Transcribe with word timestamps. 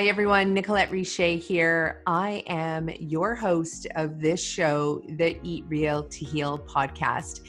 Hi, 0.00 0.06
everyone. 0.06 0.54
Nicolette 0.54 0.90
Richer 0.90 1.36
here. 1.36 2.00
I 2.06 2.42
am 2.46 2.88
your 3.00 3.34
host 3.34 3.86
of 3.96 4.18
this 4.18 4.42
show, 4.42 5.02
the 5.06 5.38
Eat 5.42 5.66
Real 5.68 6.04
to 6.04 6.24
Heal 6.24 6.58
podcast. 6.58 7.42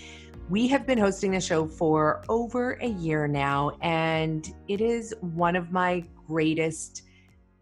We 0.50 0.68
have 0.68 0.86
been 0.86 0.98
hosting 0.98 1.32
the 1.32 1.40
show 1.40 1.66
for 1.66 2.26
over 2.28 2.74
a 2.82 2.90
year 2.90 3.26
now, 3.26 3.78
and 3.82 4.54
it 4.68 4.82
is 4.82 5.16
one 5.22 5.56
of 5.56 5.72
my 5.72 6.04
greatest 6.28 7.04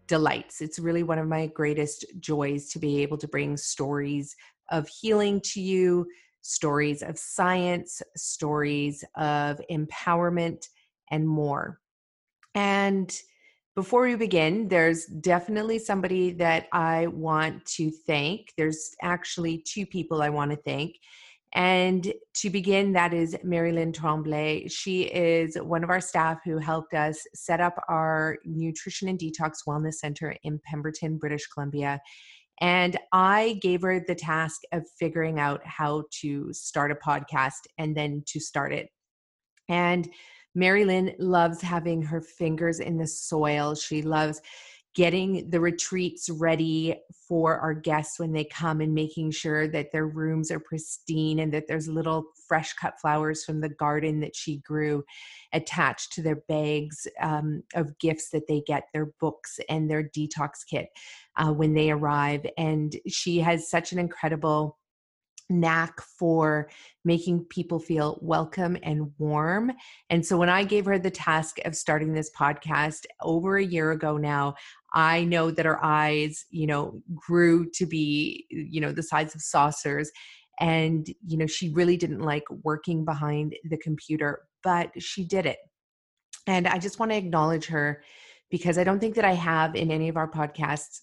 delights. 0.08 0.60
It's 0.60 0.80
really 0.80 1.04
one 1.04 1.20
of 1.20 1.28
my 1.28 1.46
greatest 1.46 2.04
joys 2.18 2.68
to 2.70 2.80
be 2.80 3.00
able 3.00 3.18
to 3.18 3.28
bring 3.28 3.56
stories 3.56 4.34
of 4.72 4.88
healing 4.88 5.40
to 5.52 5.60
you, 5.60 6.04
stories 6.40 7.04
of 7.04 7.16
science, 7.16 8.02
stories 8.16 9.04
of 9.14 9.60
empowerment, 9.70 10.66
and 11.12 11.28
more. 11.28 11.78
And 12.56 13.16
before 13.76 14.02
we 14.02 14.16
begin, 14.16 14.68
there's 14.68 15.06
definitely 15.06 15.78
somebody 15.78 16.32
that 16.32 16.66
I 16.72 17.06
want 17.08 17.64
to 17.76 17.90
thank. 18.06 18.52
There's 18.56 18.94
actually 19.02 19.58
two 19.66 19.86
people 19.86 20.22
I 20.22 20.28
want 20.28 20.50
to 20.50 20.56
thank. 20.56 20.96
And 21.52 22.12
to 22.34 22.50
begin, 22.50 22.92
that 22.92 23.12
is 23.12 23.36
Marilyn 23.42 23.92
Tremblay. 23.92 24.68
She 24.68 25.02
is 25.02 25.56
one 25.56 25.82
of 25.82 25.90
our 25.90 26.00
staff 26.00 26.38
who 26.44 26.58
helped 26.58 26.94
us 26.94 27.24
set 27.34 27.60
up 27.60 27.74
our 27.88 28.38
nutrition 28.44 29.08
and 29.08 29.18
detox 29.18 29.58
wellness 29.66 29.94
center 29.94 30.36
in 30.44 30.60
Pemberton, 30.64 31.18
British 31.18 31.46
Columbia. 31.48 32.00
And 32.60 32.96
I 33.12 33.58
gave 33.62 33.82
her 33.82 34.00
the 34.00 34.14
task 34.14 34.60
of 34.72 34.86
figuring 34.98 35.40
out 35.40 35.60
how 35.64 36.04
to 36.20 36.52
start 36.52 36.92
a 36.92 36.94
podcast 36.94 37.66
and 37.78 37.96
then 37.96 38.22
to 38.26 38.38
start 38.38 38.72
it. 38.72 38.88
And 39.68 40.08
Mary 40.54 40.84
Lynn 40.84 41.14
loves 41.18 41.60
having 41.60 42.02
her 42.02 42.20
fingers 42.20 42.80
in 42.80 42.98
the 42.98 43.06
soil. 43.06 43.74
She 43.74 44.02
loves 44.02 44.40
getting 44.96 45.48
the 45.50 45.60
retreats 45.60 46.28
ready 46.28 46.96
for 47.28 47.58
our 47.58 47.74
guests 47.74 48.18
when 48.18 48.32
they 48.32 48.44
come 48.44 48.80
and 48.80 48.92
making 48.92 49.30
sure 49.30 49.68
that 49.68 49.92
their 49.92 50.08
rooms 50.08 50.50
are 50.50 50.58
pristine 50.58 51.38
and 51.38 51.54
that 51.54 51.68
there's 51.68 51.86
little 51.86 52.24
fresh 52.48 52.72
cut 52.72 52.94
flowers 53.00 53.44
from 53.44 53.60
the 53.60 53.68
garden 53.68 54.18
that 54.18 54.34
she 54.34 54.58
grew 54.58 55.04
attached 55.52 56.12
to 56.12 56.22
their 56.22 56.42
bags 56.48 57.06
um, 57.20 57.62
of 57.74 57.96
gifts 58.00 58.30
that 58.30 58.48
they 58.48 58.62
get, 58.66 58.84
their 58.92 59.12
books 59.20 59.60
and 59.68 59.88
their 59.88 60.02
detox 60.02 60.66
kit 60.68 60.88
uh, 61.36 61.52
when 61.52 61.72
they 61.72 61.92
arrive. 61.92 62.44
And 62.58 62.96
she 63.06 63.38
has 63.38 63.70
such 63.70 63.92
an 63.92 64.00
incredible 64.00 64.76
knack 65.50 66.00
for 66.00 66.70
making 67.04 67.44
people 67.46 67.78
feel 67.78 68.18
welcome 68.22 68.76
and 68.82 69.10
warm. 69.18 69.72
And 70.08 70.24
so 70.24 70.36
when 70.36 70.48
I 70.48 70.64
gave 70.64 70.86
her 70.86 70.98
the 70.98 71.10
task 71.10 71.58
of 71.64 71.74
starting 71.76 72.12
this 72.12 72.30
podcast 72.38 73.04
over 73.20 73.56
a 73.56 73.64
year 73.64 73.90
ago 73.90 74.16
now, 74.16 74.54
I 74.94 75.24
know 75.24 75.50
that 75.50 75.66
her 75.66 75.84
eyes, 75.84 76.46
you 76.50 76.66
know, 76.66 77.02
grew 77.14 77.68
to 77.70 77.86
be, 77.86 78.46
you 78.50 78.80
know, 78.80 78.92
the 78.92 79.02
size 79.02 79.34
of 79.34 79.42
saucers. 79.42 80.10
And, 80.58 81.06
you 81.26 81.36
know, 81.38 81.46
she 81.46 81.70
really 81.70 81.96
didn't 81.96 82.20
like 82.20 82.44
working 82.62 83.04
behind 83.04 83.54
the 83.64 83.78
computer, 83.78 84.42
but 84.62 84.90
she 85.02 85.24
did 85.24 85.46
it. 85.46 85.58
And 86.46 86.66
I 86.66 86.78
just 86.78 86.98
want 86.98 87.12
to 87.12 87.18
acknowledge 87.18 87.66
her 87.66 88.02
because 88.50 88.78
I 88.78 88.84
don't 88.84 88.98
think 88.98 89.14
that 89.14 89.24
I 89.24 89.34
have 89.34 89.74
in 89.74 89.90
any 89.90 90.08
of 90.08 90.16
our 90.16 90.30
podcasts 90.30 91.00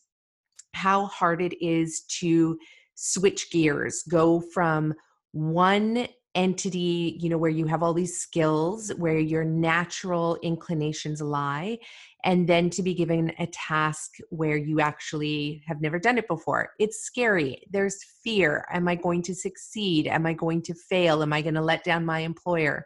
how 0.74 1.06
hard 1.08 1.42
it 1.42 1.64
is 1.64 2.02
to 2.20 2.60
switch 2.98 3.52
gears, 3.52 4.04
go 4.10 4.42
from 4.42 4.94
one 5.32 6.08
entity, 6.34 7.18
you 7.20 7.30
know, 7.30 7.38
where 7.38 7.50
you 7.50 7.66
have 7.66 7.82
all 7.82 7.94
these 7.94 8.20
skills, 8.20 8.90
where 8.98 9.18
your 9.18 9.44
natural 9.44 10.38
inclinations 10.44 11.22
lie, 11.22 11.78
and 12.24 12.48
then 12.48 12.70
to 12.72 12.84
be 12.84 12.94
given 12.94 13.32
a 13.40 13.48
task 13.48 14.16
where 14.30 14.58
you 14.58 14.80
actually 14.80 15.64
have 15.68 15.80
never 15.80 15.98
done 15.98 16.18
it 16.18 16.28
before. 16.28 16.72
It's 16.80 17.04
scary. 17.04 17.64
There's 17.72 18.04
fear. 18.24 18.66
Am 18.72 18.88
I 18.88 18.96
going 18.96 19.22
to 19.24 19.36
succeed? 19.36 20.08
Am 20.08 20.26
I 20.26 20.34
going 20.34 20.62
to 20.64 20.74
fail? 20.74 21.22
Am 21.22 21.34
I 21.34 21.42
going 21.42 21.56
to 21.56 21.62
let 21.62 21.84
down 21.84 22.06
my 22.06 22.20
employer? 22.20 22.86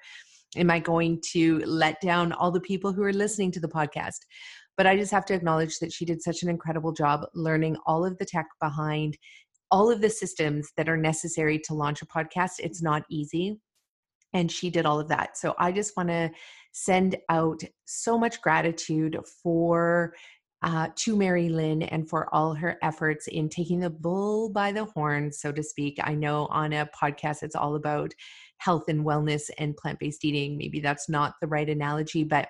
Am 0.58 0.70
I 0.70 0.80
going 0.80 1.22
to 1.32 1.60
let 1.60 2.02
down 2.02 2.34
all 2.34 2.52
the 2.52 2.60
people 2.60 2.92
who 2.92 3.04
are 3.04 3.14
listening 3.14 3.52
to 3.54 3.60
the 3.60 3.70
podcast? 3.70 4.20
But 4.78 4.88
I 4.88 4.98
just 4.98 5.12
have 5.12 5.26
to 5.26 5.34
acknowledge 5.34 5.80
that 5.80 5.92
she 5.92 6.06
did 6.06 6.22
such 6.22 6.44
an 6.44 6.50
incredible 6.50 6.92
job 6.94 7.26
learning 7.34 7.78
all 7.86 8.06
of 8.06 8.18
the 8.18 8.26
tech 8.26 8.48
behind 8.60 9.18
all 9.72 9.90
of 9.90 10.02
the 10.02 10.09
systems 10.09 10.72
that 10.78 10.90
are 10.90 10.98
necessary 10.98 11.58
to 11.59 11.74
launch 11.74 12.02
a 12.02 12.06
podcast. 12.06 12.59
It's 12.59 12.82
not 12.82 13.04
easy. 13.09 13.59
And 14.34 14.52
she 14.52 14.70
did 14.70 14.86
all 14.86 15.00
of 15.00 15.08
that. 15.09 15.38
So 15.38 15.56
I 15.58 15.72
just 15.72 15.96
want 15.98 16.09
to 16.09 16.32
send 16.74 17.18
out 17.30 17.64
so 17.86 18.18
much 18.18 18.42
gratitude 18.42 19.18
for 19.44 20.14
uh, 20.64 20.90
to 20.96 21.16
Mary 21.16 21.50
Lynn 21.50 21.81
and 21.81 22.08
for 22.08 22.34
all 22.34 22.54
her 22.54 22.78
efforts 22.84 23.28
in 23.28 23.50
taking 23.50 23.80
the 23.80 23.90
bull 23.90 24.50
by 24.50 24.72
the 24.72 24.86
horns, 24.86 25.40
so 25.40 25.52
to 25.52 25.64
speak. 25.64 25.98
I 26.04 26.14
know 26.14 26.46
on 26.48 26.72
a 26.72 26.88
podcast 26.96 27.42
it's 27.42 27.56
all 27.56 27.76
about 27.76 28.14
health 28.58 28.84
and 28.88 29.04
wellness 29.04 29.50
and 29.58 29.76
plant 29.76 30.00
based 30.00 30.24
eating. 30.24 30.58
Maybe 30.58 30.80
that's 30.80 31.10
not 31.10 31.34
the 31.42 31.48
right 31.48 31.68
analogy, 31.68 32.24
but 32.24 32.48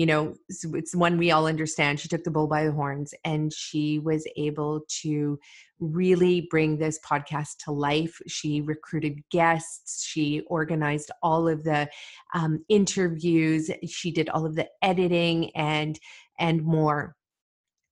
you 0.00 0.06
know, 0.06 0.34
it's 0.48 0.94
one 0.94 1.18
we 1.18 1.30
all 1.30 1.46
understand. 1.46 2.00
She 2.00 2.08
took 2.08 2.24
the 2.24 2.30
bull 2.30 2.46
by 2.46 2.64
the 2.64 2.72
horns 2.72 3.12
and 3.22 3.52
she 3.52 3.98
was 3.98 4.26
able 4.34 4.80
to 5.02 5.38
really 5.78 6.48
bring 6.50 6.78
this 6.78 6.98
podcast 7.06 7.58
to 7.64 7.72
life. 7.72 8.18
She 8.26 8.62
recruited 8.62 9.20
guests, 9.30 10.02
she 10.02 10.40
organized 10.46 11.10
all 11.22 11.46
of 11.46 11.64
the 11.64 11.86
um, 12.32 12.64
interviews, 12.70 13.70
she 13.86 14.10
did 14.10 14.30
all 14.30 14.46
of 14.46 14.54
the 14.54 14.70
editing 14.80 15.54
and 15.54 16.00
and 16.38 16.64
more. 16.64 17.14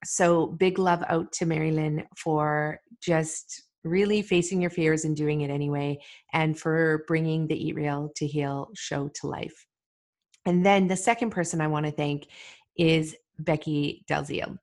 So 0.03 0.47
big 0.47 0.79
love 0.79 1.05
out 1.11 1.31
to 1.33 1.45
Marilyn 1.45 2.07
for 2.17 2.81
just 3.03 3.65
really 3.85 4.23
facing 4.23 4.63
your 4.63 4.71
fears 4.71 5.05
and 5.05 5.15
doing 5.15 5.43
it 5.43 5.51
anyway, 5.51 5.99
and 6.33 6.59
for 6.59 7.05
bringing 7.07 7.49
the 7.49 7.67
Eat 7.67 7.75
Real 7.75 8.11
to 8.17 8.27
Heal 8.27 8.71
show 8.75 9.11
to 9.17 9.27
life. 9.27 9.68
And 10.47 10.65
then 10.65 10.88
the 10.88 10.97
second 10.97 11.31
person 11.31 11.60
I 11.60 11.66
want 11.66 11.87
to 11.87 11.93
thank 11.93 12.28
is 12.76 13.16
Becky 13.38 14.04
Delzio. 14.09 14.59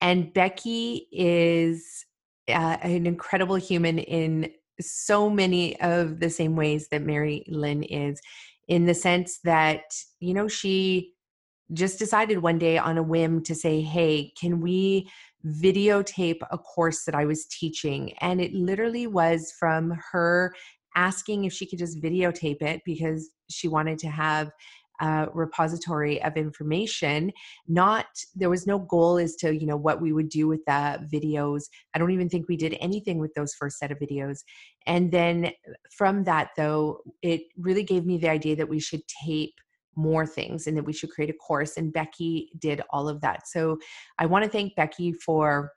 And 0.00 0.32
Becky 0.32 1.08
is 1.12 2.04
uh, 2.48 2.76
an 2.82 3.06
incredible 3.06 3.56
human 3.56 3.98
in 3.98 4.52
so 4.80 5.30
many 5.30 5.80
of 5.80 6.18
the 6.18 6.30
same 6.30 6.56
ways 6.56 6.88
that 6.88 7.02
Mary 7.02 7.44
Lynn 7.48 7.82
is, 7.84 8.20
in 8.68 8.86
the 8.86 8.94
sense 8.94 9.38
that, 9.44 9.82
you 10.20 10.34
know, 10.34 10.48
she 10.48 11.12
just 11.72 11.98
decided 11.98 12.38
one 12.38 12.58
day 12.58 12.78
on 12.78 12.98
a 12.98 13.02
whim 13.02 13.42
to 13.44 13.54
say, 13.54 13.80
hey, 13.80 14.32
can 14.38 14.60
we 14.60 15.08
videotape 15.46 16.40
a 16.50 16.58
course 16.58 17.04
that 17.04 17.14
I 17.14 17.24
was 17.24 17.46
teaching? 17.46 18.12
And 18.20 18.40
it 18.40 18.52
literally 18.52 19.06
was 19.06 19.52
from 19.58 19.98
her 20.12 20.52
asking 20.94 21.44
if 21.44 21.52
she 21.52 21.66
could 21.66 21.78
just 21.78 22.02
videotape 22.02 22.62
it 22.62 22.82
because 22.84 23.30
she 23.48 23.68
wanted 23.68 23.98
to 24.00 24.08
have 24.08 24.50
uh, 25.00 25.26
repository 25.32 26.22
of 26.22 26.36
information 26.36 27.32
not 27.66 28.06
there 28.34 28.50
was 28.50 28.66
no 28.66 28.78
goal 28.78 29.18
as 29.18 29.34
to 29.36 29.54
you 29.54 29.66
know 29.66 29.76
what 29.76 30.00
we 30.00 30.12
would 30.12 30.28
do 30.28 30.46
with 30.46 30.64
the 30.66 31.08
videos. 31.12 31.64
I 31.94 31.98
don't 31.98 32.10
even 32.10 32.28
think 32.28 32.48
we 32.48 32.56
did 32.56 32.76
anything 32.80 33.18
with 33.18 33.34
those 33.34 33.54
first 33.54 33.78
set 33.78 33.90
of 33.90 33.98
videos. 33.98 34.40
And 34.86 35.10
then 35.10 35.52
from 35.90 36.24
that 36.24 36.50
though 36.56 37.00
it 37.22 37.42
really 37.56 37.84
gave 37.84 38.04
me 38.06 38.18
the 38.18 38.28
idea 38.28 38.56
that 38.56 38.68
we 38.68 38.80
should 38.80 39.02
tape 39.24 39.54
more 39.94 40.26
things 40.26 40.66
and 40.66 40.76
that 40.76 40.84
we 40.84 40.92
should 40.92 41.10
create 41.10 41.30
a 41.30 41.34
course 41.34 41.76
and 41.76 41.92
becky 41.92 42.50
did 42.58 42.80
all 42.90 43.08
of 43.08 43.20
that. 43.20 43.46
So 43.48 43.78
i 44.18 44.26
want 44.26 44.44
to 44.44 44.50
thank 44.50 44.74
becky 44.74 45.12
for 45.12 45.72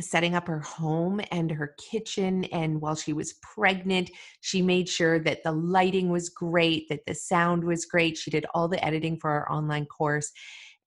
setting 0.00 0.34
up 0.34 0.46
her 0.48 0.60
home 0.60 1.20
and 1.30 1.50
her 1.50 1.74
kitchen. 1.78 2.44
And 2.44 2.80
while 2.80 2.96
she 2.96 3.12
was 3.12 3.34
pregnant, 3.34 4.10
she 4.40 4.60
made 4.60 4.88
sure 4.88 5.18
that 5.20 5.42
the 5.44 5.52
lighting 5.52 6.10
was 6.10 6.28
great, 6.28 6.88
that 6.88 7.06
the 7.06 7.14
sound 7.14 7.64
was 7.64 7.86
great. 7.86 8.16
She 8.16 8.30
did 8.30 8.46
all 8.54 8.68
the 8.68 8.84
editing 8.84 9.18
for 9.18 9.30
our 9.30 9.50
online 9.50 9.86
course. 9.86 10.32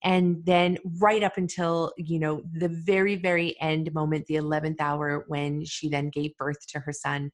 And 0.04 0.44
then, 0.44 0.78
right 1.00 1.24
up 1.24 1.38
until, 1.38 1.92
you 1.96 2.20
know, 2.20 2.42
the 2.52 2.68
very, 2.68 3.16
very 3.16 3.60
end 3.60 3.92
moment, 3.92 4.26
the 4.26 4.36
11th 4.36 4.80
hour, 4.80 5.24
when 5.26 5.64
she 5.64 5.88
then 5.88 6.08
gave 6.10 6.36
birth 6.36 6.64
to 6.68 6.78
her 6.80 6.92
son, 6.92 7.32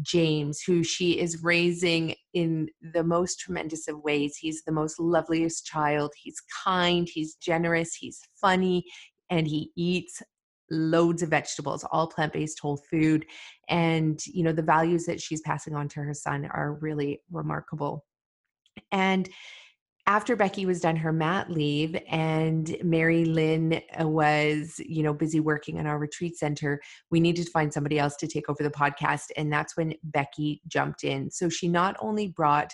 James, 0.00 0.62
who 0.62 0.82
she 0.82 1.18
is 1.18 1.42
raising 1.42 2.14
in 2.32 2.68
the 2.94 3.02
most 3.02 3.40
tremendous 3.40 3.88
of 3.88 4.02
ways. 4.02 4.36
He's 4.36 4.62
the 4.62 4.72
most 4.72 4.98
loveliest 4.98 5.66
child. 5.66 6.12
He's 6.16 6.40
kind, 6.64 7.08
he's 7.12 7.34
generous, 7.34 7.94
he's 7.94 8.20
funny, 8.40 8.84
and 9.28 9.46
he 9.46 9.70
eats 9.76 10.22
loads 10.70 11.22
of 11.22 11.30
vegetables, 11.30 11.84
all 11.90 12.06
plant 12.06 12.32
based 12.32 12.60
whole 12.60 12.76
food. 12.90 13.26
And, 13.68 14.20
you 14.26 14.42
know, 14.42 14.52
the 14.52 14.62
values 14.62 15.04
that 15.06 15.20
she's 15.20 15.40
passing 15.40 15.74
on 15.74 15.88
to 15.90 16.00
her 16.00 16.14
son 16.14 16.46
are 16.46 16.78
really 16.80 17.20
remarkable. 17.30 18.04
And 18.92 19.28
after 20.06 20.34
Becky 20.34 20.66
was 20.66 20.80
done 20.80 20.96
her 20.96 21.12
mat 21.12 21.50
leave 21.50 21.96
and 22.08 22.76
Mary 22.82 23.24
Lynn 23.24 23.80
uh, 24.00 24.08
was, 24.08 24.80
you 24.84 25.02
know, 25.02 25.12
busy 25.12 25.40
working 25.40 25.76
in 25.76 25.86
our 25.86 25.98
retreat 25.98 26.36
center, 26.36 26.80
we 27.10 27.20
needed 27.20 27.44
to 27.46 27.50
find 27.52 27.72
somebody 27.72 27.98
else 27.98 28.16
to 28.16 28.26
take 28.26 28.48
over 28.48 28.62
the 28.62 28.70
podcast. 28.70 29.26
And 29.36 29.52
that's 29.52 29.76
when 29.76 29.94
Becky 30.02 30.62
jumped 30.66 31.04
in. 31.04 31.30
So 31.30 31.48
she 31.48 31.68
not 31.68 31.96
only 32.00 32.28
brought 32.28 32.72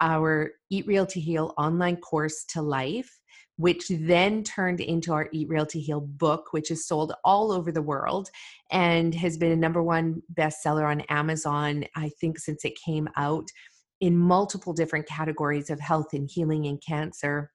our 0.00 0.52
Eat 0.70 0.86
Real 0.86 1.06
to 1.06 1.20
Heal 1.20 1.52
online 1.58 1.96
course 1.96 2.44
to 2.50 2.62
life, 2.62 3.20
which 3.62 3.86
then 3.90 4.42
turned 4.42 4.80
into 4.80 5.12
our 5.12 5.28
Eat 5.30 5.48
Real 5.48 5.64
to 5.66 5.78
Heal 5.78 6.00
book, 6.00 6.48
which 6.50 6.68
is 6.72 6.84
sold 6.84 7.14
all 7.22 7.52
over 7.52 7.70
the 7.70 7.80
world 7.80 8.28
and 8.72 9.14
has 9.14 9.38
been 9.38 9.52
a 9.52 9.56
number 9.56 9.80
one 9.80 10.20
bestseller 10.34 10.84
on 10.84 11.02
Amazon, 11.02 11.84
I 11.94 12.10
think, 12.20 12.40
since 12.40 12.64
it 12.64 12.76
came 12.84 13.08
out 13.16 13.48
in 14.00 14.18
multiple 14.18 14.72
different 14.72 15.06
categories 15.06 15.70
of 15.70 15.78
health 15.78 16.12
and 16.12 16.28
healing 16.28 16.66
and 16.66 16.82
cancer. 16.84 17.52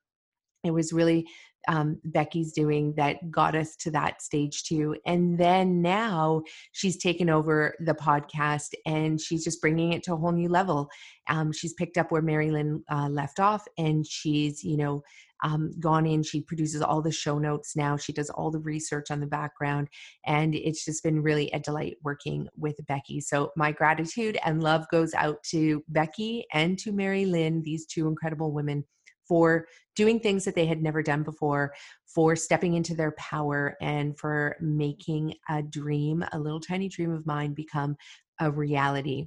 It 0.63 0.71
was 0.71 0.94
really 0.94 1.27
um, 1.68 2.00
Becky's 2.06 2.53
doing 2.53 2.94
that 2.95 3.30
got 3.30 3.53
us 3.53 3.75
to 3.75 3.92
that 3.92 4.21
stage 4.21 4.63
too. 4.63 4.95
And 5.06 5.38
then 5.38 5.81
now 5.81 6.44
she's 6.71 6.95
taken 6.95 7.30
over 7.30 7.75
the 7.81 7.95
podcast 7.95 8.69
and 8.86 9.19
she's 9.19 9.44
just 9.44 9.60
bringing 9.60 9.92
it 9.92 10.03
to 10.03 10.13
a 10.13 10.18
whole 10.18 10.31
new 10.31 10.48
level. 10.48 10.88
Um, 11.27 11.51
she's 11.51 11.74
picked 11.74 11.98
up 11.98 12.12
where 12.13 12.21
Marilyn 12.21 12.83
uh, 12.89 13.10
left 13.10 13.42
off 13.42 13.65
and 13.77 14.07
she's, 14.07 14.63
you 14.63 14.77
know, 14.77 15.03
um, 15.44 15.72
gone 15.80 16.06
in. 16.06 16.24
She 16.24 16.42
produces 16.42 16.81
all 16.81 17.01
the 17.01 17.12
show 17.12 17.38
notes 17.38 17.75
now. 17.75 17.98
She 17.98 18.13
does 18.13 18.30
all 18.30 18.51
the 18.51 18.60
research 18.60 19.12
on 19.12 19.19
the 19.19 19.28
background. 19.28 19.88
And 20.25 20.56
it's 20.56 20.86
just 20.86 21.04
been 21.04 21.22
really 21.22 21.50
a 21.51 21.60
delight 21.60 21.98
working 22.04 22.48
with 22.57 22.75
Becky. 22.88 23.22
So 23.22 23.51
my 23.56 23.72
gratitude 23.72 24.38
and 24.45 24.63
love 24.63 24.86
goes 24.92 25.13
out 25.13 25.44
to 25.51 25.84
Becky 25.89 26.45
and 26.54 26.78
to 26.80 26.92
Mary 26.92 27.25
Lynn, 27.25 27.62
these 27.63 27.86
two 27.86 28.07
incredible 28.07 28.51
women 28.51 28.84
for 29.28 29.68
doing 29.95 30.19
things 30.19 30.45
that 30.45 30.56
they 30.56 30.66
had 30.66 30.81
never 30.81 31.04
done 31.04 31.24
before, 31.24 31.74
for 32.06 32.36
stepping 32.36 32.75
into 32.75 32.95
their 32.95 33.12
power, 33.18 33.75
and 33.81 34.18
for 34.18 34.56
making 34.62 35.34
a 35.50 35.62
dream, 35.62 36.24
a 36.31 36.39
little 36.39 36.62
tiny 36.62 36.88
dream 36.88 37.12
of 37.12 37.25
mine, 37.25 37.54
become 37.54 37.98
a 38.39 38.50
reality 38.50 39.25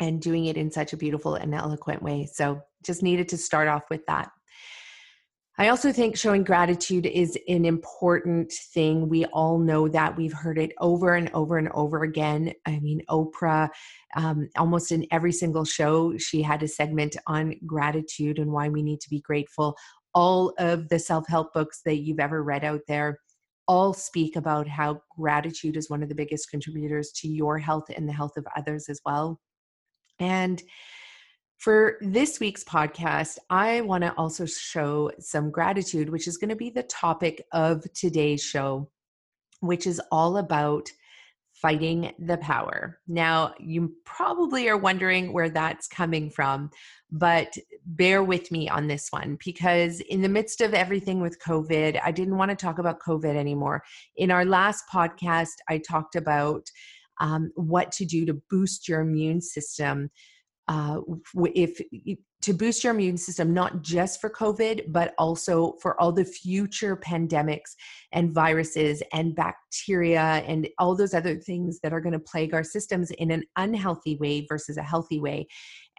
and 0.00 0.20
doing 0.20 0.46
it 0.46 0.56
in 0.56 0.70
such 0.70 0.92
a 0.92 0.96
beautiful 0.96 1.36
and 1.36 1.54
eloquent 1.54 2.02
way. 2.02 2.28
So 2.32 2.60
just 2.84 3.02
needed 3.02 3.28
to 3.28 3.38
start 3.38 3.68
off 3.68 3.84
with 3.88 4.04
that. 4.06 4.30
I 5.58 5.68
also 5.68 5.92
think 5.92 6.16
showing 6.16 6.44
gratitude 6.44 7.04
is 7.04 7.36
an 7.46 7.66
important 7.66 8.50
thing. 8.50 9.08
We 9.08 9.26
all 9.26 9.58
know 9.58 9.86
that. 9.86 10.16
We've 10.16 10.32
heard 10.32 10.56
it 10.56 10.72
over 10.80 11.14
and 11.14 11.30
over 11.34 11.58
and 11.58 11.68
over 11.72 12.04
again. 12.04 12.54
I 12.64 12.80
mean, 12.80 13.02
Oprah, 13.10 13.68
um, 14.16 14.48
almost 14.56 14.92
in 14.92 15.06
every 15.10 15.32
single 15.32 15.66
show, 15.66 16.16
she 16.16 16.40
had 16.40 16.62
a 16.62 16.68
segment 16.68 17.16
on 17.26 17.54
gratitude 17.66 18.38
and 18.38 18.50
why 18.50 18.70
we 18.70 18.82
need 18.82 19.00
to 19.02 19.10
be 19.10 19.20
grateful. 19.20 19.76
All 20.14 20.54
of 20.58 20.88
the 20.88 20.98
self 20.98 21.28
help 21.28 21.52
books 21.52 21.82
that 21.84 21.98
you've 21.98 22.20
ever 22.20 22.42
read 22.42 22.64
out 22.64 22.80
there 22.88 23.18
all 23.68 23.92
speak 23.92 24.36
about 24.36 24.66
how 24.66 25.00
gratitude 25.16 25.76
is 25.76 25.88
one 25.88 26.02
of 26.02 26.08
the 26.08 26.14
biggest 26.14 26.50
contributors 26.50 27.12
to 27.12 27.28
your 27.28 27.58
health 27.58 27.84
and 27.94 28.08
the 28.08 28.12
health 28.12 28.36
of 28.36 28.46
others 28.56 28.88
as 28.88 29.00
well. 29.04 29.38
And 30.18 30.62
for 31.62 31.96
this 32.00 32.40
week's 32.40 32.64
podcast, 32.64 33.38
I 33.48 33.82
want 33.82 34.02
to 34.02 34.12
also 34.14 34.46
show 34.46 35.12
some 35.20 35.52
gratitude, 35.52 36.10
which 36.10 36.26
is 36.26 36.36
going 36.36 36.50
to 36.50 36.56
be 36.56 36.70
the 36.70 36.82
topic 36.82 37.46
of 37.52 37.84
today's 37.94 38.42
show, 38.42 38.90
which 39.60 39.86
is 39.86 40.02
all 40.10 40.38
about 40.38 40.88
fighting 41.52 42.14
the 42.18 42.38
power. 42.38 42.98
Now, 43.06 43.54
you 43.60 43.92
probably 44.04 44.68
are 44.68 44.76
wondering 44.76 45.32
where 45.32 45.50
that's 45.50 45.86
coming 45.86 46.30
from, 46.30 46.68
but 47.12 47.56
bear 47.86 48.24
with 48.24 48.50
me 48.50 48.68
on 48.68 48.88
this 48.88 49.06
one 49.10 49.38
because, 49.44 50.00
in 50.00 50.20
the 50.20 50.28
midst 50.28 50.62
of 50.62 50.74
everything 50.74 51.20
with 51.20 51.38
COVID, 51.38 52.00
I 52.02 52.10
didn't 52.10 52.38
want 52.38 52.50
to 52.50 52.56
talk 52.56 52.80
about 52.80 52.98
COVID 52.98 53.36
anymore. 53.36 53.84
In 54.16 54.32
our 54.32 54.44
last 54.44 54.82
podcast, 54.92 55.54
I 55.68 55.78
talked 55.78 56.16
about 56.16 56.66
um, 57.20 57.52
what 57.54 57.92
to 57.92 58.04
do 58.04 58.26
to 58.26 58.42
boost 58.50 58.88
your 58.88 59.00
immune 59.00 59.40
system 59.40 60.10
uh, 60.68 61.00
if 61.54 61.80
to 62.42 62.52
boost 62.52 62.82
your 62.82 62.92
immune 62.92 63.16
system, 63.16 63.54
not 63.54 63.82
just 63.82 64.20
for 64.20 64.28
COVID, 64.28 64.92
but 64.92 65.14
also 65.16 65.76
for 65.80 65.98
all 66.00 66.12
the 66.12 66.24
future 66.24 66.96
pandemics 66.96 67.76
and 68.12 68.32
viruses 68.32 69.02
and 69.12 69.34
bacteria 69.34 70.42
and 70.46 70.68
all 70.78 70.96
those 70.96 71.14
other 71.14 71.36
things 71.36 71.78
that 71.80 71.92
are 71.92 72.00
going 72.00 72.12
to 72.12 72.18
plague 72.18 72.52
our 72.52 72.64
systems 72.64 73.10
in 73.12 73.30
an 73.30 73.44
unhealthy 73.56 74.16
way 74.16 74.44
versus 74.48 74.76
a 74.76 74.82
healthy 74.82 75.20
way. 75.20 75.46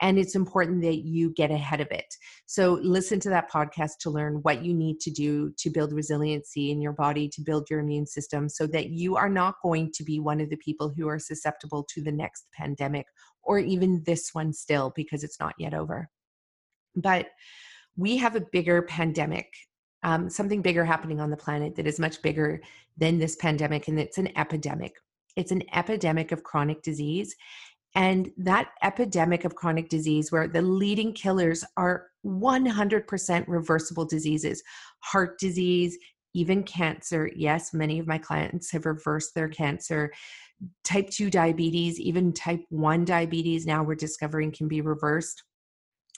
And 0.01 0.17
it's 0.17 0.35
important 0.35 0.81
that 0.81 1.05
you 1.05 1.31
get 1.31 1.51
ahead 1.51 1.79
of 1.79 1.87
it. 1.91 2.15
So, 2.45 2.79
listen 2.81 3.19
to 3.21 3.29
that 3.29 3.51
podcast 3.51 3.99
to 4.01 4.09
learn 4.09 4.39
what 4.41 4.63
you 4.63 4.73
need 4.73 4.99
to 5.01 5.11
do 5.11 5.53
to 5.57 5.69
build 5.69 5.93
resiliency 5.93 6.71
in 6.71 6.81
your 6.81 6.93
body, 6.93 7.29
to 7.29 7.41
build 7.41 7.69
your 7.69 7.79
immune 7.79 8.07
system, 8.07 8.49
so 8.49 8.65
that 8.67 8.89
you 8.89 9.15
are 9.15 9.29
not 9.29 9.55
going 9.61 9.91
to 9.93 10.03
be 10.03 10.19
one 10.19 10.41
of 10.41 10.49
the 10.49 10.57
people 10.57 10.91
who 10.95 11.07
are 11.07 11.19
susceptible 11.19 11.83
to 11.93 12.01
the 12.01 12.11
next 12.11 12.47
pandemic 12.53 13.05
or 13.43 13.59
even 13.59 14.03
this 14.05 14.33
one 14.33 14.53
still 14.53 14.91
because 14.95 15.23
it's 15.23 15.39
not 15.39 15.53
yet 15.57 15.73
over. 15.73 16.09
But 16.95 17.27
we 17.95 18.17
have 18.17 18.35
a 18.35 18.41
bigger 18.41 18.81
pandemic, 18.81 19.53
um, 20.03 20.29
something 20.29 20.61
bigger 20.61 20.85
happening 20.85 21.19
on 21.19 21.29
the 21.29 21.37
planet 21.37 21.75
that 21.75 21.87
is 21.87 21.99
much 21.99 22.21
bigger 22.21 22.61
than 22.97 23.19
this 23.19 23.35
pandemic, 23.35 23.87
and 23.87 23.99
it's 23.99 24.17
an 24.17 24.35
epidemic. 24.37 24.95
It's 25.35 25.51
an 25.51 25.63
epidemic 25.73 26.31
of 26.31 26.43
chronic 26.43 26.81
disease. 26.83 27.35
And 27.95 28.31
that 28.37 28.69
epidemic 28.81 29.45
of 29.45 29.55
chronic 29.55 29.89
disease, 29.89 30.31
where 30.31 30.47
the 30.47 30.61
leading 30.61 31.13
killers 31.13 31.63
are 31.77 32.07
100% 32.25 33.45
reversible 33.47 34.05
diseases, 34.05 34.63
heart 34.99 35.37
disease, 35.39 35.97
even 36.33 36.63
cancer. 36.63 37.29
Yes, 37.35 37.73
many 37.73 37.99
of 37.99 38.07
my 38.07 38.17
clients 38.17 38.71
have 38.71 38.87
reversed 38.87 39.35
their 39.35 39.49
cancer 39.49 40.11
type 40.83 41.09
2 41.09 41.29
diabetes, 41.29 41.99
even 41.99 42.33
type 42.33 42.61
1 42.69 43.05
diabetes, 43.05 43.65
now 43.65 43.83
we're 43.83 43.95
discovering 43.95 44.51
can 44.51 44.67
be 44.67 44.81
reversed. 44.81 45.43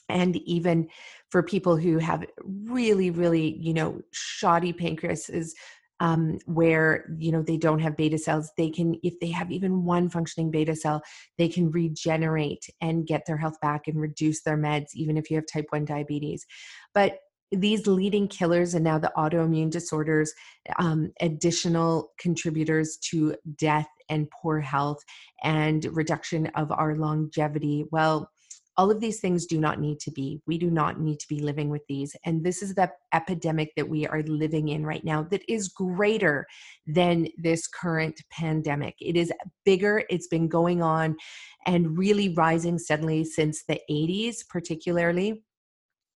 And 0.07 0.35
even 0.37 0.87
for 1.29 1.41
people 1.41 1.75
who 1.75 1.97
have 1.97 2.25
really, 2.43 3.09
really, 3.09 3.57
you 3.59 3.73
know, 3.73 4.01
shoddy 4.13 4.71
pancreases, 4.71 5.53
um, 5.99 6.37
where 6.45 7.05
you 7.17 7.31
know 7.31 7.41
they 7.41 7.57
don't 7.57 7.79
have 7.79 7.97
beta 7.97 8.17
cells 8.17 8.51
they 8.57 8.69
can 8.69 8.95
if 9.03 9.19
they 9.19 9.29
have 9.29 9.51
even 9.51 9.85
one 9.85 10.09
functioning 10.09 10.51
beta 10.51 10.75
cell 10.75 11.01
they 11.37 11.47
can 11.47 11.71
regenerate 11.71 12.65
and 12.81 13.07
get 13.07 13.25
their 13.25 13.37
health 13.37 13.59
back 13.61 13.87
and 13.87 13.99
reduce 13.99 14.41
their 14.43 14.57
meds 14.57 14.87
even 14.93 15.17
if 15.17 15.29
you 15.29 15.37
have 15.37 15.45
type 15.51 15.65
1 15.69 15.85
diabetes 15.85 16.45
but 16.93 17.19
these 17.51 17.87
leading 17.87 18.27
killers 18.27 18.73
and 18.73 18.83
now 18.83 18.97
the 18.97 19.11
autoimmune 19.15 19.69
disorders 19.69 20.33
um, 20.77 21.11
additional 21.21 22.11
contributors 22.19 22.97
to 22.97 23.35
death 23.57 23.87
and 24.09 24.29
poor 24.29 24.59
health 24.59 24.99
and 25.43 25.85
reduction 25.91 26.47
of 26.55 26.71
our 26.71 26.95
longevity. 26.95 27.85
Well, 27.91 28.29
all 28.77 28.91
of 28.91 28.99
these 28.99 29.19
things 29.19 29.45
do 29.45 29.59
not 29.59 29.79
need 29.79 29.99
to 30.01 30.11
be. 30.11 30.41
We 30.45 30.57
do 30.57 30.69
not 30.69 30.99
need 30.99 31.19
to 31.19 31.27
be 31.27 31.39
living 31.39 31.69
with 31.69 31.83
these. 31.87 32.15
And 32.25 32.43
this 32.43 32.61
is 32.61 32.75
the 32.75 32.91
epidemic 33.13 33.71
that 33.75 33.87
we 33.87 34.05
are 34.05 34.21
living 34.23 34.69
in 34.69 34.85
right 34.85 35.03
now 35.03 35.23
that 35.23 35.43
is 35.47 35.69
greater 35.69 36.45
than 36.85 37.27
this 37.37 37.67
current 37.67 38.21
pandemic. 38.31 38.95
It 38.99 39.15
is 39.15 39.31
bigger, 39.63 40.03
it's 40.09 40.27
been 40.27 40.47
going 40.47 40.81
on 40.81 41.15
and 41.65 41.97
really 41.97 42.33
rising 42.33 42.77
steadily 42.77 43.23
since 43.23 43.63
the 43.63 43.79
80s, 43.89 44.47
particularly. 44.49 45.43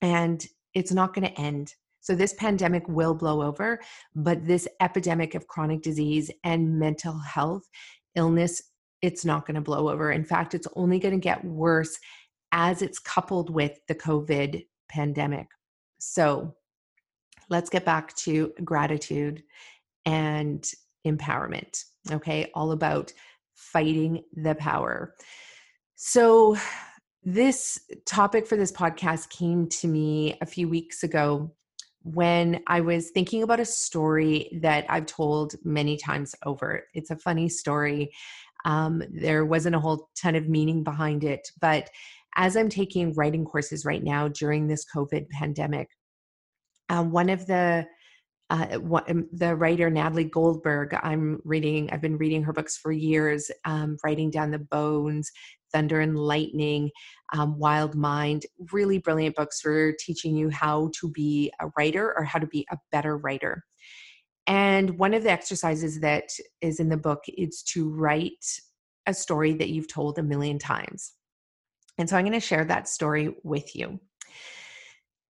And 0.01 0.45
it's 0.73 0.91
not 0.91 1.13
going 1.13 1.27
to 1.27 1.41
end. 1.41 1.73
So, 2.01 2.13
this 2.13 2.33
pandemic 2.33 2.87
will 2.87 3.15
blow 3.15 3.41
over, 3.41 3.79
but 4.15 4.45
this 4.45 4.67
epidemic 4.79 5.33
of 5.33 5.47
chronic 5.47 5.81
disease 5.81 6.29
and 6.43 6.77
mental 6.77 7.17
health 7.17 7.63
illness, 8.13 8.61
it's 9.01 9.25
not 9.25 9.47
going 9.47 9.55
to 9.55 9.61
blow 9.61 9.89
over. 9.89 10.11
In 10.11 10.23
fact, 10.23 10.53
it's 10.53 10.67
only 10.75 10.99
going 10.99 11.15
to 11.15 11.19
get 11.19 11.43
worse 11.43 11.97
as 12.57 12.81
it's 12.81 12.99
coupled 12.99 13.49
with 13.49 13.77
the 13.87 13.93
COVID 13.93 14.65
pandemic. 14.87 15.47
So, 15.99 16.55
let's 17.49 17.69
get 17.69 17.85
back 17.85 18.15
to 18.15 18.53
gratitude 18.63 19.43
and 20.05 20.67
empowerment. 21.05 21.83
Okay, 22.09 22.49
all 22.55 22.71
about 22.71 23.11
fighting 23.53 24.23
the 24.33 24.55
power. 24.55 25.13
So, 25.95 26.57
this 27.23 27.79
topic 28.05 28.47
for 28.47 28.55
this 28.55 28.71
podcast 28.71 29.29
came 29.29 29.67
to 29.67 29.87
me 29.87 30.37
a 30.41 30.45
few 30.45 30.69
weeks 30.69 31.03
ago 31.03 31.51
when 32.03 32.61
I 32.67 32.81
was 32.81 33.09
thinking 33.09 33.43
about 33.43 33.59
a 33.59 33.65
story 33.65 34.59
that 34.61 34.85
I've 34.87 35.07
told 35.07 35.55
many 35.65 35.97
times 35.97 36.35
over. 36.45 36.83
It's 36.93 37.09
a 37.09 37.17
funny 37.17 37.49
story. 37.49 38.13
Um, 38.63 39.01
there 39.09 39.43
wasn't 39.43 39.75
a 39.75 39.79
whole 39.79 40.09
ton 40.15 40.35
of 40.35 40.47
meaning 40.47 40.83
behind 40.83 41.23
it, 41.23 41.51
but 41.59 41.89
as 42.35 42.55
I'm 42.57 42.69
taking 42.69 43.13
writing 43.13 43.45
courses 43.45 43.85
right 43.85 44.03
now 44.03 44.27
during 44.27 44.67
this 44.67 44.85
COVID 44.93 45.29
pandemic, 45.29 45.89
uh, 46.89 47.03
one 47.03 47.29
of 47.29 47.45
the 47.45 47.85
uh, 48.51 48.77
um, 49.07 49.27
the 49.31 49.55
writer 49.55 49.89
Natalie 49.89 50.25
Goldberg. 50.25 50.95
I'm 51.01 51.39
reading. 51.43 51.89
I've 51.91 52.01
been 52.01 52.17
reading 52.17 52.43
her 52.43 52.53
books 52.53 52.77
for 52.77 52.91
years. 52.91 53.49
Um, 53.65 53.97
writing 54.03 54.29
down 54.29 54.51
the 54.51 54.59
bones, 54.59 55.31
Thunder 55.73 55.99
and 56.01 56.17
Lightning, 56.17 56.91
um, 57.33 57.57
Wild 57.57 57.95
Mind. 57.95 58.45
Really 58.71 58.99
brilliant 58.99 59.35
books 59.35 59.61
for 59.61 59.93
teaching 59.99 60.35
you 60.35 60.49
how 60.49 60.91
to 60.99 61.09
be 61.09 61.51
a 61.59 61.69
writer 61.77 62.13
or 62.15 62.23
how 62.23 62.37
to 62.37 62.47
be 62.47 62.67
a 62.71 62.77
better 62.91 63.17
writer. 63.17 63.63
And 64.47 64.99
one 64.99 65.15
of 65.15 65.23
the 65.23 65.31
exercises 65.31 65.99
that 66.01 66.29
is 66.61 66.79
in 66.79 66.89
the 66.89 66.97
book 66.97 67.23
is 67.35 67.63
to 67.73 67.89
write 67.89 68.45
a 69.07 69.13
story 69.13 69.53
that 69.53 69.69
you've 69.69 69.91
told 69.91 70.19
a 70.19 70.23
million 70.23 70.59
times. 70.59 71.13
And 71.97 72.09
so 72.09 72.17
I'm 72.17 72.25
going 72.25 72.33
to 72.33 72.39
share 72.39 72.65
that 72.65 72.87
story 72.87 73.35
with 73.43 73.75
you. 73.75 73.99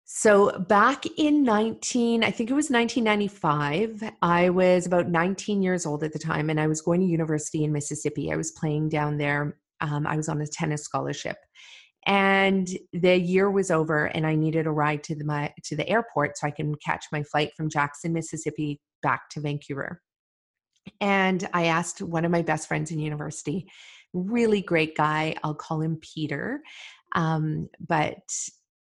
So 0.08 0.60
back 0.60 1.06
in 1.18 1.44
19, 1.44 2.24
I 2.24 2.32
think 2.32 2.50
it 2.50 2.54
was 2.54 2.70
1995, 2.70 4.12
I 4.22 4.50
was 4.50 4.86
about 4.86 5.10
19 5.10 5.62
years 5.62 5.86
old 5.86 6.04
at 6.04 6.14
the 6.14 6.20
time 6.20 6.50
and 6.50 6.60
I 6.60 6.68
was 6.68 6.82
going 6.82 7.02
to 7.02 7.08
university 7.08 7.64
in 7.64 7.74
Mississippi. 7.74 8.32
I 8.32 8.38
was 8.38 8.52
playing 8.52 8.90
down 8.90 9.18
there. 9.18 9.58
Um, 9.82 10.08
I 10.08 10.16
was 10.16 10.30
on 10.30 10.40
a 10.40 10.48
tennis 10.48 10.84
scholarship. 10.84 11.38
And 12.06 12.70
the 12.94 13.20
year 13.20 13.50
was 13.50 13.72
over 13.72 14.06
and 14.06 14.28
I 14.28 14.36
needed 14.36 14.68
a 14.68 14.72
ride 14.72 15.04
to 15.06 15.16
the 15.16 15.26
my 15.26 15.52
to 15.64 15.76
the 15.76 15.90
airport 15.90 16.38
so 16.38 16.48
I 16.48 16.52
can 16.52 16.76
catch 16.76 17.06
my 17.12 17.24
flight 17.24 17.52
from 17.58 17.68
Jackson, 17.68 18.14
Mississippi 18.14 18.80
back 19.02 19.30
to 19.32 19.42
Vancouver. 19.42 20.02
And 21.02 21.48
I 21.52 21.66
asked 21.66 22.02
one 22.02 22.26
of 22.26 22.32
my 22.32 22.44
best 22.44 22.68
friends 22.68 22.92
in 22.92 23.00
university, 23.00 23.68
really 24.16 24.62
great 24.62 24.96
guy, 24.96 25.36
I'll 25.44 25.54
call 25.54 25.82
him 25.82 25.98
Peter. 26.02 26.62
Um, 27.14 27.70
but 27.86 28.24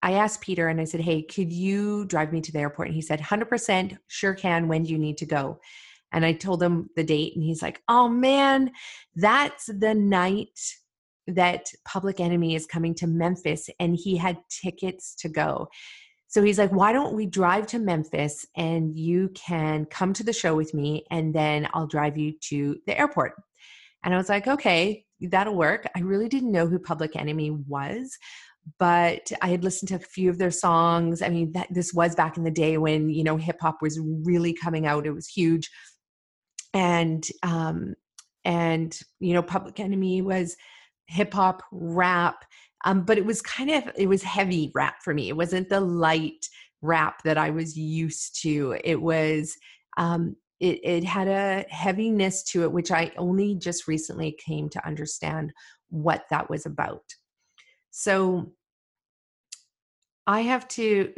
I 0.04 0.14
asked 0.14 0.42
Peter 0.42 0.68
and 0.68 0.82
I 0.82 0.86
said, 0.86 1.02
Hey, 1.02 1.22
could 1.22 1.52
you 1.52 2.06
drive 2.06 2.32
me 2.32 2.42
to 2.42 2.52
the 2.52 2.60
airport? 2.60 2.90
And 2.90 2.96
he 2.96 3.02
said, 3.02 3.20
100% 3.20 3.98
sure 4.08 4.34
can. 4.34 4.68
When 4.68 4.84
do 4.84 4.92
you 4.92 4.98
need 4.98 5.18
to 5.18 5.26
go? 5.26 5.60
And 6.12 6.26
I 6.26 6.34
told 6.34 6.62
him 6.62 6.90
the 6.96 7.04
date, 7.04 7.34
and 7.36 7.44
he's 7.44 7.62
like, 7.62 7.82
Oh 7.88 8.10
man, 8.10 8.72
that's 9.16 9.68
the 9.68 9.94
night 9.94 10.60
that 11.28 11.72
Public 11.86 12.20
Enemy 12.20 12.56
is 12.56 12.66
coming 12.66 12.94
to 12.96 13.08
Memphis, 13.08 13.70
and 13.80 13.96
he 13.96 14.18
had 14.18 14.38
tickets 14.50 15.16
to 15.16 15.30
go. 15.30 15.70
So 16.28 16.42
he's 16.44 16.58
like, 16.58 16.72
Why 16.72 16.92
don't 16.92 17.14
we 17.14 17.26
drive 17.26 17.68
to 17.68 17.80
Memphis 17.80 18.46
and 18.56 18.96
you 18.96 19.30
can 19.30 19.86
come 19.86 20.14
to 20.14 20.24
the 20.24 20.34
show 20.34 20.56
with 20.56 20.74
me, 20.74 21.06
and 21.12 21.34
then 21.34 21.68
I'll 21.74 21.88
drive 21.88 22.18
you 22.18 22.34
to 22.50 22.78
the 22.88 22.98
airport? 22.98 23.34
And 24.04 24.14
I 24.14 24.18
was 24.18 24.30
like, 24.30 24.48
Okay, 24.48 25.06
that'll 25.30 25.56
work. 25.56 25.88
I 25.96 26.00
really 26.00 26.28
didn't 26.28 26.52
know 26.52 26.68
who 26.68 26.80
Public 26.80 27.16
Enemy 27.16 27.52
was 27.68 28.18
but 28.78 29.32
I 29.42 29.50
had 29.50 29.64
listened 29.64 29.90
to 29.90 29.96
a 29.96 30.00
few 30.00 30.30
of 30.30 30.38
their 30.38 30.52
songs. 30.52 31.22
I 31.22 31.30
mean, 31.30 31.52
that, 31.54 31.68
this 31.72 31.94
was 31.94 32.16
back 32.16 32.38
in 32.38 32.44
the 32.44 32.52
day 32.52 32.78
when 32.78 33.10
you 33.10 33.24
know 33.24 33.38
hip 33.38 33.58
hop 33.62 33.82
was 33.82 34.00
really 34.00 34.54
coming 34.54 34.86
out; 34.86 35.08
it 35.08 35.12
was 35.12 35.28
huge, 35.28 35.70
and 36.74 37.28
um, 37.44 37.96
and 38.46 38.98
you 39.20 39.34
know, 39.34 39.42
Public 39.42 39.80
Enemy 39.80 40.22
was 40.22 40.56
hip 41.08 41.34
hop 41.34 41.64
rap, 41.72 42.46
um, 42.86 43.04
but 43.04 43.18
it 43.18 43.26
was 43.26 43.42
kind 43.42 43.72
of 43.72 43.92
it 43.96 44.08
was 44.08 44.24
heavy 44.24 44.72
rap 44.76 44.98
for 45.04 45.14
me. 45.14 45.30
It 45.30 45.38
wasn't 45.38 45.70
the 45.70 45.82
light 45.82 46.46
rap 46.82 47.24
that 47.24 47.38
I 47.38 47.50
was 47.50 47.78
used 47.78 48.42
to. 48.42 48.78
It 48.84 49.02
was 49.02 49.56
um, 49.98 50.36
it, 50.62 50.80
it 50.84 51.04
had 51.04 51.28
a 51.28 51.66
heaviness 51.70 52.44
to 52.44 52.64
it, 52.64 52.72
which 52.72 52.92
I 52.92 53.12
only 53.18 53.56
just 53.56 53.88
recently 53.88 54.38
came 54.46 54.70
to 54.70 54.88
understand 54.88 55.52
what 55.90 56.26
that 56.30 56.50
was 56.50 56.68
about. 56.68 57.04
So 57.90 58.54
I 60.28 60.42
have 60.42 60.68
to, 60.70 61.12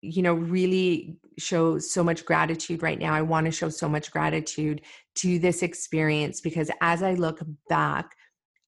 you 0.00 0.22
know, 0.22 0.34
really 0.34 1.18
show 1.38 1.80
so 1.80 2.04
much 2.04 2.24
gratitude 2.24 2.84
right 2.84 2.98
now. 2.98 3.12
I 3.12 3.22
want 3.22 3.46
to 3.46 3.52
show 3.52 3.68
so 3.68 3.88
much 3.88 4.12
gratitude 4.12 4.82
to 5.16 5.40
this 5.40 5.64
experience 5.64 6.40
because 6.40 6.70
as 6.80 7.02
I 7.02 7.14
look 7.14 7.40
back, 7.68 8.14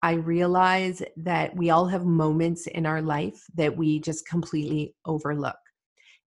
I 0.03 0.15
realize 0.15 1.03
that 1.19 1.55
we 1.57 1.71
all 1.71 1.87
have 1.87 2.05
moments 2.05 2.67
in 2.67 2.85
our 2.85 3.01
life 3.01 3.45
that 3.55 3.77
we 3.77 4.01
just 4.01 4.27
completely 4.27 4.95
overlook 5.05 5.57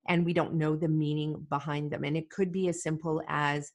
and 0.08 0.26
we 0.26 0.34
don't 0.34 0.56
know 0.56 0.76
the 0.76 0.88
meaning 0.88 1.46
behind 1.50 1.92
them. 1.92 2.04
And 2.04 2.18
it 2.18 2.30
could 2.30 2.52
be 2.52 2.68
as 2.70 2.82
simple 2.82 3.22
as 3.28 3.72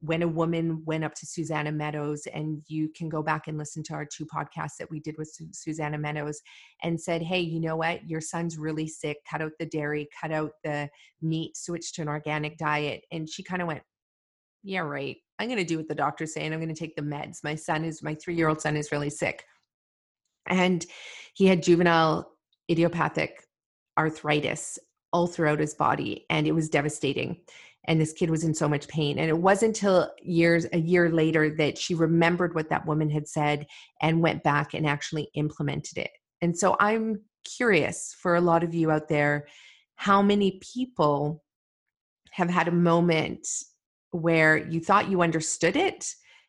when 0.00 0.22
a 0.22 0.28
woman 0.28 0.82
went 0.86 1.04
up 1.04 1.14
to 1.14 1.26
Susannah 1.26 1.72
Meadows, 1.72 2.26
and 2.32 2.62
you 2.68 2.88
can 2.96 3.08
go 3.08 3.22
back 3.22 3.48
and 3.48 3.58
listen 3.58 3.82
to 3.84 3.94
our 3.94 4.06
two 4.06 4.24
podcasts 4.24 4.76
that 4.78 4.90
we 4.90 5.00
did 5.00 5.16
with 5.18 5.30
Su- 5.32 5.48
Susannah 5.52 5.98
Meadows, 5.98 6.40
and 6.82 7.00
said, 7.00 7.22
Hey, 7.22 7.40
you 7.40 7.60
know 7.60 7.76
what? 7.76 8.08
Your 8.08 8.20
son's 8.20 8.56
really 8.56 8.88
sick. 8.88 9.18
Cut 9.30 9.42
out 9.42 9.52
the 9.58 9.66
dairy, 9.66 10.08
cut 10.18 10.32
out 10.32 10.52
the 10.64 10.88
meat, 11.20 11.56
switch 11.56 11.92
to 11.94 12.02
an 12.02 12.08
organic 12.08 12.56
diet. 12.56 13.02
And 13.12 13.28
she 13.28 13.42
kind 13.42 13.60
of 13.60 13.68
went, 13.68 13.82
Yeah, 14.62 14.80
right. 14.80 15.16
I'm 15.38 15.48
going 15.48 15.58
to 15.58 15.64
do 15.64 15.76
what 15.76 15.88
the 15.88 15.94
doctor's 15.94 16.34
saying. 16.34 16.52
I'm 16.52 16.60
going 16.60 16.74
to 16.74 16.78
take 16.78 16.96
the 16.96 17.02
meds. 17.02 17.38
My 17.44 17.54
son 17.54 17.84
is, 17.84 18.02
my 18.02 18.14
three 18.14 18.34
year 18.34 18.48
old 18.48 18.60
son 18.60 18.76
is 18.76 18.92
really 18.92 19.10
sick. 19.10 19.44
And 20.46 20.84
he 21.34 21.46
had 21.46 21.62
juvenile 21.62 22.30
idiopathic 22.70 23.44
arthritis 23.98 24.78
all 25.12 25.26
throughout 25.26 25.58
his 25.58 25.74
body, 25.74 26.24
and 26.30 26.46
it 26.46 26.52
was 26.52 26.68
devastating 26.68 27.36
and 27.84 28.00
this 28.00 28.12
kid 28.12 28.30
was 28.30 28.44
in 28.44 28.54
so 28.54 28.68
much 28.68 28.88
pain. 28.88 29.18
And 29.18 29.28
it 29.28 29.38
wasn't 29.38 29.76
until 29.76 30.10
years 30.22 30.66
a 30.72 30.78
year 30.78 31.10
later 31.10 31.54
that 31.56 31.78
she 31.78 31.94
remembered 31.94 32.54
what 32.54 32.68
that 32.70 32.86
woman 32.86 33.10
had 33.10 33.26
said 33.26 33.66
and 34.02 34.20
went 34.20 34.42
back 34.42 34.74
and 34.74 34.86
actually 34.86 35.30
implemented 35.34 35.98
it. 35.98 36.10
And 36.42 36.56
so 36.56 36.76
i'm 36.78 37.20
curious 37.44 38.14
for 38.20 38.34
a 38.34 38.40
lot 38.40 38.62
of 38.62 38.74
you 38.74 38.90
out 38.90 39.08
there 39.08 39.46
how 39.96 40.22
many 40.22 40.60
people 40.74 41.42
have 42.32 42.50
had 42.50 42.68
a 42.68 42.72
moment 42.72 43.46
where 44.12 44.56
you 44.56 44.80
thought 44.80 45.10
you 45.10 45.22
understood 45.22 45.76
it 45.76 46.06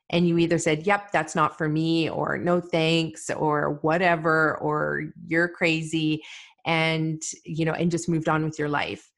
and 0.09 0.27
you 0.27 0.37
either 0.37 0.57
said 0.57 0.85
yep 0.85 1.11
that's 1.11 1.35
not 1.35 1.57
for 1.57 1.69
me 1.69 2.09
or 2.09 2.37
no 2.37 2.59
thanks 2.59 3.29
or 3.29 3.79
whatever 3.81 4.57
or 4.57 5.03
you're 5.27 5.47
crazy 5.47 6.21
and 6.65 7.21
you 7.45 7.65
know 7.65 7.73
and 7.73 7.91
just 7.91 8.09
moved 8.09 8.29
on 8.29 8.43
with 8.43 8.59
your 8.59 8.69
life 8.69 9.11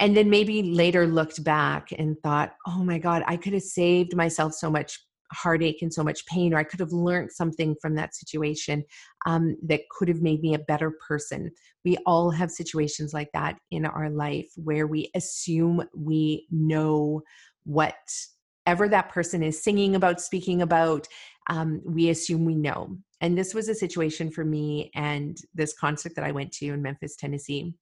and 0.00 0.16
then 0.16 0.28
maybe 0.30 0.62
later 0.62 1.06
looked 1.06 1.42
back 1.44 1.88
and 1.98 2.16
thought 2.22 2.54
oh 2.66 2.84
my 2.84 2.98
god 2.98 3.22
i 3.26 3.36
could 3.36 3.52
have 3.52 3.62
saved 3.62 4.16
myself 4.16 4.52
so 4.52 4.70
much 4.70 5.00
heartache 5.32 5.82
and 5.82 5.92
so 5.92 6.04
much 6.04 6.24
pain 6.26 6.54
or 6.54 6.58
i 6.58 6.64
could 6.64 6.80
have 6.80 6.92
learned 6.92 7.32
something 7.32 7.74
from 7.80 7.94
that 7.94 8.14
situation 8.14 8.84
um, 9.26 9.56
that 9.62 9.88
could 9.90 10.08
have 10.08 10.22
made 10.22 10.42
me 10.42 10.54
a 10.54 10.58
better 10.58 10.92
person. 11.06 11.50
We 11.84 11.96
all 12.06 12.30
have 12.30 12.50
situations 12.50 13.14
like 13.14 13.30
that 13.32 13.56
in 13.70 13.86
our 13.86 14.10
life 14.10 14.50
where 14.56 14.86
we 14.86 15.10
assume 15.14 15.82
we 15.94 16.46
know 16.50 17.22
whatever 17.64 18.88
that 18.88 19.10
person 19.10 19.42
is 19.42 19.62
singing 19.62 19.94
about 19.96 20.20
speaking 20.20 20.62
about 20.62 21.06
um, 21.48 21.82
we 21.84 22.08
assume 22.10 22.44
we 22.44 22.54
know. 22.54 22.96
And 23.20 23.36
this 23.36 23.54
was 23.54 23.68
a 23.68 23.74
situation 23.74 24.30
for 24.30 24.44
me 24.44 24.90
and 24.94 25.36
this 25.54 25.74
concert 25.74 26.14
that 26.14 26.24
i 26.24 26.32
went 26.32 26.52
to 26.52 26.66
in 26.66 26.82
memphis 26.82 27.16
tennessee. 27.16 27.74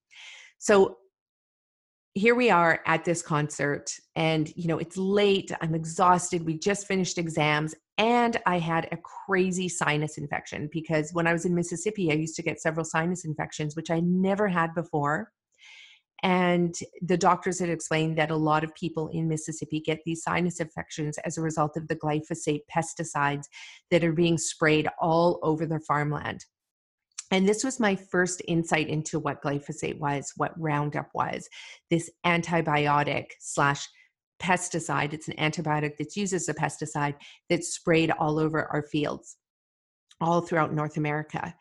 So 0.59 0.97
here 2.15 2.35
we 2.35 2.51
are 2.51 2.81
at 2.87 3.05
this 3.05 3.23
concert 3.23 3.91
and 4.17 4.55
you 4.55 4.69
know 4.69 4.79
it's 4.79 4.99
late 4.99 5.51
i'm 5.63 5.75
exhausted 5.75 6.45
we 6.45 6.59
just 6.59 6.87
finished 6.87 7.17
exams 7.17 7.75
and 7.97 8.37
i 8.45 8.59
had 8.59 8.87
a 8.93 8.99
crazy 8.99 9.69
sinus 9.69 10.19
infection 10.19 10.69
because 10.73 11.11
when 11.15 11.27
i 11.27 11.33
was 11.33 11.47
in 11.47 11.55
mississippi 11.55 12.11
i 12.11 12.15
used 12.15 12.37
to 12.37 12.43
get 12.43 12.61
several 12.61 12.85
sinus 12.85 13.25
infections 13.25 13.75
which 13.77 13.91
i 13.91 13.99
never 14.01 14.47
had 14.47 14.75
before 14.75 15.31
and 16.23 16.79
the 17.01 17.17
doctors 17.17 17.59
had 17.59 17.69
explained 17.69 18.17
that 18.19 18.31
a 18.31 18.37
lot 18.37 18.63
of 18.63 18.73
people 18.77 19.09
in 19.09 19.27
Mississippi 19.29 19.81
get 19.81 19.99
these 20.07 20.23
sinus 20.23 20.61
infections 20.61 21.19
as 21.25 21.37
a 21.37 21.43
result 21.43 21.77
of 21.77 21.89
the 21.89 21.97
glyphosate 21.97 22.61
pesticides 22.73 23.47
that 23.91 24.05
are 24.05 24.13
being 24.13 24.39
sprayed 24.39 24.89
all 25.01 25.41
over 25.43 25.67
their 25.67 25.81
farmland. 25.81 26.45
And 27.33 27.49
this 27.49 27.65
was 27.65 27.81
my 27.81 27.97
first 27.97 28.43
insight 28.47 28.89
into 28.89 29.19
what 29.19 29.43
glyphosate 29.43 29.99
was, 29.99 30.33
what 30.37 30.53
Roundup 30.61 31.09
was, 31.15 31.49
this 31.91 32.11
antibiotic 32.27 33.29
slash 33.41 33.89
pesticide. 34.41 35.15
It's 35.15 35.29
an 35.29 35.37
antibiotic 35.39 35.97
that's 35.99 36.17
used 36.17 36.35
as 36.35 36.49
a 36.51 36.55
pesticide 36.55 37.15
that's 37.49 37.69
sprayed 37.69 38.11
all 38.11 38.39
over 38.39 38.67
our 38.67 38.83
fields, 38.83 39.39
all 40.21 40.43
throughout 40.43 40.75
North 40.75 40.99
America. 40.99 41.55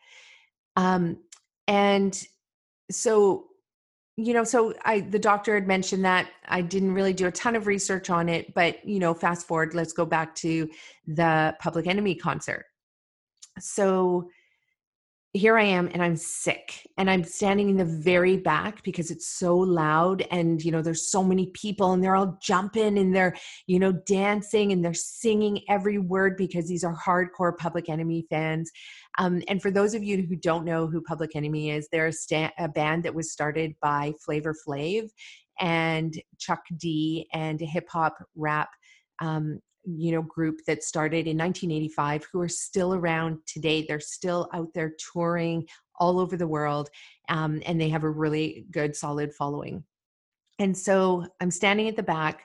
Um, 0.76 1.18
and 1.66 2.22
so, 2.90 3.46
you 4.18 4.34
know, 4.34 4.44
so 4.44 4.74
I 4.84 5.00
the 5.00 5.18
doctor 5.18 5.54
had 5.54 5.66
mentioned 5.66 6.04
that 6.04 6.28
I 6.46 6.60
didn't 6.60 6.92
really 6.92 7.14
do 7.14 7.28
a 7.28 7.32
ton 7.32 7.56
of 7.56 7.66
research 7.66 8.10
on 8.10 8.28
it, 8.28 8.52
but 8.52 8.84
you 8.86 8.98
know, 8.98 9.14
fast 9.14 9.46
forward, 9.46 9.74
let's 9.74 9.94
go 9.94 10.04
back 10.04 10.34
to 10.36 10.68
the 11.06 11.56
Public 11.60 11.86
Enemy 11.86 12.16
concert. 12.16 12.66
So 13.58 14.28
here 15.34 15.56
I 15.56 15.64
am 15.64 15.88
and 15.92 16.02
I'm 16.02 16.16
sick 16.16 16.86
and 16.98 17.10
I'm 17.10 17.24
standing 17.24 17.70
in 17.70 17.78
the 17.78 17.86
very 17.86 18.36
back 18.36 18.82
because 18.82 19.10
it's 19.10 19.26
so 19.26 19.56
loud 19.56 20.26
and 20.30 20.62
you 20.62 20.70
know 20.70 20.82
there's 20.82 21.08
so 21.08 21.24
many 21.24 21.46
people 21.54 21.92
and 21.92 22.04
they're 22.04 22.16
all 22.16 22.38
jumping 22.42 22.98
and 22.98 23.16
they're 23.16 23.34
you 23.66 23.78
know 23.78 23.92
dancing 23.92 24.72
and 24.72 24.84
they're 24.84 24.92
singing 24.92 25.62
every 25.70 25.96
word 25.96 26.36
because 26.36 26.68
these 26.68 26.84
are 26.84 26.94
hardcore 26.94 27.56
Public 27.56 27.88
Enemy 27.88 28.26
fans. 28.28 28.70
Um, 29.18 29.42
and 29.48 29.62
for 29.62 29.70
those 29.70 29.94
of 29.94 30.02
you 30.02 30.22
who 30.22 30.36
don't 30.36 30.66
know 30.66 30.86
who 30.86 31.00
Public 31.00 31.34
Enemy 31.34 31.70
is, 31.70 31.88
they're 31.90 32.08
a, 32.08 32.12
sta- 32.12 32.52
a 32.58 32.68
band 32.68 33.02
that 33.04 33.14
was 33.14 33.32
started 33.32 33.74
by 33.80 34.12
Flavor 34.24 34.54
Flav 34.66 35.08
and 35.60 36.20
Chuck 36.38 36.62
D 36.76 37.26
and 37.32 37.60
a 37.62 37.66
hip 37.66 37.88
hop 37.90 38.16
rap 38.36 38.68
um, 39.20 39.60
you 39.84 40.12
know 40.12 40.22
group 40.22 40.60
that 40.66 40.82
started 40.82 41.26
in 41.26 41.38
1985 41.38 42.26
who 42.32 42.40
are 42.40 42.48
still 42.48 42.94
around 42.94 43.38
today. 43.46 43.84
They're 43.86 44.00
still 44.00 44.48
out 44.52 44.68
there 44.74 44.94
touring 45.12 45.66
all 45.98 46.18
over 46.18 46.36
the 46.36 46.46
world 46.46 46.88
um, 47.28 47.62
and 47.66 47.80
they 47.80 47.88
have 47.88 48.04
a 48.04 48.10
really 48.10 48.66
good 48.70 48.96
solid 48.96 49.32
following. 49.34 49.84
And 50.58 50.76
so 50.76 51.26
i'm 51.40 51.50
standing 51.50 51.88
at 51.88 51.96
the 51.96 52.02
back. 52.02 52.44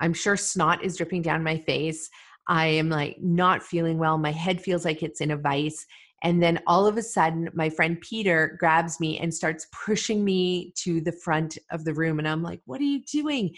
I'm 0.00 0.14
sure 0.14 0.36
snot 0.36 0.82
is 0.82 0.96
dripping 0.96 1.22
down 1.22 1.42
my 1.42 1.58
face. 1.58 2.10
I 2.48 2.66
am 2.66 2.88
like 2.88 3.16
not 3.20 3.62
feeling 3.62 3.98
well. 3.98 4.18
My 4.18 4.32
head 4.32 4.60
feels 4.60 4.84
like 4.84 5.02
it's 5.02 5.20
in 5.20 5.30
a 5.30 5.36
vice. 5.36 5.86
And 6.24 6.42
then 6.42 6.60
all 6.66 6.86
of 6.86 6.96
a 6.96 7.02
sudden, 7.02 7.48
my 7.52 7.68
friend 7.68 8.00
Peter 8.00 8.56
grabs 8.58 9.00
me 9.00 9.18
and 9.18 9.32
starts 9.34 9.66
pushing 9.84 10.24
me 10.24 10.72
to 10.76 11.00
the 11.00 11.12
front 11.12 11.58
of 11.70 11.84
the 11.84 11.94
room. 11.94 12.18
And 12.18 12.28
I'm 12.28 12.42
like, 12.42 12.60
What 12.64 12.80
are 12.80 12.84
you 12.84 13.02
doing? 13.04 13.54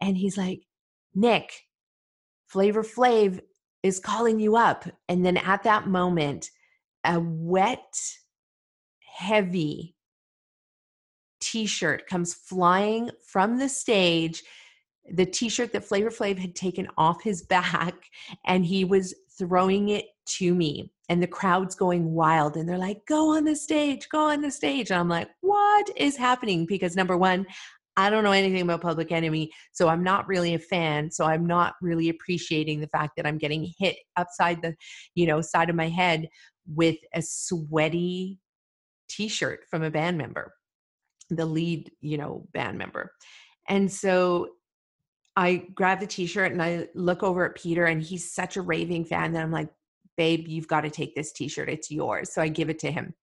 And 0.00 0.16
he's 0.16 0.36
like, 0.36 0.62
Nick, 1.14 1.52
Flavor 2.54 2.84
Flav 2.84 3.40
is 3.82 3.98
calling 3.98 4.38
you 4.38 4.54
up. 4.54 4.88
And 5.08 5.26
then 5.26 5.36
at 5.36 5.64
that 5.64 5.88
moment, 5.88 6.50
a 7.02 7.18
wet, 7.18 8.00
heavy 9.00 9.96
t 11.40 11.66
shirt 11.66 12.06
comes 12.06 12.32
flying 12.32 13.10
from 13.26 13.58
the 13.58 13.68
stage. 13.68 14.44
The 15.10 15.26
t 15.26 15.48
shirt 15.48 15.72
that 15.72 15.84
Flavor 15.84 16.10
Flav 16.10 16.38
had 16.38 16.54
taken 16.54 16.86
off 16.96 17.24
his 17.24 17.42
back, 17.42 17.96
and 18.46 18.64
he 18.64 18.84
was 18.84 19.16
throwing 19.36 19.88
it 19.88 20.06
to 20.26 20.54
me. 20.54 20.92
And 21.08 21.20
the 21.20 21.26
crowd's 21.26 21.74
going 21.74 22.12
wild, 22.12 22.56
and 22.56 22.68
they're 22.68 22.78
like, 22.78 23.04
Go 23.04 23.36
on 23.36 23.42
the 23.42 23.56
stage, 23.56 24.08
go 24.08 24.30
on 24.30 24.42
the 24.42 24.50
stage. 24.52 24.92
And 24.92 25.00
I'm 25.00 25.08
like, 25.08 25.28
What 25.40 25.90
is 25.96 26.16
happening? 26.16 26.66
Because 26.66 26.94
number 26.94 27.18
one, 27.18 27.46
I 27.96 28.10
don't 28.10 28.24
know 28.24 28.32
anything 28.32 28.62
about 28.62 28.80
Public 28.80 29.12
Enemy, 29.12 29.50
so 29.72 29.88
I'm 29.88 30.02
not 30.02 30.26
really 30.26 30.54
a 30.54 30.58
fan. 30.58 31.10
So 31.10 31.24
I'm 31.24 31.46
not 31.46 31.74
really 31.80 32.08
appreciating 32.08 32.80
the 32.80 32.88
fact 32.88 33.12
that 33.16 33.26
I'm 33.26 33.38
getting 33.38 33.72
hit 33.78 33.96
upside 34.16 34.62
the, 34.62 34.74
you 35.14 35.26
know, 35.26 35.40
side 35.40 35.70
of 35.70 35.76
my 35.76 35.88
head 35.88 36.28
with 36.66 36.96
a 37.14 37.22
sweaty 37.22 38.40
t-shirt 39.08 39.60
from 39.70 39.82
a 39.82 39.90
band 39.90 40.18
member, 40.18 40.52
the 41.30 41.46
lead, 41.46 41.90
you 42.00 42.18
know, 42.18 42.46
band 42.52 42.78
member. 42.78 43.12
And 43.68 43.90
so 43.90 44.48
I 45.36 45.66
grab 45.74 46.00
the 46.00 46.06
t-shirt 46.06 46.52
and 46.52 46.62
I 46.62 46.88
look 46.94 47.22
over 47.22 47.44
at 47.44 47.56
Peter 47.56 47.86
and 47.86 48.02
he's 48.02 48.32
such 48.32 48.56
a 48.56 48.62
raving 48.62 49.04
fan 49.04 49.32
that 49.32 49.42
I'm 49.42 49.52
like, 49.52 49.68
babe, 50.16 50.46
you've 50.46 50.68
got 50.68 50.82
to 50.82 50.90
take 50.90 51.14
this 51.14 51.32
t-shirt. 51.32 51.68
It's 51.68 51.90
yours. 51.90 52.32
So 52.32 52.40
I 52.40 52.48
give 52.48 52.70
it 52.70 52.78
to 52.80 52.90
him. 52.90 53.14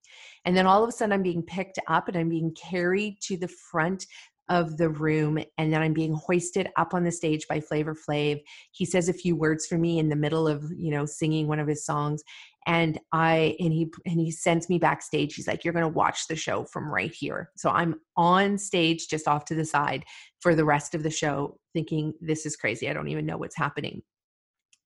And 0.44 0.58
then 0.58 0.66
all 0.66 0.84
of 0.84 0.90
a 0.90 0.92
sudden 0.92 1.14
I'm 1.14 1.24
being 1.24 1.44
picked 1.44 1.80
up 1.88 2.08
and 2.08 2.18
I'm 2.18 2.30
being 2.30 2.54
carried 2.54 3.20
to 3.24 3.38
the 3.38 3.48
front 3.48 4.06
of 4.52 4.76
the 4.76 4.90
room 4.90 5.40
and 5.58 5.74
then 5.74 5.82
I'm 5.82 5.94
being 5.94 6.14
hoisted 6.14 6.70
up 6.76 6.94
on 6.94 7.06
the 7.06 7.12
stage 7.12 7.48
by 7.48 7.62
Flavor 7.62 7.96
Flav. 7.96 8.42
He 8.72 8.84
says 8.84 9.08
a 9.08 9.14
few 9.14 9.34
words 9.34 9.66
for 9.66 9.78
me 9.78 9.98
in 9.98 10.10
the 10.10 10.16
middle 10.16 10.46
of, 10.46 10.70
you 10.76 10.92
know, 10.92 11.06
singing 11.06 11.48
one 11.48 11.60
of 11.60 11.70
his 11.70 11.86
songs 11.86 12.22
and 12.68 13.00
I 13.14 13.56
and 13.62 13.72
he 13.72 13.90
and 14.06 14.20
he 14.20 14.30
sends 14.30 14.68
me 14.68 14.78
backstage. 14.78 15.36
He's 15.36 15.48
like 15.48 15.64
you're 15.64 15.74
going 15.74 15.86
to 15.86 15.98
watch 15.98 16.28
the 16.28 16.36
show 16.36 16.66
from 16.66 16.94
right 16.94 17.14
here. 17.14 17.50
So 17.56 17.70
I'm 17.70 17.96
on 18.18 18.58
stage 18.58 19.08
just 19.08 19.26
off 19.26 19.46
to 19.46 19.56
the 19.56 19.66
side 19.66 20.04
for 20.42 20.54
the 20.54 20.66
rest 20.66 20.94
of 20.94 21.02
the 21.02 21.10
show 21.10 21.58
thinking 21.74 22.14
this 22.20 22.46
is 22.46 22.58
crazy. 22.58 22.90
I 22.90 22.94
don't 22.94 23.08
even 23.08 23.26
know 23.26 23.38
what's 23.38 23.58
happening. 23.58 24.02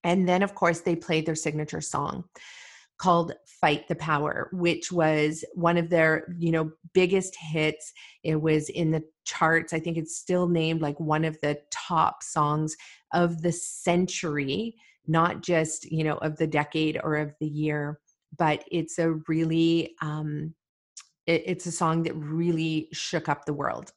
And 0.03 0.29
then 0.29 0.43
of 0.43 0.53
course 0.53 0.81
they 0.81 0.95
played 0.95 1.25
their 1.25 1.35
signature 1.35 1.81
song 1.81 2.25
called 2.97 3.33
Fight 3.45 3.87
the 3.87 3.95
Power, 3.95 4.49
which 4.53 4.91
was 4.91 5.43
one 5.53 5.77
of 5.77 5.89
their, 5.89 6.33
you 6.37 6.51
know, 6.51 6.71
biggest 6.93 7.35
hits. 7.35 7.91
It 8.23 8.41
was 8.41 8.69
in 8.69 8.91
the 8.91 9.03
charts. 9.25 9.73
I 9.73 9.79
think 9.79 9.97
it's 9.97 10.17
still 10.17 10.47
named 10.47 10.81
like 10.81 10.99
one 10.99 11.25
of 11.25 11.37
the 11.41 11.59
top 11.71 12.23
songs 12.23 12.75
of 13.13 13.41
the 13.41 13.51
century, 13.51 14.75
not 15.07 15.41
just, 15.41 15.91
you 15.91 16.03
know, 16.03 16.17
of 16.17 16.37
the 16.37 16.47
decade 16.47 16.99
or 17.03 17.15
of 17.15 17.33
the 17.39 17.47
year, 17.47 17.99
but 18.37 18.63
it's 18.71 18.97
a 18.99 19.13
really 19.27 19.95
um 20.01 20.53
it, 21.27 21.43
it's 21.45 21.65
a 21.65 21.71
song 21.71 22.03
that 22.03 22.15
really 22.15 22.87
shook 22.93 23.29
up 23.29 23.45
the 23.45 23.53
world 23.53 23.91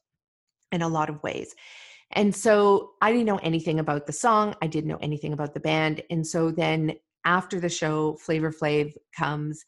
in 0.71 0.81
a 0.81 0.87
lot 0.87 1.09
of 1.09 1.21
ways. 1.23 1.55
And 2.11 2.35
so 2.35 2.91
I 3.01 3.11
didn't 3.11 3.27
know 3.27 3.37
anything 3.37 3.79
about 3.79 4.07
the 4.07 4.13
song. 4.13 4.55
I 4.61 4.67
didn't 4.67 4.89
know 4.89 4.97
anything 5.01 5.33
about 5.33 5.53
the 5.53 5.59
band. 5.59 6.01
And 6.09 6.25
so 6.25 6.49
then 6.49 6.95
after 7.25 7.59
the 7.59 7.69
show, 7.69 8.17
Flavor 8.17 8.51
Flav 8.51 8.93
comes 9.17 9.63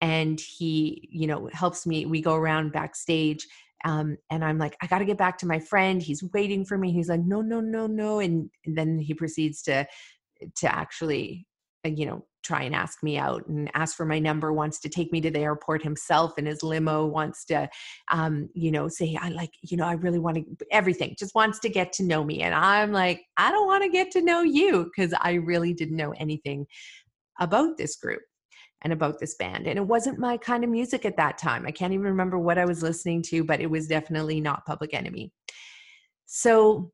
and 0.00 0.40
he, 0.40 1.08
you 1.10 1.26
know, 1.26 1.48
helps 1.52 1.86
me. 1.86 2.06
We 2.06 2.20
go 2.20 2.34
around 2.34 2.72
backstage. 2.72 3.46
Um, 3.84 4.16
and 4.30 4.44
I'm 4.44 4.58
like, 4.58 4.76
I 4.80 4.86
got 4.86 5.00
to 5.00 5.04
get 5.04 5.18
back 5.18 5.38
to 5.38 5.46
my 5.46 5.58
friend. 5.58 6.02
He's 6.02 6.24
waiting 6.32 6.64
for 6.64 6.78
me. 6.78 6.92
He's 6.92 7.08
like, 7.08 7.20
no, 7.20 7.42
no, 7.42 7.60
no, 7.60 7.86
no. 7.86 8.18
And, 8.18 8.50
and 8.64 8.76
then 8.76 8.98
he 8.98 9.14
proceeds 9.14 9.62
to, 9.62 9.86
to 10.56 10.74
actually, 10.74 11.46
you 11.84 12.06
know, 12.06 12.24
try 12.42 12.62
and 12.62 12.74
ask 12.74 13.02
me 13.02 13.16
out 13.16 13.46
and 13.46 13.70
ask 13.74 13.96
for 13.96 14.04
my 14.04 14.18
number 14.18 14.52
wants 14.52 14.78
to 14.78 14.88
take 14.88 15.10
me 15.10 15.20
to 15.20 15.30
the 15.30 15.38
airport 15.38 15.82
himself 15.82 16.38
in 16.38 16.44
his 16.44 16.62
limo 16.62 17.06
wants 17.06 17.44
to 17.46 17.68
um, 18.12 18.48
you 18.52 18.70
know 18.70 18.86
say 18.86 19.16
i 19.20 19.30
like 19.30 19.50
you 19.62 19.78
know 19.78 19.86
i 19.86 19.94
really 19.94 20.18
want 20.18 20.36
to 20.36 20.66
everything 20.70 21.16
just 21.18 21.34
wants 21.34 21.58
to 21.58 21.70
get 21.70 21.90
to 21.90 22.04
know 22.04 22.22
me 22.22 22.42
and 22.42 22.54
i'm 22.54 22.92
like 22.92 23.22
i 23.38 23.50
don't 23.50 23.66
want 23.66 23.82
to 23.82 23.88
get 23.88 24.10
to 24.10 24.20
know 24.20 24.42
you 24.42 24.84
because 24.84 25.14
i 25.22 25.32
really 25.32 25.72
didn't 25.72 25.96
know 25.96 26.12
anything 26.18 26.66
about 27.40 27.78
this 27.78 27.96
group 27.96 28.20
and 28.82 28.92
about 28.92 29.18
this 29.18 29.34
band. 29.36 29.66
And 29.66 29.78
it 29.78 29.86
wasn't 29.86 30.18
my 30.18 30.36
kind 30.36 30.62
of 30.62 30.68
music 30.68 31.06
at 31.06 31.16
that 31.16 31.38
time. 31.38 31.64
I 31.66 31.70
can't 31.70 31.94
even 31.94 32.04
remember 32.04 32.38
what 32.38 32.58
I 32.58 32.66
was 32.66 32.82
listening 32.82 33.22
to, 33.22 33.42
but 33.42 33.60
it 33.60 33.70
was 33.70 33.88
definitely 33.88 34.40
not 34.40 34.66
Public 34.66 34.92
Enemy. 34.92 35.32
So 36.26 36.92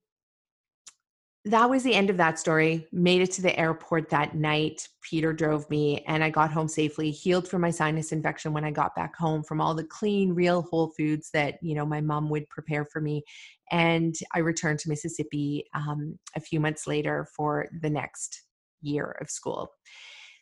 that 1.46 1.70
was 1.70 1.82
the 1.82 1.94
end 1.94 2.10
of 2.10 2.18
that 2.18 2.38
story. 2.38 2.86
Made 2.92 3.22
it 3.22 3.30
to 3.32 3.42
the 3.42 3.58
airport 3.58 4.10
that 4.10 4.34
night. 4.34 4.86
Peter 5.00 5.32
drove 5.32 5.68
me 5.70 6.04
and 6.06 6.22
I 6.22 6.28
got 6.28 6.52
home 6.52 6.68
safely, 6.68 7.10
healed 7.10 7.48
from 7.48 7.62
my 7.62 7.70
sinus 7.70 8.12
infection 8.12 8.52
when 8.52 8.64
I 8.64 8.70
got 8.70 8.94
back 8.94 9.16
home 9.16 9.42
from 9.42 9.60
all 9.60 9.74
the 9.74 9.84
clean, 9.84 10.34
real 10.34 10.62
whole 10.62 10.88
foods 10.90 11.30
that, 11.32 11.54
you 11.62 11.74
know, 11.74 11.86
my 11.86 12.02
mom 12.02 12.28
would 12.28 12.48
prepare 12.50 12.84
for 12.84 13.00
me. 13.00 13.22
And 13.70 14.14
I 14.34 14.40
returned 14.40 14.80
to 14.80 14.90
Mississippi 14.90 15.64
um, 15.74 16.18
a 16.36 16.40
few 16.40 16.60
months 16.60 16.86
later 16.86 17.26
for 17.34 17.68
the 17.80 17.90
next 17.90 18.42
year 18.82 19.16
of 19.20 19.30
school. 19.30 19.70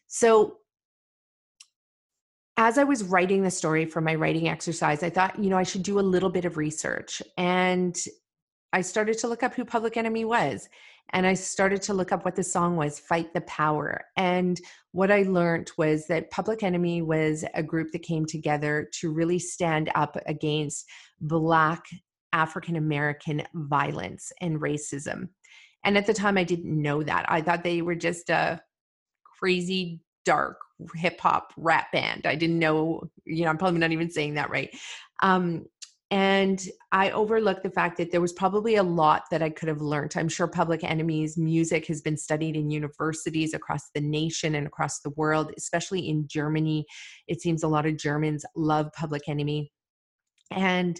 So, 0.09 0.57
as 2.57 2.77
I 2.77 2.83
was 2.83 3.05
writing 3.05 3.45
the 3.45 3.53
story 3.53 3.85
for 3.85 4.01
my 4.01 4.17
writing 4.17 4.49
exercise, 4.49 5.05
I 5.05 5.11
thought, 5.11 5.39
you 5.39 5.49
know, 5.49 5.57
I 5.57 5.63
should 5.63 5.85
do 5.85 6.01
a 6.01 6.03
little 6.03 6.29
bit 6.29 6.45
of 6.45 6.57
research. 6.57 7.23
And 7.37 7.97
I 8.73 8.81
started 8.81 9.19
to 9.19 9.29
look 9.29 9.43
up 9.43 9.55
who 9.55 9.65
Public 9.65 9.97
Enemy 9.97 10.25
was. 10.25 10.69
And 11.11 11.27
I 11.27 11.35
started 11.35 11.81
to 11.83 11.95
look 11.95 12.13
up 12.13 12.25
what 12.25 12.37
the 12.37 12.45
song 12.45 12.77
was, 12.77 12.99
Fight 12.99 13.33
the 13.33 13.41
Power. 13.43 14.05
And 14.17 14.61
what 14.93 15.11
I 15.11 15.23
learned 15.23 15.71
was 15.79 16.07
that 16.09 16.31
Public 16.31 16.63
Enemy 16.63 17.03
was 17.03 17.45
a 17.55 17.63
group 17.63 17.93
that 17.93 18.03
came 18.03 18.27
together 18.27 18.91
to 19.01 19.11
really 19.11 19.39
stand 19.39 19.91
up 19.95 20.19
against 20.27 20.87
Black 21.21 21.83
African 22.33 22.77
American 22.77 23.43
violence 23.55 24.33
and 24.43 24.61
racism. 24.61 25.29
And 25.85 25.97
at 25.97 26.07
the 26.07 26.13
time, 26.13 26.37
I 26.37 26.45
didn't 26.45 26.83
know 26.83 27.03
that. 27.03 27.25
I 27.29 27.41
thought 27.41 27.65
they 27.65 27.81
were 27.81 27.95
just 27.95 28.29
a 28.29 28.61
crazy 29.39 30.01
dark 30.27 30.59
hip 30.95 31.19
hop 31.21 31.55
rap 31.57 31.91
band. 31.91 32.27
I 32.27 32.35
didn't 32.35 32.59
know, 32.59 33.09
you 33.25 33.45
know, 33.45 33.51
I'm 33.51 33.57
probably 33.57 33.81
not 33.81 33.93
even 33.93 34.11
saying 34.11 34.35
that 34.35 34.51
right. 34.51 34.71
Um, 35.23 35.65
and 36.11 36.67
I 36.91 37.11
overlooked 37.11 37.63
the 37.63 37.71
fact 37.71 37.99
that 37.99 38.11
there 38.11 38.23
was 38.23 38.33
probably 38.33 38.77
a 38.77 38.83
lot 38.83 39.25
that 39.31 39.43
I 39.43 39.51
could 39.51 39.69
have 39.69 39.83
learned. 39.83 40.15
I'm 40.17 40.29
sure 40.29 40.47
Public 40.47 40.83
Enemy's 40.83 41.37
music 41.37 41.87
has 41.87 42.01
been 42.01 42.17
studied 42.17 42.57
in 42.57 42.71
universities 42.71 43.53
across 43.53 43.91
the 43.95 44.01
nation 44.01 44.55
and 44.55 44.67
across 44.67 45.01
the 45.01 45.11
world, 45.11 45.53
especially 45.59 46.09
in 46.09 46.27
Germany. 46.27 46.87
It 47.27 47.43
seems 47.43 47.63
a 47.63 47.69
lot 47.69 47.85
of 47.85 47.99
Germans 47.99 48.47
love 48.57 48.91
Public 48.95 49.29
Enemy. 49.29 49.71
And 50.51 50.99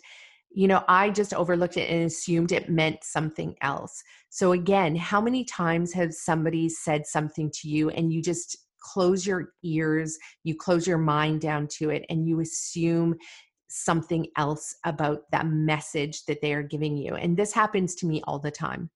you 0.51 0.67
know, 0.67 0.83
I 0.89 1.11
just 1.11 1.35
overlooked 1.35 1.77
it 1.77 1.91
and 1.91 2.05
assumed 2.05 2.53
it 2.53 2.71
meant 2.71 3.05
something 3.05 3.55
else. 3.61 4.03
So, 4.31 4.53
again, 4.53 4.97
how 4.97 5.21
many 5.21 5.45
times 5.45 5.93
has 5.93 6.23
somebody 6.23 6.71
said 6.71 7.07
something 7.07 7.51
to 7.61 7.69
you 7.69 7.91
and 7.91 8.13
you 8.13 8.23
just 8.23 8.57
close 8.81 9.27
your 9.27 9.51
ears, 9.63 10.17
you 10.45 10.55
close 10.57 10.87
your 10.87 10.99
mind 10.99 11.41
down 11.41 11.69
to 11.79 11.91
it, 11.91 12.05
and 12.09 12.27
you 12.27 12.41
assume 12.41 13.15
something 13.69 14.27
else 14.37 14.75
about 14.85 15.31
that 15.31 15.47
message 15.47 16.25
that 16.27 16.41
they 16.41 16.53
are 16.53 16.63
giving 16.63 16.97
you? 16.97 17.15
And 17.15 17.37
this 17.37 17.53
happens 17.53 17.95
to 17.97 18.07
me 18.07 18.23
all 18.27 18.39
the 18.39 18.51
time. 18.51 18.91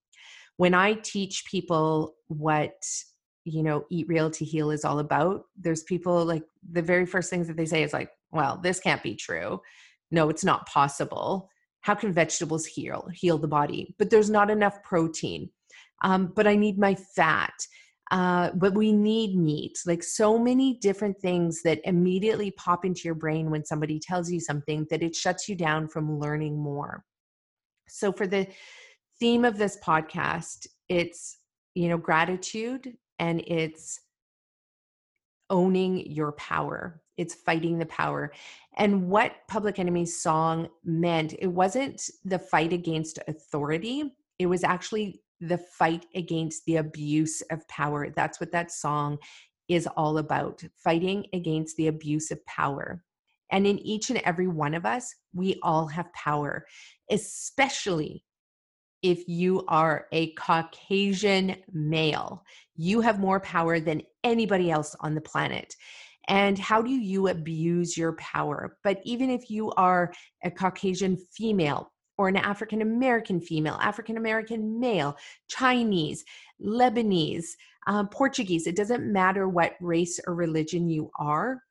When 0.56 0.74
I 0.74 0.94
teach 0.94 1.44
people 1.46 2.14
what 2.28 2.74
you 3.44 3.62
know 3.62 3.84
eat 3.90 4.06
real 4.08 4.30
to 4.30 4.44
heal 4.44 4.70
is 4.70 4.84
all 4.84 4.98
about 4.98 5.44
there's 5.58 5.82
people 5.82 6.24
like 6.24 6.44
the 6.70 6.82
very 6.82 7.06
first 7.06 7.30
things 7.30 7.48
that 7.48 7.56
they 7.56 7.66
say 7.66 7.82
is 7.82 7.92
like 7.92 8.10
well 8.30 8.58
this 8.62 8.80
can't 8.80 9.02
be 9.02 9.14
true 9.14 9.60
no 10.10 10.28
it's 10.28 10.44
not 10.44 10.66
possible 10.66 11.48
how 11.80 11.94
can 11.94 12.12
vegetables 12.12 12.64
heal 12.64 13.08
heal 13.12 13.38
the 13.38 13.48
body 13.48 13.94
but 13.98 14.10
there's 14.10 14.30
not 14.30 14.50
enough 14.50 14.82
protein 14.82 15.50
um, 16.02 16.32
but 16.34 16.46
i 16.46 16.54
need 16.54 16.78
my 16.78 16.94
fat 16.94 17.52
uh, 18.12 18.50
but 18.54 18.74
we 18.74 18.92
need 18.92 19.36
meat 19.36 19.78
like 19.86 20.02
so 20.02 20.38
many 20.38 20.74
different 20.74 21.18
things 21.18 21.62
that 21.62 21.80
immediately 21.84 22.52
pop 22.52 22.84
into 22.84 23.00
your 23.04 23.14
brain 23.14 23.50
when 23.50 23.64
somebody 23.64 23.98
tells 23.98 24.30
you 24.30 24.38
something 24.38 24.86
that 24.90 25.02
it 25.02 25.16
shuts 25.16 25.48
you 25.48 25.56
down 25.56 25.88
from 25.88 26.20
learning 26.20 26.56
more. 26.56 27.04
So 27.88 28.12
for 28.12 28.26
the 28.26 28.46
theme 29.18 29.44
of 29.44 29.58
this 29.58 29.78
podcast 29.84 30.66
it's 30.88 31.38
you 31.74 31.88
know 31.88 31.96
gratitude 31.96 32.94
and 33.18 33.42
it's 33.46 33.98
owning 35.48 36.10
your 36.10 36.32
power. 36.32 37.02
It's 37.18 37.34
fighting 37.34 37.78
the 37.78 37.86
power. 37.86 38.32
And 38.78 39.08
what 39.08 39.34
public 39.48 39.78
enemy's 39.78 40.20
song 40.20 40.68
meant 40.82 41.34
it 41.38 41.46
wasn't 41.46 42.10
the 42.24 42.38
fight 42.38 42.72
against 42.72 43.18
authority. 43.28 44.14
It 44.38 44.46
was 44.46 44.64
actually 44.64 45.22
the 45.42 45.58
fight 45.58 46.06
against 46.14 46.64
the 46.66 46.76
abuse 46.76 47.42
of 47.50 47.66
power 47.68 48.08
that's 48.10 48.40
what 48.40 48.52
that 48.52 48.70
song 48.70 49.18
is 49.68 49.88
all 49.96 50.18
about 50.18 50.62
fighting 50.76 51.26
against 51.32 51.76
the 51.76 51.88
abuse 51.88 52.30
of 52.30 52.44
power. 52.46 53.02
And 53.50 53.66
in 53.66 53.78
each 53.80 54.10
and 54.10 54.18
every 54.20 54.48
one 54.48 54.74
of 54.74 54.86
us, 54.86 55.14
we 55.34 55.58
all 55.62 55.86
have 55.86 56.12
power, 56.14 56.64
especially 57.10 58.24
if 59.02 59.28
you 59.28 59.64
are 59.68 60.06
a 60.12 60.32
Caucasian 60.34 61.56
male. 61.72 62.44
You 62.76 63.00
have 63.00 63.18
more 63.18 63.40
power 63.40 63.80
than 63.80 64.02
anybody 64.24 64.70
else 64.70 64.96
on 65.00 65.14
the 65.14 65.20
planet. 65.20 65.74
And 66.28 66.58
how 66.58 66.80
do 66.80 66.90
you 66.90 67.28
abuse 67.28 67.96
your 67.96 68.12
power? 68.12 68.78
But 68.84 69.00
even 69.04 69.28
if 69.28 69.50
you 69.50 69.72
are 69.72 70.12
a 70.44 70.50
Caucasian 70.50 71.16
female, 71.16 71.92
or 72.18 72.28
an 72.28 72.36
African 72.36 72.82
American 72.82 73.40
female, 73.40 73.78
African 73.80 74.16
American 74.16 74.78
male, 74.78 75.16
Chinese, 75.48 76.24
Lebanese, 76.64 77.46
um, 77.86 78.08
Portuguese, 78.08 78.66
it 78.66 78.76
doesn't 78.76 79.10
matter 79.12 79.48
what 79.48 79.74
race 79.80 80.20
or 80.26 80.34
religion 80.34 80.88
you 80.88 81.10
are. 81.18 81.62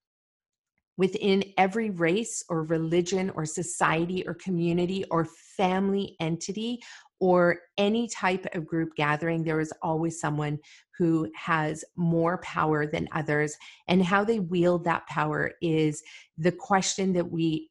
Within 0.97 1.43
every 1.57 1.89
race 1.89 2.43
or 2.49 2.63
religion 2.63 3.31
or 3.31 3.45
society 3.45 4.27
or 4.27 4.33
community 4.35 5.03
or 5.09 5.25
family 5.57 6.15
entity 6.19 6.79
or 7.19 7.59
any 7.77 8.07
type 8.09 8.45
of 8.53 8.67
group 8.67 8.89
gathering, 8.95 9.43
there 9.43 9.59
is 9.59 9.71
always 9.81 10.19
someone 10.19 10.59
who 10.97 11.31
has 11.35 11.85
more 11.95 12.39
power 12.39 12.85
than 12.85 13.07
others. 13.13 13.55
And 13.87 14.03
how 14.03 14.23
they 14.23 14.39
wield 14.39 14.83
that 14.83 15.07
power 15.07 15.51
is 15.61 16.03
the 16.37 16.51
question 16.51 17.13
that 17.13 17.31
we, 17.31 17.69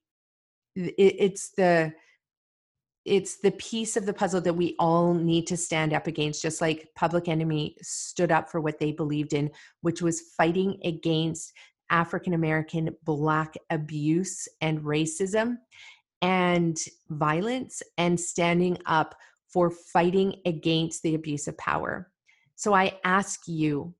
it's 0.74 1.50
the, 1.50 1.92
it's 3.10 3.38
the 3.38 3.50
piece 3.52 3.96
of 3.96 4.06
the 4.06 4.12
puzzle 4.12 4.40
that 4.40 4.54
we 4.54 4.76
all 4.78 5.14
need 5.14 5.46
to 5.48 5.56
stand 5.56 5.92
up 5.92 6.06
against 6.06 6.42
just 6.42 6.60
like 6.60 6.88
public 6.94 7.28
enemy 7.28 7.76
stood 7.82 8.30
up 8.30 8.48
for 8.48 8.60
what 8.60 8.78
they 8.78 8.92
believed 8.92 9.32
in 9.32 9.50
which 9.80 10.00
was 10.00 10.32
fighting 10.36 10.78
against 10.84 11.52
african 11.90 12.34
american 12.34 12.94
black 13.04 13.54
abuse 13.70 14.46
and 14.60 14.80
racism 14.80 15.56
and 16.22 16.78
violence 17.08 17.82
and 17.98 18.18
standing 18.18 18.78
up 18.86 19.14
for 19.48 19.70
fighting 19.70 20.36
against 20.46 21.02
the 21.02 21.14
abuse 21.14 21.48
of 21.48 21.56
power. 21.58 22.10
So 22.56 22.74
i 22.74 22.98
ask 23.04 23.40
you 23.46 23.94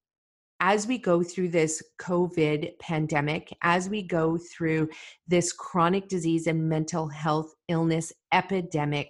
as 0.61 0.87
we 0.87 0.99
go 0.99 1.23
through 1.23 1.49
this 1.49 1.83
COVID 1.99 2.79
pandemic, 2.79 3.57
as 3.63 3.89
we 3.89 4.03
go 4.03 4.39
through 4.39 4.91
this 5.27 5.53
chronic 5.53 6.09
disease 6.09 6.47
and 6.47 6.69
mental 6.69 7.09
health 7.09 7.55
illness 7.69 8.13
epidemic, 8.33 9.09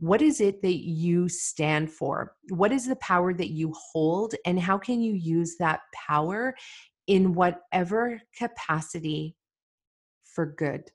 what 0.00 0.20
is 0.22 0.40
it 0.40 0.60
that 0.62 0.86
you 0.86 1.28
stand 1.28 1.90
for? 1.90 2.34
What 2.50 2.72
is 2.72 2.86
the 2.86 2.96
power 2.96 3.32
that 3.34 3.50
you 3.50 3.72
hold? 3.74 4.34
And 4.44 4.58
how 4.58 4.78
can 4.78 5.00
you 5.00 5.14
use 5.14 5.56
that 5.58 5.80
power 5.94 6.54
in 7.06 7.34
whatever 7.34 8.20
capacity 8.36 9.36
for 10.24 10.46
good? 10.46 10.90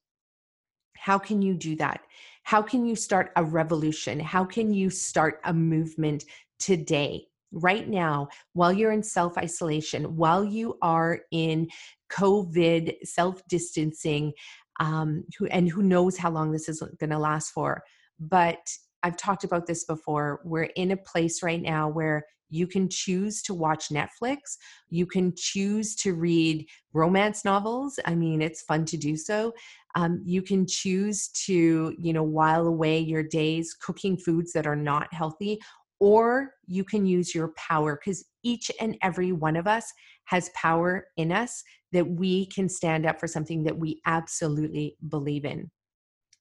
How 0.97 1.17
can 1.17 1.41
you 1.41 1.53
do 1.53 1.75
that? 1.77 2.01
How 2.43 2.61
can 2.61 2.85
you 2.85 2.95
start 2.95 3.31
a 3.35 3.43
revolution? 3.43 4.19
How 4.19 4.45
can 4.45 4.73
you 4.73 4.89
start 4.89 5.39
a 5.43 5.53
movement 5.53 6.25
today? 6.59 7.27
Right 7.53 7.87
now, 7.87 8.27
while 8.53 8.73
you're 8.73 8.91
in 8.91 9.03
self 9.03 9.37
isolation, 9.37 10.15
while 10.17 10.43
you 10.43 10.77
are 10.81 11.21
in 11.31 11.67
COVID 12.11 12.95
self 13.03 13.41
distancing, 13.47 14.33
um, 14.79 15.23
who, 15.37 15.45
and 15.47 15.69
who 15.69 15.83
knows 15.83 16.17
how 16.17 16.31
long 16.31 16.51
this 16.51 16.67
is 16.67 16.81
going 16.99 17.11
to 17.11 17.19
last 17.19 17.51
for. 17.51 17.83
But 18.19 18.67
I've 19.03 19.17
talked 19.17 19.43
about 19.43 19.67
this 19.67 19.85
before. 19.85 20.41
We're 20.43 20.63
in 20.75 20.91
a 20.91 20.97
place 20.97 21.43
right 21.43 21.61
now 21.61 21.89
where 21.89 22.25
you 22.49 22.67
can 22.67 22.87
choose 22.87 23.41
to 23.41 23.53
watch 23.53 23.89
Netflix. 23.89 24.57
You 24.89 25.07
can 25.07 25.33
choose 25.35 25.95
to 25.97 26.13
read 26.13 26.67
romance 26.93 27.43
novels. 27.43 27.99
I 28.05 28.13
mean, 28.13 28.41
it's 28.41 28.61
fun 28.61 28.85
to 28.85 28.97
do 28.97 29.17
so. 29.17 29.53
Um, 29.95 30.21
you 30.23 30.41
can 30.41 30.67
choose 30.67 31.29
to, 31.45 31.95
you 31.97 32.13
know, 32.13 32.23
while 32.23 32.67
away 32.67 32.99
your 32.99 33.23
days 33.23 33.73
cooking 33.73 34.17
foods 34.17 34.53
that 34.53 34.67
are 34.67 34.75
not 34.75 35.11
healthy, 35.13 35.59
or 36.03 36.55
you 36.67 36.83
can 36.83 37.05
use 37.05 37.33
your 37.33 37.53
power 37.55 37.95
because 37.95 38.25
each 38.43 38.69
and 38.81 38.97
every 39.01 39.31
one 39.31 39.55
of 39.55 39.67
us 39.67 39.89
has 40.25 40.49
power 40.53 41.05
in 41.15 41.31
us 41.31 41.63
that 41.93 42.05
we 42.05 42.45
can 42.47 42.67
stand 42.67 43.05
up 43.05 43.21
for 43.21 43.27
something 43.27 43.63
that 43.63 43.77
we 43.77 44.01
absolutely 44.05 44.97
believe 45.07 45.45
in. 45.45 45.71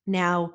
Now, 0.04 0.50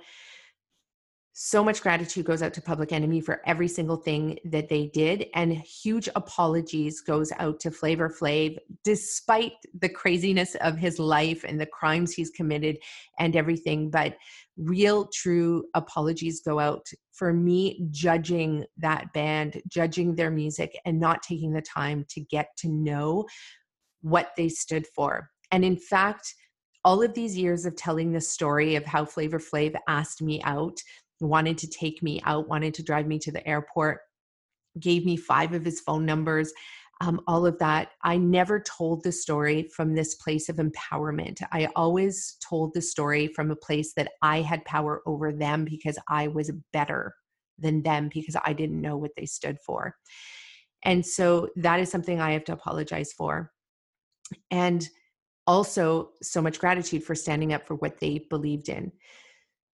so 1.39 1.63
much 1.63 1.84
gratitude 1.84 2.26
goes 2.26 2.41
out 2.41 2.52
to 2.52 2.63
Public 2.63 2.91
Enemy 2.91 3.21
for 3.21 3.43
every 3.45 3.67
single 3.67 3.97
thing 3.97 4.39
that 4.45 4.69
they 4.69 4.88
did, 4.88 5.28
and 5.36 5.54
huge 5.54 6.10
apologies 6.15 7.00
goes 7.02 7.32
out 7.38 7.60
to 7.60 7.69
Flavor 7.69 8.10
Flav, 8.10 8.58
despite 8.84 9.52
the 9.80 9.88
craziness 9.88 10.56
of 10.62 10.80
his 10.80 10.97
life 10.97 11.45
and 11.47 11.62
the 11.62 11.67
crimes 11.67 12.12
he's 12.12 12.32
committed 12.32 12.80
and 13.19 13.36
everything. 13.36 13.91
But 13.91 14.15
real, 14.58 15.10
true 15.13 15.65
apologies 15.76 16.41
go 16.41 16.58
out 16.58 16.88
for 17.13 17.32
me 17.32 17.86
judging 17.91 18.65
that 18.78 19.13
band, 19.13 19.62
judging 19.67 20.15
their 20.15 20.32
music, 20.32 20.76
and 20.86 21.00
not 21.00 21.21
taking 21.21 21.54
the 21.54 21.62
time 21.62 22.04
to 22.10 22.19
get 22.19 22.47
to 22.58 22.67
know 22.67 23.28
what 24.02 24.32
they 24.38 24.50
stood 24.50 24.88
for. 24.88 25.30
And 25.52 25.63
in 25.63 25.78
fact, 25.78 26.34
all 26.84 27.04
of 27.04 27.13
these 27.13 27.38
years 27.38 27.67
of 27.67 27.76
telling 27.76 28.12
the 28.12 28.21
story 28.21 28.76
of 28.76 28.86
how 28.86 29.06
Flavor 29.06 29.39
Flav 29.39 29.76
asked 29.88 30.21
me 30.21 30.41
out 30.43 30.80
wanted 31.19 31.58
to 31.60 31.67
take 31.67 32.01
me 32.03 32.21
out, 32.25 32.47
wanted 32.47 32.73
to 32.75 32.84
drive 32.84 33.08
me 33.08 33.19
to 33.19 33.32
the 33.32 33.47
airport, 33.47 33.99
gave 34.80 35.06
me 35.06 35.17
five 35.17 35.53
of 35.53 35.65
his 35.65 35.80
phone 35.80 36.06
numbers, 36.06 36.51
um, 37.01 37.21
all 37.27 37.45
of 37.45 37.60
that. 37.60 37.89
I 38.03 38.17
never 38.17 38.60
told 38.60 39.03
the 39.03 39.12
story 39.12 39.69
from 39.75 39.93
this 39.93 40.15
place 40.15 40.49
of 40.49 40.58
empowerment. 40.58 41.41
I 41.51 41.67
always 41.75 42.38
told 42.47 42.73
the 42.73 42.82
story 42.82 43.27
from 43.27 43.51
a 43.51 43.56
place 43.56 43.93
that 43.95 44.12
I 44.21 44.41
had 44.41 44.65
power 44.65 45.01
over 45.06 45.32
them 45.32 45.65
because 45.65 45.97
I 46.08 46.27
was 46.27 46.51
better 46.73 47.13
than 47.60 47.84
them 47.84 48.10
because 48.13 48.36
I 48.43 48.53
didn't 48.53 48.82
know 48.82 48.97
what 48.97 49.12
they 49.15 49.25
stood 49.25 49.58
for. 49.65 49.95
And 50.84 51.06
so 51.06 51.49
that 51.56 51.80
is 51.80 51.89
something 51.89 52.19
I 52.19 52.32
have 52.32 52.45
to 52.45 52.53
apologize 52.53 53.13
for. 53.13 53.51
And 54.51 54.88
also, 55.45 56.10
so 56.21 56.41
much 56.41 56.60
gratitude 56.60 57.03
for 57.03 57.15
standing 57.15 57.53
up 57.53 57.65
for 57.65 57.75
what 57.75 57.99
they 58.01 58.25
believed 58.30 58.67
in. 58.67 58.91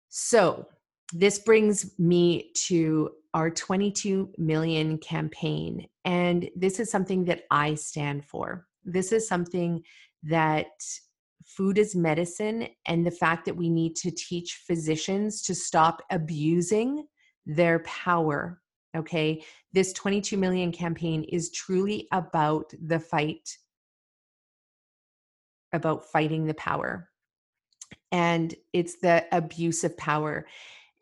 So, 0.09 0.67
this 1.13 1.39
brings 1.39 1.97
me 1.99 2.51
to 2.55 3.11
our 3.33 3.49
22 3.49 4.31
million 4.37 4.97
campaign. 4.97 5.87
And 6.05 6.49
this 6.55 6.79
is 6.79 6.91
something 6.91 7.25
that 7.25 7.43
I 7.49 7.75
stand 7.75 8.25
for. 8.25 8.67
This 8.83 9.11
is 9.11 9.27
something 9.27 9.83
that 10.23 10.67
food 11.45 11.77
is 11.77 11.95
medicine, 11.95 12.67
and 12.85 13.05
the 13.05 13.11
fact 13.11 13.45
that 13.45 13.55
we 13.55 13.69
need 13.69 13.95
to 13.97 14.11
teach 14.11 14.61
physicians 14.65 15.41
to 15.43 15.55
stop 15.55 16.01
abusing 16.09 17.05
their 17.45 17.79
power. 17.79 18.61
Okay. 18.95 19.43
This 19.73 19.91
22 19.93 20.37
million 20.37 20.71
campaign 20.71 21.23
is 21.23 21.51
truly 21.51 22.07
about 22.11 22.71
the 22.85 22.99
fight, 22.99 23.57
about 25.73 26.05
fighting 26.11 26.45
the 26.45 26.53
power. 26.53 27.09
And 28.11 28.53
it's 28.71 28.99
the 28.99 29.25
abuse 29.31 29.83
of 29.83 29.97
power. 29.97 30.45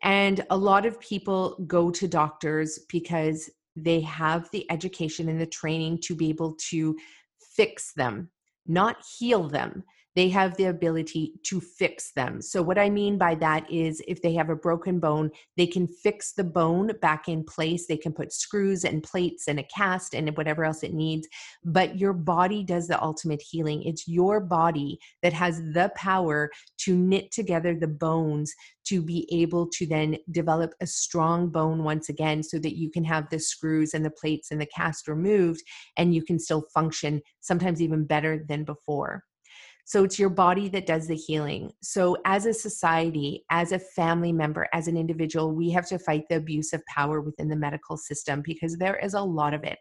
And 0.02 0.44
a 0.50 0.56
lot 0.56 0.84
of 0.84 1.00
people 1.00 1.56
go 1.66 1.90
to 1.90 2.08
doctors 2.08 2.80
because 2.88 3.48
they 3.76 4.00
have 4.00 4.50
the 4.50 4.70
education 4.70 5.28
and 5.28 5.40
the 5.40 5.46
training 5.46 5.98
to 6.02 6.14
be 6.14 6.28
able 6.28 6.56
to 6.70 6.96
fix 7.56 7.92
them, 7.94 8.30
not 8.66 8.96
heal 9.18 9.48
them 9.48 9.84
they 10.14 10.28
have 10.28 10.56
the 10.56 10.64
ability 10.64 11.34
to 11.44 11.60
fix 11.60 12.12
them. 12.12 12.42
So, 12.42 12.62
what 12.62 12.78
I 12.78 12.90
mean 12.90 13.18
by 13.18 13.34
that 13.36 13.70
is 13.70 14.02
if 14.06 14.20
they 14.22 14.34
have 14.34 14.50
a 14.50 14.56
broken 14.56 15.00
bone, 15.00 15.30
they 15.56 15.66
can 15.66 15.86
fix 15.86 16.32
the 16.32 16.44
bone 16.44 16.92
back 17.00 17.28
in 17.28 17.44
place. 17.44 17.86
They 17.86 17.96
can 17.96 18.12
put 18.12 18.32
screws 18.32 18.84
and 18.84 19.02
plates 19.02 19.48
and 19.48 19.58
a 19.58 19.64
cast 19.64 20.14
and 20.14 20.36
whatever 20.36 20.64
else 20.64 20.82
it 20.82 20.94
needs. 20.94 21.28
But 21.64 21.98
your 21.98 22.12
body 22.12 22.62
does 22.62 22.88
the 22.88 23.02
ultimate 23.02 23.42
healing. 23.42 23.82
It's 23.84 24.06
your 24.06 24.40
body 24.40 24.98
that 25.22 25.32
has 25.32 25.58
the 25.72 25.90
power 25.96 26.50
to 26.78 26.96
knit 26.96 27.30
together 27.32 27.74
the 27.74 27.88
bones 27.88 28.52
to 28.84 29.00
be 29.00 29.28
able 29.32 29.68
to 29.68 29.86
then 29.86 30.16
develop 30.30 30.74
a 30.80 30.86
strong 30.86 31.48
bone 31.48 31.84
once 31.84 32.08
again 32.08 32.42
so 32.42 32.58
that 32.58 32.76
you 32.76 32.90
can 32.90 33.04
have 33.04 33.28
the 33.30 33.38
screws 33.38 33.94
and 33.94 34.04
the 34.04 34.10
plates 34.10 34.50
and 34.50 34.60
the 34.60 34.66
cast 34.66 35.08
removed 35.08 35.62
and 35.96 36.14
you 36.14 36.22
can 36.22 36.38
still 36.38 36.64
function 36.74 37.22
sometimes 37.40 37.80
even 37.80 38.04
better 38.04 38.44
than 38.48 38.64
before. 38.64 39.24
So 39.84 40.04
it's 40.04 40.18
your 40.18 40.30
body 40.30 40.68
that 40.68 40.86
does 40.86 41.08
the 41.08 41.16
healing. 41.16 41.72
So, 41.82 42.16
as 42.24 42.46
a 42.46 42.54
society, 42.54 43.44
as 43.50 43.72
a 43.72 43.78
family 43.78 44.32
member, 44.32 44.68
as 44.72 44.88
an 44.88 44.96
individual, 44.96 45.52
we 45.52 45.70
have 45.70 45.86
to 45.88 45.98
fight 45.98 46.24
the 46.28 46.36
abuse 46.36 46.72
of 46.72 46.84
power 46.86 47.20
within 47.20 47.48
the 47.48 47.56
medical 47.56 47.96
system 47.96 48.42
because 48.42 48.76
there 48.76 48.96
is 48.96 49.14
a 49.14 49.20
lot 49.20 49.54
of 49.54 49.64
it. 49.64 49.78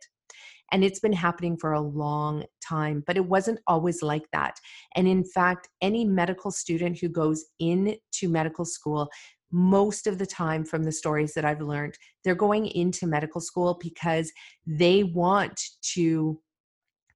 And 0.71 0.83
it's 0.83 0.99
been 0.99 1.13
happening 1.13 1.57
for 1.57 1.73
a 1.73 1.81
long 1.81 2.45
time, 2.65 3.03
but 3.05 3.17
it 3.17 3.25
wasn't 3.25 3.59
always 3.67 4.01
like 4.01 4.25
that. 4.31 4.55
And 4.95 5.07
in 5.07 5.23
fact, 5.23 5.67
any 5.81 6.05
medical 6.05 6.49
student 6.49 6.97
who 6.99 7.09
goes 7.09 7.45
into 7.59 7.97
medical 8.23 8.65
school 8.65 9.09
most 9.51 10.07
of 10.07 10.17
the 10.17 10.25
time 10.25 10.63
from 10.63 10.83
the 10.83 10.91
stories 10.91 11.33
that 11.33 11.43
I've 11.43 11.61
learned, 11.61 11.95
they're 12.23 12.35
going 12.35 12.67
into 12.67 13.05
medical 13.05 13.41
school 13.41 13.77
because 13.81 14.31
they 14.65 15.03
want 15.03 15.61
to 15.93 16.39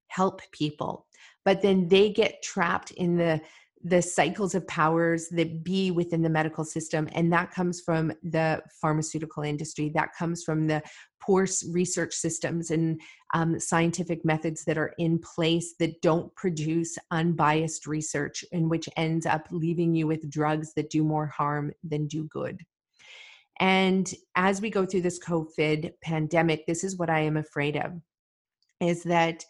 help 0.08 0.42
people 0.52 1.05
but 1.46 1.62
then 1.62 1.88
they 1.88 2.10
get 2.10 2.42
trapped 2.42 2.90
in 2.90 3.16
the 3.16 3.40
the 3.84 4.02
cycles 4.02 4.56
of 4.56 4.66
powers 4.66 5.28
that 5.28 5.62
be 5.62 5.92
within 5.92 6.20
the 6.20 6.28
medical 6.28 6.64
system 6.64 7.08
and 7.12 7.32
that 7.32 7.52
comes 7.52 7.80
from 7.80 8.12
the 8.24 8.60
pharmaceutical 8.80 9.44
industry. 9.44 9.92
That 9.94 10.08
comes 10.18 10.42
from 10.42 10.66
the 10.66 10.82
poor 11.22 11.46
research 11.70 12.12
systems 12.12 12.72
and 12.72 13.00
um, 13.32 13.60
scientific 13.60 14.24
methods 14.24 14.64
that 14.64 14.76
are 14.76 14.92
in 14.98 15.20
place 15.20 15.74
that 15.78 16.02
don't 16.02 16.34
produce 16.34 16.98
unbiased 17.12 17.86
research 17.86 18.44
and 18.50 18.68
which 18.68 18.88
ends 18.96 19.24
up 19.24 19.46
leaving 19.52 19.94
you 19.94 20.08
with 20.08 20.28
drugs 20.28 20.72
that 20.74 20.90
do 20.90 21.04
more 21.04 21.26
harm 21.28 21.70
than 21.84 22.08
do 22.08 22.24
good. 22.24 22.60
And 23.60 24.12
as 24.34 24.60
we 24.60 24.68
go 24.68 24.84
through 24.84 25.02
this 25.02 25.22
covid 25.22 25.92
pandemic 26.02 26.66
this 26.66 26.82
is 26.82 26.98
what 26.98 27.08
i 27.08 27.20
am 27.20 27.36
afraid 27.36 27.76
of 27.76 27.92
is 28.80 29.02
that 29.04 29.44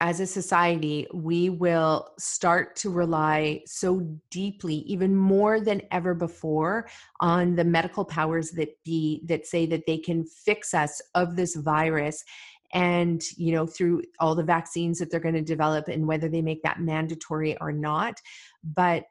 as 0.00 0.18
a 0.18 0.26
society, 0.26 1.06
we 1.12 1.50
will 1.50 2.08
start 2.18 2.74
to 2.76 2.90
rely 2.90 3.60
so 3.66 4.00
deeply, 4.30 4.76
even 4.76 5.14
more 5.14 5.60
than 5.60 5.82
ever 5.90 6.14
before, 6.14 6.88
on 7.20 7.54
the 7.54 7.64
medical 7.64 8.04
powers 8.04 8.50
that 8.52 8.70
be 8.82 9.22
that 9.26 9.46
say 9.46 9.66
that 9.66 9.84
they 9.86 9.98
can 9.98 10.24
fix 10.24 10.72
us 10.72 11.02
of 11.14 11.36
this 11.36 11.54
virus 11.56 12.24
and 12.72 13.22
you 13.36 13.52
know 13.52 13.66
through 13.66 14.00
all 14.20 14.34
the 14.34 14.44
vaccines 14.44 14.98
that 14.98 15.10
they're 15.10 15.20
going 15.20 15.34
to 15.34 15.42
develop 15.42 15.88
and 15.88 16.06
whether 16.06 16.28
they 16.28 16.42
make 16.42 16.62
that 16.62 16.80
mandatory 16.80 17.56
or 17.60 17.70
not. 17.70 18.18
But 18.64 19.04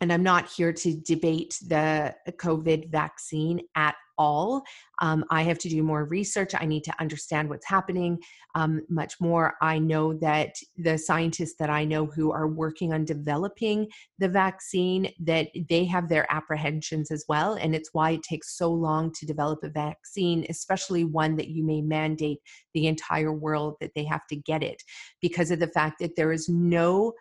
and 0.00 0.12
I'm 0.12 0.22
not 0.22 0.50
here 0.50 0.72
to 0.72 1.00
debate 1.00 1.58
the 1.66 2.14
uh, 2.26 2.30
COVID 2.32 2.90
vaccine 2.90 3.60
at 3.74 3.94
all. 4.18 4.62
Um, 5.00 5.24
I 5.30 5.42
have 5.42 5.58
to 5.58 5.68
do 5.68 5.82
more 5.82 6.04
research. 6.04 6.54
I 6.56 6.66
need 6.66 6.84
to 6.84 6.94
understand 7.00 7.48
what's 7.48 7.66
happening 7.66 8.18
um, 8.54 8.82
much 8.88 9.14
more. 9.20 9.54
I 9.60 9.78
know 9.78 10.14
that 10.14 10.54
the 10.76 10.96
scientists 10.96 11.56
that 11.58 11.70
I 11.70 11.84
know 11.84 12.06
who 12.06 12.30
are 12.30 12.46
working 12.46 12.92
on 12.92 13.04
developing 13.04 13.88
the 14.18 14.28
vaccine 14.28 15.10
that 15.20 15.48
they 15.68 15.84
have 15.84 16.08
their 16.08 16.26
apprehensions 16.32 17.10
as 17.10 17.24
well, 17.28 17.54
and 17.54 17.74
it's 17.74 17.90
why 17.92 18.12
it 18.12 18.22
takes 18.22 18.56
so 18.56 18.72
long 18.72 19.12
to 19.12 19.26
develop 19.26 19.60
a 19.64 19.68
vaccine, 19.68 20.46
especially 20.48 21.04
one 21.04 21.36
that 21.36 21.48
you 21.48 21.64
may 21.64 21.80
mandate 21.80 22.38
the 22.74 22.86
entire 22.86 23.32
world 23.32 23.74
that 23.80 23.90
they 23.94 24.04
have 24.04 24.26
to 24.28 24.36
get 24.36 24.62
it, 24.62 24.82
because 25.20 25.50
of 25.50 25.58
the 25.58 25.68
fact 25.68 25.98
that 25.98 26.14
there 26.16 26.32
is 26.32 26.48
no 26.48 27.12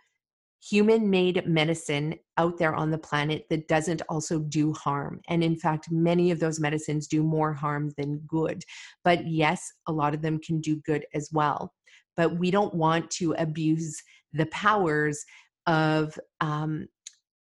human 0.70 1.10
made 1.10 1.46
medicine 1.48 2.16
out 2.38 2.58
there 2.58 2.74
on 2.74 2.90
the 2.90 2.98
planet 2.98 3.46
that 3.50 3.68
doesn't 3.68 4.02
also 4.08 4.40
do 4.40 4.72
harm. 4.74 5.20
And 5.28 5.44
in 5.44 5.58
fact, 5.58 5.92
many 5.92 6.32
of 6.32 6.40
those 6.40 6.60
medicines 6.60 7.08
do 7.08 7.22
more 7.24 7.54
harm 7.54 7.92
than 7.98 8.20
good. 8.28 8.64
But 9.04 9.28
yes, 9.28 9.72
a 9.88 9.92
lot 9.92 10.14
of 10.14 10.22
them 10.22 10.40
can 10.40 10.62
do 10.62 10.78
good 10.86 11.06
as 11.14 11.30
well. 11.34 11.74
But 12.16 12.38
we 12.38 12.52
don't 12.52 12.74
want 12.74 13.10
to 13.12 13.34
abuse 13.34 14.02
the 14.32 14.46
powers 14.48 15.24
of 15.68 16.18
um, 16.40 16.88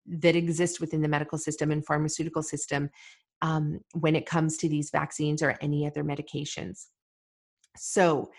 that 0.05 0.35
exist 0.35 0.81
within 0.81 1.01
the 1.01 1.07
medical 1.07 1.37
system 1.37 1.71
and 1.71 1.85
pharmaceutical 1.85 2.43
system 2.43 2.89
um, 3.41 3.79
when 3.93 4.15
it 4.15 4.25
comes 4.25 4.57
to 4.57 4.69
these 4.69 4.89
vaccines 4.89 5.41
or 5.41 5.57
any 5.61 5.87
other 5.87 6.03
medications. 6.03 6.87
So, 7.77 8.31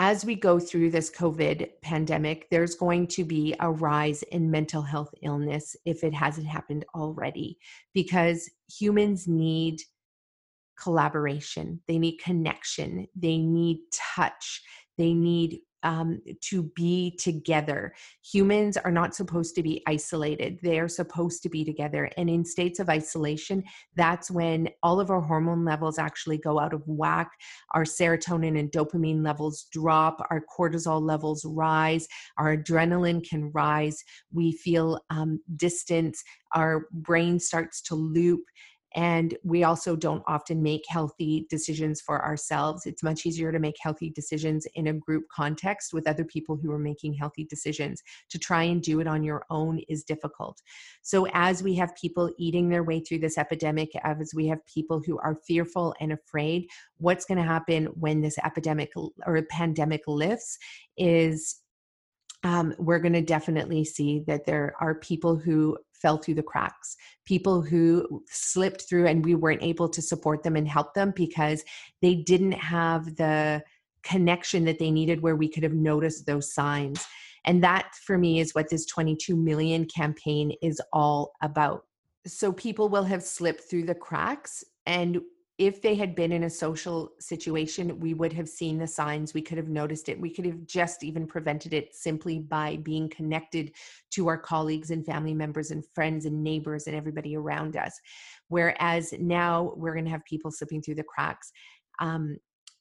as 0.00 0.24
we 0.24 0.36
go 0.36 0.60
through 0.60 0.90
this 0.90 1.10
COVID 1.10 1.68
pandemic, 1.82 2.48
there's 2.50 2.76
going 2.76 3.08
to 3.08 3.24
be 3.24 3.52
a 3.58 3.68
rise 3.68 4.22
in 4.22 4.48
mental 4.48 4.80
health 4.80 5.12
illness 5.22 5.76
if 5.84 6.04
it 6.04 6.14
hasn't 6.14 6.46
happened 6.46 6.84
already, 6.94 7.58
because 7.92 8.48
humans 8.70 9.26
need 9.26 9.82
collaboration, 10.80 11.80
they 11.88 11.98
need 11.98 12.18
connection, 12.18 13.08
they 13.16 13.38
need 13.38 13.80
touch, 13.92 14.62
they 14.96 15.12
need 15.12 15.58
um, 15.82 16.20
to 16.42 16.64
be 16.74 17.16
together. 17.18 17.94
Humans 18.32 18.76
are 18.76 18.90
not 18.90 19.14
supposed 19.14 19.54
to 19.54 19.62
be 19.62 19.82
isolated, 19.86 20.58
they 20.62 20.78
are 20.78 20.88
supposed 20.88 21.42
to 21.42 21.48
be 21.48 21.64
together. 21.64 22.10
And 22.16 22.28
in 22.28 22.44
states 22.44 22.80
of 22.80 22.88
isolation, 22.88 23.62
that's 23.96 24.30
when 24.30 24.68
all 24.82 25.00
of 25.00 25.10
our 25.10 25.20
hormone 25.20 25.64
levels 25.64 25.98
actually 25.98 26.38
go 26.38 26.58
out 26.58 26.72
of 26.72 26.82
whack. 26.86 27.30
Our 27.72 27.84
serotonin 27.84 28.58
and 28.58 28.70
dopamine 28.70 29.24
levels 29.24 29.66
drop, 29.72 30.24
our 30.30 30.42
cortisol 30.58 31.02
levels 31.02 31.44
rise, 31.44 32.06
our 32.38 32.56
adrenaline 32.56 33.26
can 33.28 33.50
rise, 33.52 34.02
we 34.32 34.52
feel 34.52 35.00
um, 35.10 35.40
distance, 35.56 36.22
our 36.54 36.86
brain 36.92 37.38
starts 37.38 37.82
to 37.82 37.94
loop 37.94 38.40
and 38.94 39.36
we 39.44 39.64
also 39.64 39.96
don't 39.96 40.22
often 40.26 40.62
make 40.62 40.84
healthy 40.88 41.46
decisions 41.50 42.00
for 42.00 42.24
ourselves. 42.24 42.86
It's 42.86 43.02
much 43.02 43.26
easier 43.26 43.52
to 43.52 43.58
make 43.58 43.76
healthy 43.80 44.10
decisions 44.10 44.66
in 44.74 44.86
a 44.86 44.92
group 44.92 45.24
context 45.30 45.92
with 45.92 46.06
other 46.06 46.24
people 46.24 46.56
who 46.56 46.72
are 46.72 46.78
making 46.78 47.14
healthy 47.14 47.44
decisions. 47.44 48.02
To 48.30 48.38
try 48.38 48.62
and 48.62 48.82
do 48.82 49.00
it 49.00 49.06
on 49.06 49.22
your 49.22 49.44
own 49.50 49.80
is 49.88 50.04
difficult. 50.04 50.62
So, 51.02 51.26
as 51.32 51.62
we 51.62 51.74
have 51.76 51.94
people 51.96 52.32
eating 52.38 52.68
their 52.68 52.84
way 52.84 53.00
through 53.00 53.18
this 53.18 53.38
epidemic, 53.38 53.90
as 54.04 54.32
we 54.34 54.46
have 54.46 54.64
people 54.66 55.02
who 55.04 55.18
are 55.18 55.38
fearful 55.46 55.94
and 56.00 56.12
afraid, 56.12 56.68
what's 56.96 57.24
going 57.24 57.38
to 57.38 57.44
happen 57.44 57.86
when 57.86 58.20
this 58.20 58.38
epidemic 58.38 58.92
or 59.26 59.42
pandemic 59.50 60.02
lifts 60.06 60.58
is 60.96 61.60
um, 62.44 62.74
we're 62.78 63.00
going 63.00 63.14
to 63.14 63.22
definitely 63.22 63.84
see 63.84 64.22
that 64.26 64.46
there 64.46 64.74
are 64.80 64.94
people 64.94 65.36
who 65.36 65.76
fell 65.92 66.18
through 66.18 66.34
the 66.34 66.42
cracks, 66.42 66.96
people 67.24 67.60
who 67.60 68.22
slipped 68.28 68.88
through 68.88 69.06
and 69.06 69.24
we 69.24 69.34
weren't 69.34 69.62
able 69.62 69.88
to 69.88 70.00
support 70.00 70.42
them 70.42 70.54
and 70.54 70.68
help 70.68 70.94
them 70.94 71.12
because 71.16 71.64
they 72.00 72.14
didn't 72.14 72.52
have 72.52 73.16
the 73.16 73.62
connection 74.04 74.64
that 74.64 74.78
they 74.78 74.90
needed 74.90 75.20
where 75.20 75.36
we 75.36 75.48
could 75.48 75.64
have 75.64 75.74
noticed 75.74 76.26
those 76.26 76.54
signs. 76.54 77.04
And 77.44 77.62
that 77.64 77.90
for 78.06 78.16
me 78.16 78.40
is 78.40 78.54
what 78.54 78.70
this 78.70 78.86
22 78.86 79.34
million 79.34 79.86
campaign 79.86 80.52
is 80.62 80.80
all 80.92 81.32
about. 81.42 81.84
So 82.26 82.52
people 82.52 82.88
will 82.88 83.04
have 83.04 83.22
slipped 83.22 83.62
through 83.68 83.86
the 83.86 83.94
cracks 83.94 84.62
and 84.86 85.20
if 85.58 85.82
they 85.82 85.96
had 85.96 86.14
been 86.14 86.30
in 86.30 86.44
a 86.44 86.50
social 86.50 87.10
situation, 87.18 87.98
we 87.98 88.14
would 88.14 88.32
have 88.32 88.48
seen 88.48 88.78
the 88.78 88.86
signs. 88.86 89.34
We 89.34 89.42
could 89.42 89.58
have 89.58 89.68
noticed 89.68 90.08
it. 90.08 90.20
We 90.20 90.30
could 90.30 90.46
have 90.46 90.64
just 90.66 91.02
even 91.02 91.26
prevented 91.26 91.74
it 91.74 91.96
simply 91.96 92.38
by 92.38 92.76
being 92.76 93.08
connected 93.08 93.72
to 94.12 94.28
our 94.28 94.38
colleagues 94.38 94.92
and 94.92 95.04
family 95.04 95.34
members 95.34 95.72
and 95.72 95.84
friends 95.96 96.26
and 96.26 96.44
neighbors 96.44 96.86
and 96.86 96.94
everybody 96.94 97.36
around 97.36 97.76
us. 97.76 97.98
Whereas 98.46 99.12
now 99.18 99.72
we're 99.76 99.94
going 99.94 100.04
to 100.04 100.12
have 100.12 100.24
people 100.24 100.52
slipping 100.52 100.80
through 100.80 100.94
the 100.94 101.02
cracks, 101.02 101.50
um, 102.00 102.38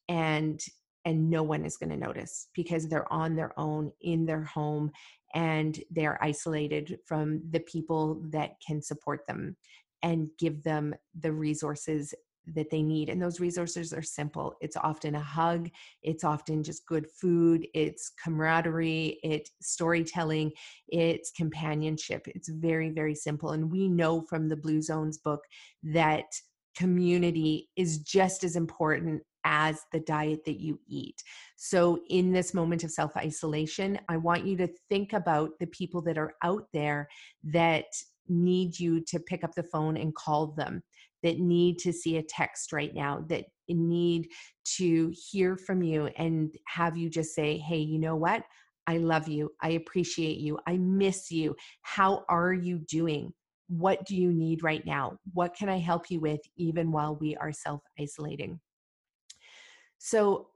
and 0.07 0.61
and 1.05 1.29
no 1.29 1.41
one 1.41 1.65
is 1.65 1.77
going 1.77 1.89
to 1.89 1.97
notice 1.97 2.49
because 2.53 2.87
they're 2.87 3.11
on 3.11 3.35
their 3.35 3.57
own 3.57 3.91
in 4.01 4.25
their 4.25 4.43
home 4.43 4.91
and 5.33 5.79
they're 5.89 6.21
isolated 6.21 6.99
from 7.05 7.41
the 7.51 7.61
people 7.61 8.21
that 8.29 8.51
can 8.65 8.81
support 8.81 9.21
them 9.25 9.55
and 10.03 10.29
give 10.37 10.63
them 10.63 10.93
the 11.19 11.31
resources 11.31 12.13
that 12.55 12.69
they 12.69 12.81
need. 12.81 13.09
And 13.09 13.21
those 13.21 13.39
resources 13.39 13.93
are 13.93 14.01
simple. 14.01 14.55
It's 14.61 14.77
often 14.77 15.15
a 15.15 15.21
hug, 15.21 15.69
it's 16.03 16.23
often 16.23 16.63
just 16.63 16.85
good 16.85 17.07
food, 17.09 17.67
it's 17.73 18.11
camaraderie, 18.23 19.19
it's 19.23 19.51
storytelling, 19.61 20.51
it's 20.87 21.31
companionship. 21.31 22.27
It's 22.27 22.49
very, 22.49 22.89
very 22.89 23.15
simple. 23.15 23.51
And 23.51 23.71
we 23.71 23.87
know 23.87 24.21
from 24.21 24.47
the 24.47 24.55
Blue 24.55 24.81
Zones 24.81 25.17
book 25.17 25.41
that 25.83 26.25
community 26.75 27.69
is 27.75 27.99
just 27.99 28.43
as 28.43 28.55
important 28.55 29.23
as 29.43 29.79
the 29.93 29.99
diet 30.01 30.43
that 30.45 30.59
you 30.59 30.77
eat. 30.87 31.23
So, 31.55 31.99
in 32.09 32.33
this 32.33 32.53
moment 32.53 32.83
of 32.83 32.91
self 32.91 33.15
isolation, 33.15 33.97
I 34.09 34.17
want 34.17 34.45
you 34.45 34.57
to 34.57 34.69
think 34.89 35.13
about 35.13 35.51
the 35.59 35.67
people 35.67 36.01
that 36.03 36.17
are 36.17 36.33
out 36.43 36.67
there 36.73 37.07
that 37.45 37.85
need 38.27 38.77
you 38.77 38.99
to 38.99 39.19
pick 39.19 39.43
up 39.43 39.55
the 39.55 39.63
phone 39.63 39.95
and 39.95 40.13
call 40.13 40.47
them 40.47 40.83
that 41.23 41.39
need 41.39 41.79
to 41.79 41.91
see 41.91 42.17
a 42.17 42.23
text 42.23 42.71
right 42.71 42.93
now, 42.93 43.23
that 43.29 43.45
need 43.69 44.29
to 44.63 45.13
hear 45.13 45.57
from 45.57 45.81
you 45.81 46.07
and 46.17 46.55
have 46.65 46.97
you 46.97 47.09
just 47.09 47.33
say, 47.33 47.57
hey, 47.57 47.79
you 47.79 47.99
know 47.99 48.15
what? 48.15 48.43
I 48.87 48.97
love 48.97 49.27
you. 49.27 49.51
I 49.61 49.71
appreciate 49.71 50.37
you. 50.37 50.57
I 50.65 50.77
miss 50.77 51.29
you. 51.29 51.55
How 51.81 52.23
are 52.29 52.53
you 52.53 52.79
doing? 52.79 53.33
What 53.67 54.05
do 54.05 54.15
you 54.15 54.31
need 54.31 54.63
right 54.63 54.85
now? 54.85 55.17
What 55.33 55.55
can 55.55 55.67
I 55.67 55.77
help 55.77 56.09
you 56.09 56.21
with 56.21 56.39
even 56.55 56.91
while 56.91 57.17
we 57.17 57.35
are 57.35 57.51
self 57.51 57.81
isolating? 57.99 58.61
So, 59.97 60.47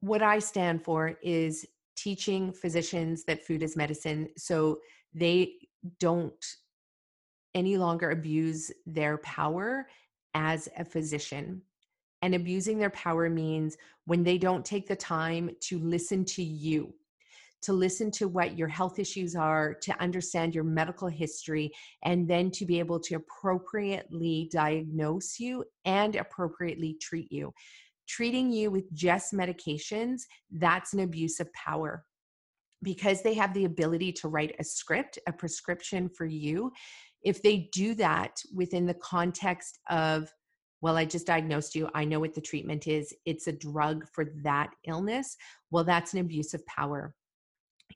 what 0.00 0.22
I 0.22 0.40
stand 0.40 0.84
for 0.84 1.14
is 1.22 1.64
teaching 1.96 2.52
physicians 2.52 3.24
that 3.24 3.46
food 3.46 3.62
is 3.62 3.76
medicine 3.76 4.28
so 4.36 4.80
they 5.14 5.54
don't 6.00 6.44
any 7.54 7.76
longer 7.76 8.10
abuse 8.10 8.70
their 8.86 9.18
power 9.18 9.88
as 10.34 10.68
a 10.78 10.84
physician. 10.84 11.62
And 12.22 12.34
abusing 12.34 12.78
their 12.78 12.90
power 12.90 13.28
means 13.28 13.76
when 14.06 14.24
they 14.24 14.38
don't 14.38 14.64
take 14.64 14.88
the 14.88 14.96
time 14.96 15.50
to 15.60 15.78
listen 15.78 16.24
to 16.24 16.42
you, 16.42 16.94
to 17.62 17.72
listen 17.72 18.10
to 18.10 18.28
what 18.28 18.58
your 18.58 18.68
health 18.68 18.98
issues 18.98 19.36
are, 19.36 19.74
to 19.74 20.00
understand 20.00 20.54
your 20.54 20.64
medical 20.64 21.08
history, 21.08 21.70
and 22.02 22.28
then 22.28 22.50
to 22.50 22.66
be 22.66 22.78
able 22.78 22.98
to 23.00 23.16
appropriately 23.16 24.48
diagnose 24.52 25.38
you 25.38 25.64
and 25.84 26.16
appropriately 26.16 26.96
treat 27.00 27.30
you. 27.30 27.52
treating 28.06 28.52
you 28.52 28.70
with 28.70 28.92
just 28.92 29.32
medications, 29.32 30.22
that's 30.50 30.92
an 30.92 31.00
abuse 31.00 31.40
of 31.40 31.52
power. 31.52 32.04
Because 32.82 33.22
they 33.22 33.34
have 33.34 33.54
the 33.54 33.64
ability 33.64 34.12
to 34.12 34.28
write 34.28 34.54
a 34.58 34.64
script, 34.64 35.18
a 35.26 35.32
prescription 35.32 36.08
for 36.08 36.26
you, 36.26 36.70
if 37.24 37.42
they 37.42 37.68
do 37.72 37.94
that 37.94 38.40
within 38.54 38.86
the 38.86 38.94
context 38.94 39.78
of, 39.90 40.30
well, 40.80 40.96
I 40.96 41.04
just 41.04 41.26
diagnosed 41.26 41.74
you, 41.74 41.88
I 41.94 42.04
know 42.04 42.20
what 42.20 42.34
the 42.34 42.40
treatment 42.40 42.86
is, 42.86 43.14
it's 43.24 43.46
a 43.46 43.52
drug 43.52 44.04
for 44.12 44.26
that 44.42 44.70
illness, 44.86 45.36
well, 45.70 45.84
that's 45.84 46.12
an 46.12 46.20
abuse 46.20 46.54
of 46.54 46.64
power. 46.66 47.14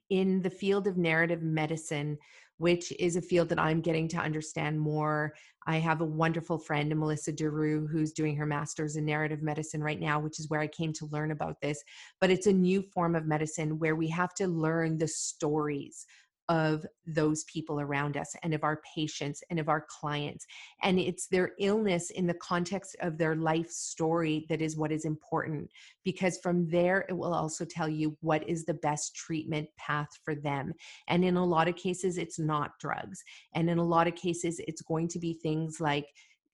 In 0.09 0.41
the 0.41 0.49
field 0.49 0.87
of 0.87 0.97
narrative 0.97 1.43
medicine, 1.43 2.17
which 2.59 2.91
is 2.99 3.15
a 3.15 3.21
field 3.21 3.47
that 3.49 3.59
I'm 3.59 3.79
getting 3.79 4.07
to 4.09 4.17
understand 4.17 4.79
more. 4.79 5.33
I 5.65 5.77
have 5.77 6.01
a 6.01 6.05
wonderful 6.05 6.59
friend, 6.59 6.93
Melissa 6.93 7.31
DeRue, 7.31 7.89
who's 7.89 8.11
doing 8.11 8.35
her 8.35 8.45
master's 8.45 8.97
in 8.97 9.05
narrative 9.05 9.41
medicine 9.41 9.81
right 9.81 9.99
now, 9.99 10.19
which 10.19 10.39
is 10.39 10.49
where 10.49 10.59
I 10.59 10.67
came 10.67 10.91
to 10.93 11.07
learn 11.07 11.31
about 11.31 11.61
this. 11.61 11.81
But 12.19 12.31
it's 12.31 12.47
a 12.47 12.53
new 12.53 12.81
form 12.81 13.15
of 13.15 13.25
medicine 13.25 13.79
where 13.79 13.95
we 13.95 14.09
have 14.09 14.33
to 14.35 14.47
learn 14.47 14.97
the 14.97 15.07
stories 15.07 16.05
of 16.49 16.85
those 17.05 17.43
people 17.45 17.79
around 17.79 18.17
us 18.17 18.35
and 18.43 18.53
of 18.53 18.63
our 18.63 18.81
patients 18.95 19.43
and 19.49 19.59
of 19.59 19.69
our 19.69 19.85
clients. 19.87 20.45
And 20.81 20.99
it's 20.99 21.27
their 21.27 21.51
illness 21.59 22.09
in 22.09 22.25
the 22.25 22.33
context 22.33 22.95
of 23.01 23.17
their 23.17 23.35
life 23.35 23.69
story 23.69 24.45
that 24.49 24.61
is 24.61 24.75
what 24.75 24.91
is 24.91 25.05
important, 25.05 25.69
because 26.03 26.39
from 26.39 26.67
there, 26.67 27.05
it 27.07 27.13
will 27.13 27.33
also 27.33 27.65
tell 27.65 27.87
you 27.87 28.17
what 28.21 28.47
is 28.49 28.65
the 28.65 28.73
best 28.73 29.15
treatment 29.15 29.69
path 29.77 30.09
for 30.23 30.33
them. 30.33 30.73
And 31.07 31.23
in 31.23 31.37
a 31.37 31.45
lot 31.45 31.67
of 31.67 31.75
cases, 31.75 32.17
it's 32.17 32.39
not 32.39 32.71
drugs. 32.79 33.23
And 33.53 33.69
in 33.69 33.77
a 33.77 33.83
lot 33.83 34.07
of 34.07 34.15
cases, 34.15 34.59
it's 34.67 34.81
going 34.81 35.07
to 35.09 35.19
be 35.19 35.33
things 35.33 35.79
like 35.79 36.07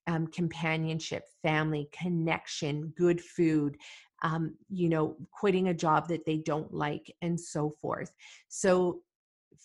um, 0.08 0.28
companionship, 0.28 1.24
family, 1.42 1.90
connection, 1.92 2.94
good 2.98 3.22
food, 3.22 3.78
um, 4.24 4.56
you 4.70 4.90
know, 4.90 5.16
quitting 5.32 5.70
a 5.70 5.74
job 5.74 6.08
that 6.10 6.26
they 6.26 6.38
don't 6.38 6.74
like, 6.74 7.14
and 7.22 7.40
so 7.40 7.74
forth. 7.82 8.12
So 8.50 9.02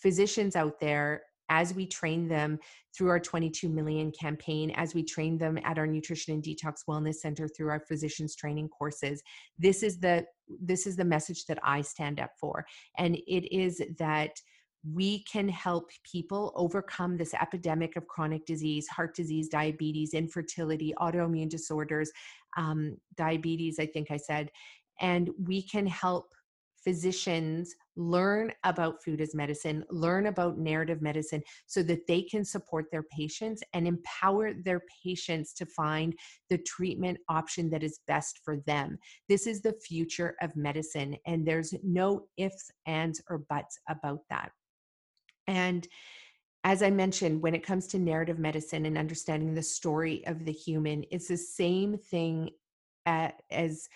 physicians 0.01 0.55
out 0.55 0.79
there 0.79 1.23
as 1.49 1.73
we 1.73 1.85
train 1.85 2.29
them 2.29 2.57
through 2.95 3.09
our 3.09 3.19
22 3.19 3.67
million 3.67 4.11
campaign, 4.11 4.71
as 4.71 4.95
we 4.95 5.03
train 5.03 5.37
them 5.37 5.59
at 5.65 5.77
our 5.77 5.85
nutrition 5.85 6.33
and 6.33 6.43
detox 6.43 6.85
wellness 6.87 7.15
center 7.15 7.47
through 7.47 7.69
our 7.69 7.81
physicians 7.87 8.35
training 8.35 8.69
courses, 8.69 9.21
this 9.59 9.83
is 9.83 9.99
the 9.99 10.25
this 10.61 10.87
is 10.87 10.95
the 10.95 11.05
message 11.05 11.45
that 11.45 11.59
I 11.63 11.81
stand 11.81 12.19
up 12.19 12.31
for, 12.39 12.65
and 12.97 13.15
it 13.27 13.53
is 13.55 13.81
that 13.99 14.31
we 14.89 15.23
can 15.25 15.47
help 15.47 15.91
people 16.09 16.51
overcome 16.55 17.15
this 17.15 17.33
epidemic 17.35 17.95
of 17.95 18.07
chronic 18.07 18.45
disease, 18.45 18.87
heart 18.87 19.15
disease, 19.15 19.47
diabetes, 19.47 20.13
infertility, 20.13 20.93
autoimmune 20.99 21.49
disorders, 21.49 22.11
um, 22.57 22.97
diabetes. 23.15 23.77
I 23.77 23.85
think 23.85 24.09
I 24.09 24.17
said, 24.17 24.49
and 24.99 25.29
we 25.45 25.61
can 25.61 25.85
help 25.85 26.29
physicians 26.83 27.75
learn 27.95 28.51
about 28.63 29.03
food 29.03 29.21
as 29.21 29.35
medicine, 29.35 29.83
learn 29.89 30.27
about 30.27 30.57
narrative 30.57 31.01
medicine 31.01 31.41
so 31.65 31.83
that 31.83 32.07
they 32.07 32.21
can 32.21 32.43
support 32.43 32.85
their 32.91 33.03
patients 33.03 33.63
and 33.73 33.87
empower 33.87 34.53
their 34.53 34.81
patients 35.03 35.53
to 35.53 35.65
find 35.65 36.13
the 36.49 36.57
treatment 36.59 37.17
option 37.29 37.69
that 37.69 37.83
is 37.83 37.99
best 38.07 38.39
for 38.43 38.57
them. 38.65 38.97
This 39.27 39.47
is 39.47 39.61
the 39.61 39.73
future 39.73 40.35
of 40.41 40.55
medicine, 40.55 41.15
and 41.25 41.45
there's 41.45 41.73
no 41.83 42.27
ifs, 42.37 42.71
ands, 42.85 43.21
or 43.29 43.39
buts 43.49 43.77
about 43.89 44.21
that. 44.29 44.51
And 45.47 45.87
as 46.63 46.83
I 46.83 46.91
mentioned, 46.91 47.41
when 47.41 47.55
it 47.55 47.65
comes 47.65 47.87
to 47.87 47.99
narrative 47.99 48.37
medicine 48.37 48.85
and 48.85 48.97
understanding 48.97 49.53
the 49.53 49.63
story 49.63 50.25
of 50.27 50.45
the 50.45 50.51
human, 50.51 51.03
it's 51.11 51.27
the 51.27 51.37
same 51.37 51.97
thing 51.97 52.51
eh, 53.07 53.31
as 53.49 53.89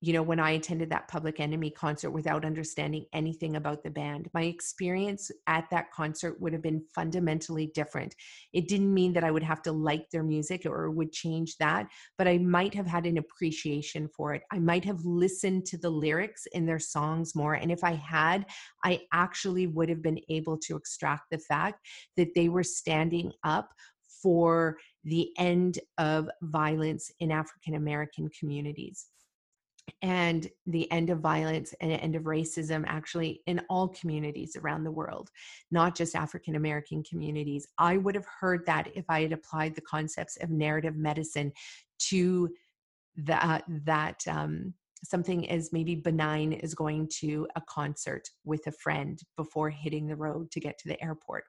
you 0.00 0.12
know, 0.12 0.22
when 0.22 0.38
I 0.38 0.52
attended 0.52 0.90
that 0.90 1.08
Public 1.08 1.40
Enemy 1.40 1.70
concert 1.70 2.12
without 2.12 2.44
understanding 2.44 3.06
anything 3.12 3.56
about 3.56 3.82
the 3.82 3.90
band. 3.90 4.28
My 4.32 4.42
experience 4.42 5.30
at 5.48 5.68
that 5.70 5.90
concert 5.90 6.40
would 6.40 6.52
have 6.52 6.62
been 6.62 6.84
fundamentally 6.94 7.72
different. 7.74 8.14
It 8.52 8.68
didn't 8.68 8.94
mean 8.94 9.12
that 9.14 9.24
I 9.24 9.32
would 9.32 9.42
have 9.42 9.60
to 9.62 9.72
like 9.72 10.08
their 10.10 10.22
music 10.22 10.66
or 10.66 10.90
would 10.90 11.12
change 11.12 11.56
that, 11.58 11.88
but 12.16 12.28
I 12.28 12.38
might 12.38 12.74
have 12.74 12.86
had 12.86 13.06
an 13.06 13.18
appreciation 13.18 14.08
for 14.16 14.34
it. 14.34 14.42
I 14.52 14.60
might 14.60 14.84
have 14.84 15.04
listened 15.04 15.66
to 15.66 15.78
the 15.78 15.90
lyrics 15.90 16.46
in 16.52 16.64
their 16.64 16.78
songs 16.78 17.34
more. 17.34 17.54
And 17.54 17.72
if 17.72 17.82
I 17.82 17.94
had, 17.94 18.46
I 18.84 19.00
actually 19.12 19.66
would 19.66 19.88
have 19.88 20.02
been 20.02 20.20
able 20.28 20.58
to 20.58 20.76
extract 20.76 21.30
the 21.30 21.38
fact 21.38 21.84
that 22.16 22.34
they 22.36 22.48
were 22.48 22.62
standing 22.62 23.32
up 23.42 23.70
for 24.22 24.76
the 25.04 25.30
end 25.38 25.80
of 25.98 26.28
violence 26.42 27.10
in 27.18 27.32
African 27.32 27.74
American 27.74 28.28
communities 28.38 29.06
and 30.02 30.48
the 30.66 30.90
end 30.90 31.10
of 31.10 31.20
violence 31.20 31.74
and 31.80 31.92
end 31.92 32.14
of 32.14 32.24
racism 32.24 32.84
actually 32.86 33.42
in 33.46 33.60
all 33.68 33.88
communities 33.88 34.56
around 34.56 34.84
the 34.84 34.90
world 34.90 35.30
not 35.70 35.94
just 35.94 36.14
african 36.14 36.56
american 36.56 37.02
communities. 37.02 37.66
I 37.78 37.96
would 37.96 38.14
have 38.14 38.26
heard 38.40 38.64
that 38.66 38.88
if 38.94 39.04
i 39.08 39.22
had 39.22 39.32
applied 39.32 39.74
the 39.74 39.80
concepts 39.80 40.36
of 40.38 40.50
narrative 40.50 40.96
medicine 40.96 41.52
to 41.98 42.50
that 43.16 43.64
that 43.84 44.22
um, 44.28 44.74
something 45.04 45.48
as 45.50 45.72
maybe 45.72 45.94
benign 45.94 46.54
as 46.62 46.74
going 46.74 47.08
to 47.20 47.46
a 47.56 47.62
concert 47.68 48.28
with 48.44 48.66
a 48.66 48.72
friend 48.72 49.20
before 49.36 49.70
hitting 49.70 50.06
the 50.06 50.16
road 50.16 50.50
to 50.50 50.60
get 50.60 50.78
to 50.78 50.88
the 50.88 51.02
airport. 51.02 51.44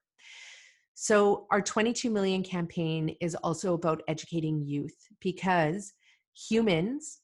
So 0.93 1.47
our 1.51 1.61
22 1.61 2.09
million 2.09 2.43
campaign 2.43 3.15
is 3.21 3.35
also 3.35 3.73
about 3.73 4.03
educating 4.07 4.61
youth 4.61 4.95
because 5.21 5.93
humans 6.33 7.21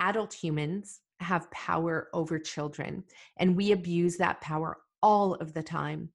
adult 0.00 0.32
humans 0.32 1.00
have 1.20 1.50
power 1.50 2.08
over 2.12 2.38
children, 2.38 3.04
and 3.38 3.56
we 3.56 3.72
abuse 3.72 4.16
that 4.16 4.40
power 4.40 4.78
all 5.02 5.34
of 5.34 5.54
the 5.54 5.62
time. 5.62 6.10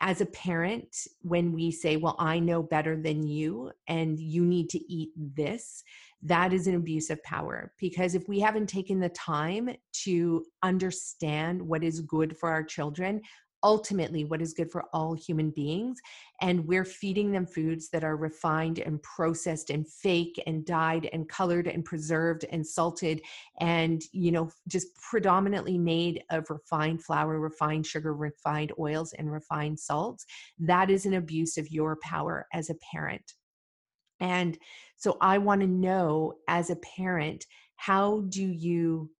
As 0.00 0.20
a 0.20 0.26
parent, 0.26 0.96
when 1.20 1.52
we 1.52 1.70
say, 1.70 1.96
Well, 1.96 2.16
I 2.18 2.38
know 2.40 2.62
better 2.62 3.00
than 3.00 3.26
you, 3.26 3.70
and 3.86 4.18
you 4.18 4.44
need 4.44 4.68
to 4.70 4.92
eat 4.92 5.10
this, 5.16 5.82
that 6.22 6.52
is 6.52 6.66
an 6.66 6.74
abuse 6.74 7.10
of 7.10 7.22
power. 7.22 7.72
Because 7.78 8.14
if 8.14 8.28
we 8.28 8.40
haven't 8.40 8.66
taken 8.66 8.98
the 8.98 9.10
time 9.10 9.70
to 10.04 10.44
understand 10.62 11.62
what 11.62 11.84
is 11.84 12.00
good 12.00 12.36
for 12.36 12.50
our 12.50 12.64
children, 12.64 13.20
ultimately 13.64 14.24
what 14.24 14.42
is 14.42 14.52
good 14.52 14.70
for 14.70 14.84
all 14.92 15.14
human 15.14 15.50
beings. 15.50 15.98
And 16.40 16.66
we're 16.66 16.84
feeding 16.84 17.32
them 17.32 17.46
foods 17.46 17.88
that 17.90 18.04
are 18.04 18.16
refined 18.16 18.78
and 18.78 19.02
processed 19.02 19.70
and 19.70 19.88
fake 19.88 20.40
and 20.46 20.64
dyed 20.64 21.08
and 21.12 21.28
colored 21.28 21.66
and 21.66 21.84
preserved 21.84 22.44
and 22.52 22.64
salted 22.64 23.22
and, 23.60 24.02
you 24.12 24.30
know, 24.30 24.50
just 24.68 24.94
predominantly 24.96 25.78
made 25.78 26.22
of 26.30 26.50
refined 26.50 27.02
flour, 27.02 27.40
refined 27.40 27.86
sugar, 27.86 28.14
refined 28.14 28.72
oils, 28.78 29.14
and 29.14 29.32
refined 29.32 29.80
salts. 29.80 30.26
That 30.58 30.90
is 30.90 31.06
an 31.06 31.14
abuse 31.14 31.56
of 31.56 31.70
your 31.70 31.96
power 32.02 32.46
as 32.52 32.70
a 32.70 32.76
parent. 32.92 33.32
And 34.20 34.58
so 34.96 35.16
I 35.20 35.38
want 35.38 35.62
to 35.62 35.66
know 35.66 36.34
as 36.48 36.70
a 36.70 36.76
parent, 36.76 37.46
how 37.76 38.24
do 38.28 38.42
you 38.42 39.10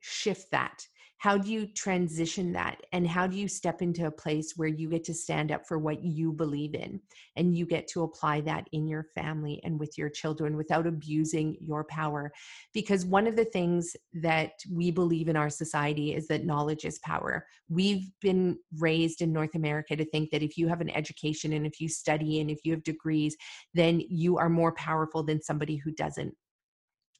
shift 0.00 0.50
that? 0.50 0.86
How 1.24 1.38
do 1.38 1.50
you 1.50 1.66
transition 1.66 2.52
that? 2.52 2.82
And 2.92 3.08
how 3.08 3.26
do 3.26 3.34
you 3.34 3.48
step 3.48 3.80
into 3.80 4.06
a 4.06 4.10
place 4.10 4.52
where 4.56 4.68
you 4.68 4.90
get 4.90 5.04
to 5.04 5.14
stand 5.14 5.50
up 5.52 5.66
for 5.66 5.78
what 5.78 6.04
you 6.04 6.34
believe 6.34 6.74
in? 6.74 7.00
And 7.36 7.56
you 7.56 7.64
get 7.64 7.88
to 7.88 8.02
apply 8.02 8.42
that 8.42 8.68
in 8.72 8.86
your 8.86 9.06
family 9.14 9.58
and 9.64 9.80
with 9.80 9.96
your 9.96 10.10
children 10.10 10.54
without 10.54 10.86
abusing 10.86 11.56
your 11.62 11.84
power. 11.84 12.30
Because 12.74 13.06
one 13.06 13.26
of 13.26 13.36
the 13.36 13.46
things 13.46 13.96
that 14.12 14.50
we 14.70 14.90
believe 14.90 15.28
in 15.28 15.36
our 15.36 15.48
society 15.48 16.14
is 16.14 16.28
that 16.28 16.44
knowledge 16.44 16.84
is 16.84 16.98
power. 16.98 17.46
We've 17.70 18.10
been 18.20 18.58
raised 18.78 19.22
in 19.22 19.32
north 19.32 19.54
america 19.54 19.96
to 19.96 20.04
think 20.04 20.30
that 20.30 20.42
if 20.42 20.58
you 20.58 20.68
have 20.68 20.82
an 20.82 20.90
education 20.90 21.54
and 21.54 21.66
if 21.66 21.80
you 21.80 21.88
study 21.88 22.40
and 22.40 22.50
if 22.50 22.58
you 22.64 22.72
have 22.72 22.82
degrees 22.82 23.34
then 23.72 24.02
you 24.10 24.36
are 24.36 24.50
more 24.50 24.72
powerful 24.72 25.22
than 25.22 25.40
somebody 25.40 25.76
who 25.76 25.90
doesn't. 25.92 26.34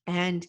And 0.07 0.47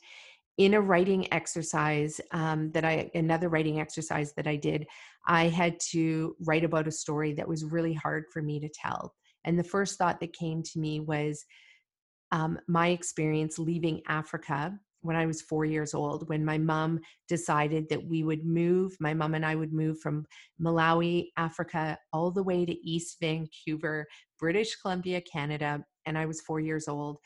in 0.58 0.74
a 0.74 0.82
writing 0.82 1.32
exercise 1.34 2.22
um, 2.32 2.72
that 2.72 2.86
I, 2.86 3.10
another 3.14 3.50
writing 3.50 3.80
exercise 3.80 4.34
that 4.34 4.48
I 4.48 4.56
did, 4.56 4.88
I 5.28 5.48
had 5.48 5.80
to 5.92 6.36
write 6.40 6.64
about 6.64 6.88
a 6.88 6.92
story 6.92 7.34
that 7.34 7.48
was 7.48 7.66
really 7.66 7.94
hard 7.94 8.26
for 8.32 8.42
me 8.42 8.60
to 8.62 8.70
tell. 8.70 9.14
And 9.44 9.60
the 9.60 9.64
first 9.64 9.98
thought 9.98 10.20
that 10.22 10.34
came 10.34 10.64
to 10.64 10.80
me 10.80 11.02
was 11.02 11.44
um, 12.32 12.58
my 12.68 12.90
experience 12.90 13.60
leaving 13.60 14.02
Africa 14.08 14.78
when 15.02 15.16
I 15.16 15.28
was 15.28 15.44
four 15.44 15.66
years 15.66 15.94
old, 15.94 16.28
when 16.30 16.44
my 16.44 16.58
mom 16.58 17.00
decided 17.28 17.88
that 17.90 18.04
we 18.04 18.24
would 18.24 18.44
move, 18.44 18.96
my 19.00 19.14
mom 19.14 19.36
and 19.36 19.46
I 19.46 19.54
would 19.54 19.72
move 19.72 20.00
from 20.00 20.26
Malawi, 20.60 21.28
Africa, 21.38 21.96
all 22.12 22.32
the 22.32 22.42
way 22.42 22.66
to 22.66 22.90
East 22.90 23.18
Vancouver, 23.22 24.08
British 24.40 24.76
Columbia, 24.78 25.22
Canada. 25.22 25.84
And 26.08 26.18
I 26.18 26.26
was 26.26 26.42
four 26.42 26.60
years 26.60 26.88
old 26.88 27.18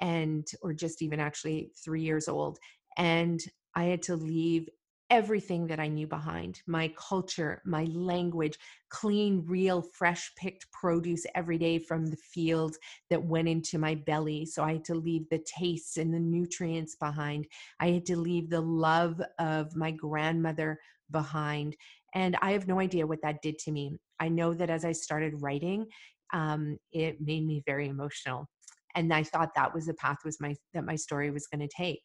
and 0.00 0.46
or 0.62 0.72
just 0.72 1.00
even 1.00 1.20
actually 1.20 1.70
three 1.84 2.02
years 2.02 2.28
old 2.28 2.58
and 2.98 3.40
I 3.74 3.84
had 3.84 4.02
to 4.02 4.16
leave 4.16 4.68
everything 5.10 5.66
that 5.66 5.80
I 5.80 5.88
knew 5.88 6.06
behind 6.06 6.60
my 6.66 6.92
culture, 6.98 7.62
my 7.64 7.84
language, 7.84 8.58
clean, 8.90 9.42
real, 9.46 9.80
fresh 9.80 10.30
picked 10.36 10.70
produce 10.70 11.24
every 11.34 11.56
day 11.56 11.78
from 11.78 12.06
the 12.06 12.16
field 12.16 12.76
that 13.08 13.24
went 13.24 13.48
into 13.48 13.78
my 13.78 13.94
belly. 13.94 14.44
So 14.44 14.62
I 14.62 14.74
had 14.74 14.84
to 14.86 14.94
leave 14.94 15.28
the 15.30 15.42
tastes 15.46 15.96
and 15.96 16.12
the 16.12 16.20
nutrients 16.20 16.94
behind. 16.96 17.46
I 17.80 17.90
had 17.92 18.06
to 18.06 18.18
leave 18.18 18.50
the 18.50 18.60
love 18.60 19.20
of 19.38 19.74
my 19.74 19.92
grandmother 19.92 20.78
behind. 21.10 21.74
And 22.14 22.36
I 22.42 22.52
have 22.52 22.68
no 22.68 22.80
idea 22.80 23.06
what 23.06 23.22
that 23.22 23.40
did 23.42 23.58
to 23.60 23.72
me. 23.72 23.96
I 24.20 24.28
know 24.28 24.52
that 24.52 24.70
as 24.70 24.84
I 24.84 24.92
started 24.92 25.40
writing, 25.40 25.86
um, 26.34 26.76
it 26.92 27.18
made 27.20 27.46
me 27.46 27.62
very 27.64 27.88
emotional. 27.88 28.46
And 28.94 29.12
I 29.12 29.22
thought 29.22 29.54
that 29.54 29.74
was 29.74 29.86
the 29.86 29.94
path 29.94 30.18
was 30.24 30.40
my 30.40 30.54
that 30.74 30.84
my 30.84 30.96
story 30.96 31.30
was 31.30 31.46
going 31.46 31.66
to 31.66 31.74
take. 31.74 32.00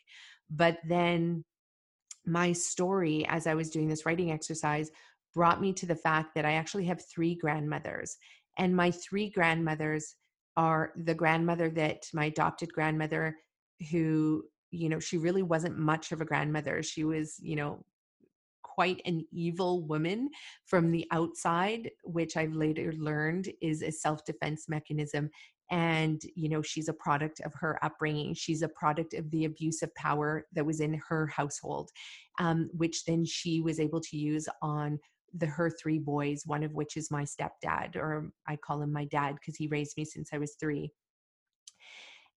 But 0.50 0.78
then 0.88 1.44
my 2.26 2.54
story 2.54 3.26
as 3.28 3.48
I 3.48 3.56
was 3.56 3.70
doing 3.70 3.88
this 3.88 4.06
writing 4.06 4.32
exercise 4.32 4.92
brought 5.34 5.62
me 5.62 5.74
to 5.74 5.86
the 5.86 5.96
fact 5.96 6.36
that 6.36 6.46
I 6.46 6.54
actually 6.54 6.86
have 6.86 7.04
three 7.06 7.36
grandmothers. 7.36 8.18
And 8.58 8.76
my 8.76 8.92
three 8.92 9.30
grandmothers 9.30 10.16
are 10.56 10.94
the 10.96 11.16
grandmother 11.16 11.70
that 11.72 12.04
my 12.14 12.26
adopted 12.26 12.72
grandmother, 12.72 13.36
who, 13.92 14.44
you 14.72 14.90
know, 14.90 15.00
she 15.00 15.18
really 15.18 15.42
wasn't 15.42 15.78
much 15.78 16.12
of 16.12 16.22
a 16.22 16.26
grandmother. 16.26 16.84
She 16.84 17.04
was, 17.04 17.38
you 17.40 17.56
know, 17.56 17.84
quite 18.74 19.02
an 19.06 19.26
evil 19.32 19.84
woman 19.84 20.30
from 20.66 20.92
the 20.92 21.06
outside, 21.12 21.92
which 22.04 22.38
I've 22.38 22.54
later 22.54 22.94
learned 22.94 23.50
is 23.62 23.82
a 23.82 23.92
self 23.92 24.24
defense 24.26 24.68
mechanism. 24.68 25.30
And 25.72 26.22
you 26.36 26.50
know 26.50 26.62
she's 26.62 26.90
a 26.90 26.94
product 26.94 27.40
of 27.46 27.54
her 27.56 27.84
upbringing. 27.84 28.34
She's 28.34 28.62
a 28.62 28.68
product 28.70 29.14
of 29.14 29.30
the 29.32 29.46
abuse 29.46 29.82
of 29.82 29.94
power 29.96 30.46
that 30.54 30.66
was 30.66 30.82
in 30.82 31.02
her 31.10 31.28
household 31.28 31.90
um, 32.40 32.70
which 32.74 33.06
then 33.06 33.26
she 33.26 33.62
was 33.62 33.80
able 33.80 34.02
to 34.02 34.18
use 34.18 34.48
on 34.62 35.00
the 35.36 35.46
her 35.48 35.70
three 35.70 35.98
boys 35.98 36.44
one 36.46 36.64
of 36.64 36.74
which 36.74 36.96
is 36.96 37.10
my 37.10 37.24
stepdad 37.24 37.96
or 37.96 38.32
i 38.48 38.56
call 38.56 38.82
him 38.82 38.94
my 38.94 39.06
dad 39.06 39.34
because 39.34 39.56
he 39.56 39.68
raised 39.68 39.98
me 39.98 40.06
since 40.06 40.30
i 40.32 40.38
was 40.38 40.56
three 40.60 40.92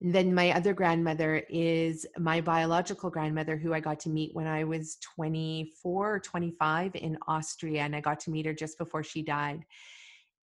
then 0.01 0.35
my 0.35 0.53
other 0.53 0.75
grandmother 0.75 1.43
is 1.49 2.07
my 2.19 2.41
biological 2.41 3.09
grandmother 3.09 3.57
who 3.57 3.73
i 3.73 3.81
got 3.81 3.99
to 3.99 4.11
meet 4.11 4.35
when 4.35 4.47
i 4.47 4.63
was 4.63 4.97
24 5.17 6.15
or 6.15 6.21
25 6.21 6.95
in 6.97 7.17
austria 7.27 7.83
and 7.83 7.97
i 7.97 8.01
got 8.01 8.21
to 8.21 8.31
meet 8.31 8.47
her 8.47 8.55
just 8.55 8.79
before 8.79 9.03
she 9.03 9.23
died. 9.23 9.65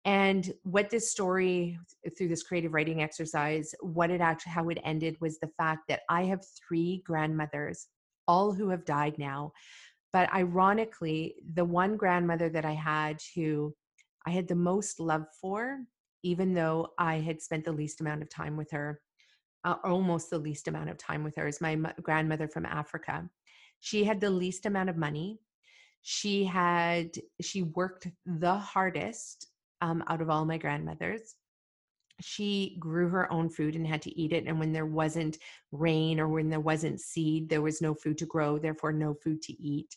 And 0.06 0.50
what 0.62 0.88
this 0.88 1.10
story 1.10 1.78
through 2.16 2.28
this 2.28 2.42
creative 2.42 2.72
writing 2.72 3.02
exercise 3.02 3.74
what 3.80 4.10
it 4.10 4.22
actually 4.22 4.52
how 4.52 4.68
it 4.70 4.78
ended 4.82 5.16
was 5.20 5.38
the 5.38 5.50
fact 5.58 5.82
that 5.88 6.00
i 6.08 6.24
have 6.24 6.42
three 6.66 7.02
grandmothers 7.04 7.88
all 8.26 8.52
who 8.52 8.68
have 8.70 8.84
died 8.84 9.18
now. 9.18 9.52
But 10.12 10.32
ironically 10.32 11.34
the 11.54 11.64
one 11.64 11.96
grandmother 11.96 12.48
that 12.48 12.64
i 12.64 12.72
had 12.72 13.18
who 13.34 13.74
i 14.26 14.30
had 14.30 14.48
the 14.48 14.54
most 14.54 15.00
love 15.00 15.26
for 15.40 15.80
even 16.22 16.54
though 16.54 16.88
i 16.98 17.16
had 17.16 17.42
spent 17.42 17.64
the 17.64 17.72
least 17.72 18.00
amount 18.00 18.22
of 18.22 18.30
time 18.30 18.56
with 18.56 18.70
her 18.70 19.00
uh, 19.64 19.76
almost 19.84 20.30
the 20.30 20.38
least 20.38 20.68
amount 20.68 20.90
of 20.90 20.98
time 20.98 21.22
with 21.22 21.36
her 21.36 21.46
is 21.46 21.60
my 21.60 21.76
grandmother 22.02 22.48
from 22.48 22.66
africa 22.66 23.28
she 23.80 24.04
had 24.04 24.20
the 24.20 24.30
least 24.30 24.66
amount 24.66 24.88
of 24.88 24.96
money 24.96 25.38
she 26.02 26.44
had 26.44 27.10
she 27.40 27.62
worked 27.62 28.08
the 28.24 28.54
hardest 28.54 29.50
um, 29.80 30.02
out 30.08 30.20
of 30.20 30.30
all 30.30 30.44
my 30.44 30.58
grandmothers. 30.58 31.34
She 32.20 32.76
grew 32.78 33.08
her 33.08 33.32
own 33.32 33.48
food 33.48 33.76
and 33.76 33.86
had 33.86 34.02
to 34.02 34.20
eat 34.20 34.32
it. 34.32 34.44
And 34.46 34.58
when 34.58 34.72
there 34.72 34.86
wasn't 34.86 35.38
rain 35.72 36.20
or 36.20 36.28
when 36.28 36.50
there 36.50 36.60
wasn't 36.60 37.00
seed, 37.00 37.48
there 37.48 37.62
was 37.62 37.80
no 37.80 37.94
food 37.94 38.18
to 38.18 38.26
grow, 38.26 38.58
therefore, 38.58 38.92
no 38.92 39.14
food 39.14 39.40
to 39.42 39.52
eat. 39.52 39.96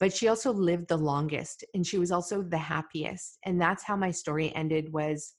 But 0.00 0.12
she 0.12 0.26
also 0.26 0.52
lived 0.52 0.88
the 0.88 0.96
longest 0.96 1.64
and 1.74 1.86
she 1.86 1.98
was 1.98 2.10
also 2.10 2.42
the 2.42 2.58
happiest. 2.58 3.38
And 3.44 3.60
that's 3.60 3.84
how 3.84 3.94
my 3.94 4.10
story 4.10 4.54
ended 4.54 4.92
was 4.92 5.34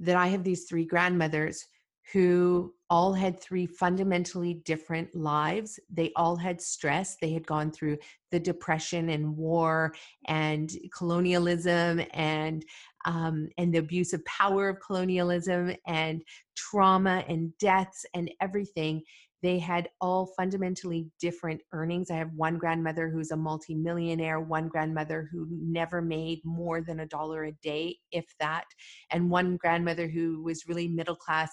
that 0.00 0.16
I 0.16 0.28
have 0.28 0.44
these 0.44 0.66
three 0.66 0.84
grandmothers 0.84 1.64
who 2.12 2.74
all 2.90 3.12
had 3.12 3.38
three 3.38 3.66
fundamentally 3.66 4.54
different 4.54 5.14
lives. 5.14 5.78
They 5.92 6.10
all 6.16 6.36
had 6.36 6.60
stress. 6.60 7.16
They 7.20 7.32
had 7.32 7.46
gone 7.46 7.70
through 7.70 7.98
the 8.30 8.40
depression 8.40 9.10
and 9.10 9.36
war 9.36 9.94
and 10.26 10.70
colonialism 10.96 12.00
and 12.12 12.64
um, 13.04 13.48
and 13.58 13.72
the 13.72 13.78
abuse 13.78 14.12
of 14.12 14.24
power 14.24 14.68
of 14.68 14.80
colonialism 14.80 15.74
and 15.86 16.22
trauma 16.56 17.24
and 17.28 17.56
deaths 17.58 18.04
and 18.14 18.30
everything 18.40 19.02
they 19.42 19.58
had 19.58 19.88
all 20.00 20.26
fundamentally 20.36 21.08
different 21.20 21.60
earnings. 21.72 22.10
I 22.10 22.16
have 22.16 22.32
one 22.34 22.58
grandmother 22.58 23.08
who's 23.08 23.30
a 23.30 23.36
multimillionaire, 23.36 24.40
one 24.40 24.68
grandmother 24.68 25.28
who 25.30 25.46
never 25.50 26.02
made 26.02 26.40
more 26.44 26.80
than 26.80 27.00
a 27.00 27.06
dollar 27.06 27.44
a 27.44 27.52
day, 27.62 27.96
if 28.10 28.26
that, 28.40 28.64
and 29.10 29.30
one 29.30 29.56
grandmother 29.56 30.08
who 30.08 30.42
was 30.42 30.66
really 30.66 30.88
middle 30.88 31.16
class, 31.16 31.50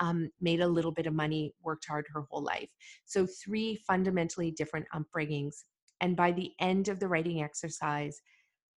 um, 0.00 0.30
made 0.40 0.60
a 0.60 0.68
little 0.68 0.92
bit 0.92 1.06
of 1.06 1.14
money, 1.14 1.52
worked 1.62 1.86
hard 1.86 2.06
her 2.12 2.26
whole 2.30 2.42
life. 2.42 2.70
So, 3.04 3.26
three 3.26 3.76
fundamentally 3.86 4.50
different 4.50 4.86
upbringings. 4.94 5.64
And 6.00 6.16
by 6.16 6.32
the 6.32 6.52
end 6.60 6.88
of 6.88 7.00
the 7.00 7.08
writing 7.08 7.42
exercise, 7.42 8.20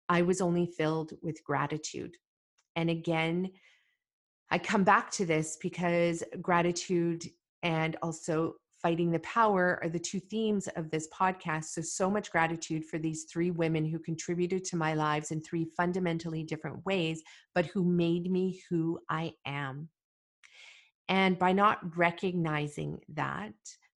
I 0.09 0.21
was 0.21 0.41
only 0.41 0.67
filled 0.77 1.13
with 1.21 1.43
gratitude. 1.43 2.15
And 2.75 2.89
again, 2.89 3.51
I 4.49 4.59
come 4.59 4.83
back 4.83 5.11
to 5.11 5.25
this 5.25 5.57
because 5.61 6.23
gratitude 6.41 7.25
and 7.63 7.95
also 8.01 8.55
fighting 8.81 9.11
the 9.11 9.19
power 9.19 9.79
are 9.81 9.89
the 9.89 9.99
two 9.99 10.19
themes 10.19 10.67
of 10.75 10.89
this 10.91 11.07
podcast. 11.09 11.65
So, 11.65 11.81
so 11.81 12.09
much 12.09 12.31
gratitude 12.31 12.85
for 12.85 12.97
these 12.97 13.25
three 13.25 13.51
women 13.51 13.85
who 13.85 13.99
contributed 13.99 14.63
to 14.65 14.75
my 14.75 14.93
lives 14.93 15.31
in 15.31 15.41
three 15.41 15.67
fundamentally 15.75 16.43
different 16.43 16.85
ways, 16.85 17.21
but 17.55 17.65
who 17.67 17.83
made 17.83 18.31
me 18.31 18.61
who 18.69 18.99
I 19.09 19.33
am. 19.45 19.89
And 21.09 21.39
by 21.39 21.53
not 21.53 21.79
recognizing 21.97 22.99
that, 23.13 23.53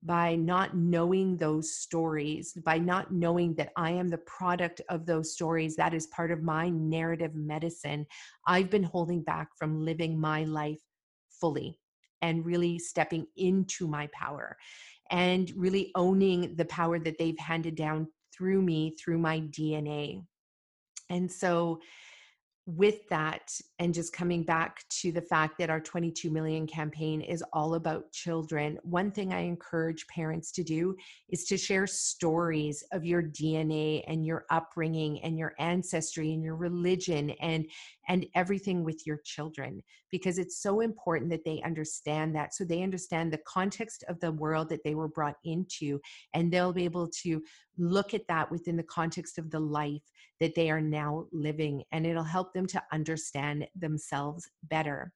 by 0.04 0.36
not 0.36 0.76
knowing 0.76 1.38
those 1.38 1.74
stories, 1.74 2.54
by 2.64 2.78
not 2.78 3.12
knowing 3.12 3.56
that 3.56 3.72
I 3.78 3.92
am 3.92 4.10
the 4.10 4.20
product 4.20 4.82
of 4.90 5.06
those 5.06 5.34
stories, 5.34 5.76
that 5.76 5.94
is 5.94 6.08
part 6.08 6.32
of 6.32 6.44
my 6.44 6.70
narrative 6.70 7.34
medicine, 7.34 8.06
I've 8.46 8.70
been 8.70 8.84
holding 8.84 9.24
back 9.24 9.50
from 9.58 9.84
living 9.84 10.20
my 10.20 10.44
life 10.44 10.82
fully 11.30 11.80
and 12.22 12.46
really 12.46 12.80
stepping 12.80 13.26
into 13.36 13.88
my 13.88 14.08
power 14.14 14.58
and 15.12 15.52
really 15.56 15.92
owning 15.96 16.56
the 16.56 16.66
power 16.66 17.00
that 17.00 17.18
they've 17.18 17.40
handed 17.40 17.76
down 17.76 18.08
through 18.36 18.62
me 18.62 18.96
through 19.00 19.18
my 19.18 19.40
DNA. 19.40 20.24
And 21.10 21.32
so 21.32 21.80
with 22.68 23.08
that 23.08 23.50
and 23.80 23.94
just 23.94 24.12
coming 24.12 24.44
back 24.44 24.84
to 24.90 25.10
the 25.14 25.22
fact 25.22 25.58
that 25.58 25.70
our 25.70 25.80
22 25.80 26.30
million 26.30 26.68
campaign 26.68 27.22
is 27.22 27.42
all 27.54 27.76
about 27.76 28.12
children 28.12 28.78
one 28.84 29.10
thing 29.10 29.32
i 29.32 29.40
encourage 29.40 30.06
parents 30.08 30.52
to 30.52 30.66
do 30.66 30.94
is 31.30 31.46
to 31.46 31.58
share 31.58 31.88
stories 31.88 32.84
of 32.92 33.06
your 33.06 33.24
dna 33.24 34.04
and 34.08 34.26
your 34.26 34.44
upbringing 34.50 35.18
and 35.24 35.40
your 35.40 35.54
ancestry 35.60 36.34
and 36.34 36.44
your 36.44 36.58
religion 36.58 37.30
and 37.40 37.66
and 38.08 38.26
everything 38.36 38.84
with 38.84 39.06
your 39.06 39.20
children 39.26 39.82
because 40.12 40.38
it's 40.38 40.62
so 40.62 40.82
important 40.82 41.30
that 41.30 41.44
they 41.46 41.62
understand 41.64 42.36
that 42.36 42.54
so 42.54 42.64
they 42.64 42.84
understand 42.84 43.32
the 43.32 43.40
context 43.48 44.04
of 44.08 44.20
the 44.20 44.32
world 44.32 44.70
that 44.70 44.84
they 44.84 44.96
were 44.96 45.08
brought 45.08 45.36
into 45.44 46.00
and 46.34 46.52
they'll 46.52 46.74
be 46.74 46.86
able 46.86 47.10
to 47.24 47.42
look 47.78 48.14
at 48.14 48.28
that 48.28 48.50
within 48.52 48.78
the 48.78 48.84
context 48.84 49.38
of 49.38 49.52
the 49.52 49.60
life 49.60 50.02
that 50.40 50.56
they 50.56 50.70
are 50.70 50.82
now 50.82 51.26
living 51.32 51.84
and 51.92 52.06
it'll 52.06 52.24
help 52.24 52.54
them 52.54 52.66
to 52.68 52.82
understand 52.92 53.68
themselves 53.76 54.50
better 54.64 55.12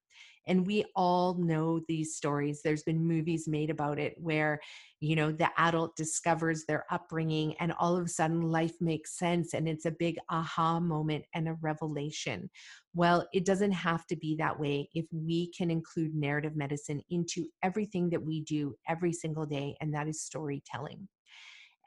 and 0.47 0.65
we 0.65 0.85
all 0.95 1.35
know 1.35 1.81
these 1.87 2.15
stories. 2.15 2.61
There's 2.63 2.83
been 2.83 3.05
movies 3.05 3.47
made 3.47 3.69
about 3.69 3.99
it 3.99 4.15
where 4.17 4.59
you 4.99 5.15
know 5.15 5.31
the 5.31 5.49
adult 5.57 5.95
discovers 5.95 6.65
their 6.65 6.85
upbringing 6.91 7.55
and 7.59 7.73
all 7.79 7.95
of 7.95 8.05
a 8.05 8.09
sudden 8.09 8.41
life 8.41 8.75
makes 8.79 9.17
sense 9.17 9.53
and 9.53 9.67
it's 9.67 9.85
a 9.85 9.91
big 9.91 10.17
aha 10.29 10.79
moment 10.79 11.25
and 11.33 11.47
a 11.47 11.57
revelation. 11.61 12.49
Well 12.93 13.27
it 13.33 13.45
doesn't 13.45 13.71
have 13.71 14.05
to 14.07 14.15
be 14.15 14.35
that 14.37 14.59
way 14.59 14.89
if 14.93 15.05
we 15.11 15.51
can 15.57 15.71
include 15.71 16.15
narrative 16.15 16.55
medicine 16.55 17.01
into 17.09 17.47
everything 17.63 18.09
that 18.09 18.23
we 18.23 18.41
do 18.41 18.75
every 18.87 19.13
single 19.13 19.45
day 19.45 19.75
and 19.81 19.93
that 19.93 20.07
is 20.07 20.21
storytelling. 20.21 21.07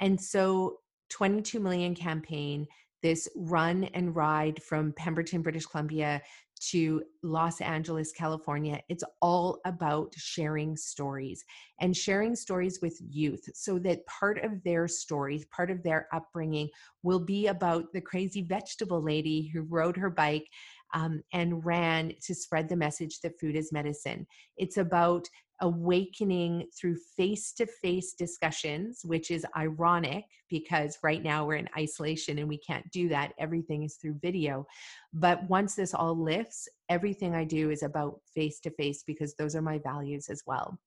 And 0.00 0.20
so 0.20 0.78
22 1.11 1.61
million 1.61 1.94
campaign 1.94 2.66
this 3.05 3.28
run 3.36 3.84
and 3.92 4.16
ride 4.16 4.62
from 4.62 4.94
Pemberton, 4.94 5.42
British 5.42 5.66
Columbia 5.66 6.22
to 6.70 7.02
Los 7.22 7.60
Angeles, 7.60 8.12
California. 8.12 8.80
It's 8.88 9.04
all 9.20 9.60
about 9.64 10.14
sharing 10.16 10.76
stories 10.76 11.44
and 11.80 11.96
sharing 11.96 12.36
stories 12.36 12.80
with 12.80 12.98
youth 13.00 13.48
so 13.54 13.78
that 13.80 14.06
part 14.06 14.42
of 14.44 14.62
their 14.64 14.88
stories, 14.88 15.44
part 15.46 15.70
of 15.70 15.82
their 15.82 16.08
upbringing 16.12 16.68
will 17.02 17.20
be 17.20 17.48
about 17.48 17.92
the 17.92 18.00
crazy 18.00 18.42
vegetable 18.42 19.02
lady 19.02 19.50
who 19.52 19.62
rode 19.62 19.96
her 19.96 20.10
bike 20.10 20.48
um, 20.94 21.22
and 21.32 21.64
ran 21.64 22.12
to 22.22 22.34
spread 22.34 22.68
the 22.68 22.76
message 22.76 23.20
that 23.20 23.38
food 23.40 23.56
is 23.56 23.72
medicine. 23.72 24.26
It's 24.56 24.76
about 24.76 25.28
awakening 25.61 26.68
through 26.78 26.96
face 27.16 27.52
to 27.52 27.66
face 27.66 28.14
discussions, 28.14 29.02
which 29.05 29.30
is 29.30 29.46
ironic 29.57 30.24
because 30.48 30.98
right 31.02 31.22
now 31.22 31.46
we're 31.46 31.55
in 31.57 31.68
isolation 31.76 32.38
and 32.38 32.48
we 32.48 32.59
can't 32.59 32.90
do 32.90 33.09
that. 33.09 33.32
Everything 33.38 33.82
is 33.82 33.96
through 33.96 34.18
video. 34.20 34.66
But 35.12 35.48
once 35.48 35.74
this 35.74 35.94
all 35.94 36.16
lifts, 36.16 36.68
everything 36.88 37.34
I 37.34 37.44
do 37.44 37.70
is 37.70 37.82
about 37.82 38.20
face 38.34 38.61
to 38.61 38.70
face 38.70 39.02
because 39.07 39.34
those 39.34 39.55
are 39.55 39.62
my 39.62 39.78
values 39.78 40.28
as 40.28 40.42
well. 40.46 40.78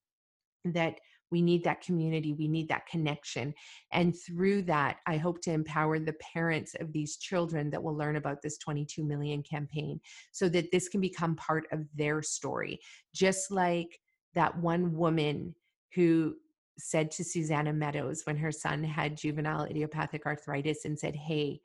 That 0.64 0.98
we 1.30 1.42
need 1.42 1.64
that 1.64 1.82
community, 1.82 2.32
we 2.32 2.48
need 2.48 2.68
that 2.68 2.86
connection. 2.86 3.54
And 3.92 4.14
through 4.18 4.62
that, 4.62 4.98
I 5.06 5.16
hope 5.16 5.42
to 5.42 5.52
empower 5.52 5.98
the 5.98 6.14
parents 6.14 6.74
of 6.80 6.92
these 6.92 7.16
children 7.16 7.70
that 7.70 7.82
will 7.82 7.96
learn 7.96 8.16
about 8.16 8.40
this 8.42 8.58
22 8.58 9.04
million 9.04 9.42
campaign 9.42 10.00
so 10.32 10.48
that 10.48 10.70
this 10.72 10.88
can 10.88 11.00
become 11.00 11.36
part 11.36 11.66
of 11.72 11.86
their 11.94 12.22
story. 12.22 12.80
Just 13.14 13.50
like 13.50 14.00
that 14.34 14.58
one 14.58 14.96
woman 14.96 15.54
who 15.94 16.34
said 16.78 17.10
to 17.10 17.24
Susannah 17.24 17.72
Meadows 17.72 18.22
when 18.24 18.36
her 18.36 18.52
son 18.52 18.84
had 18.84 19.16
juvenile 19.16 19.64
idiopathic 19.64 20.26
arthritis 20.26 20.84
and 20.84 20.98
said, 20.98 21.16
Hey, 21.16 21.60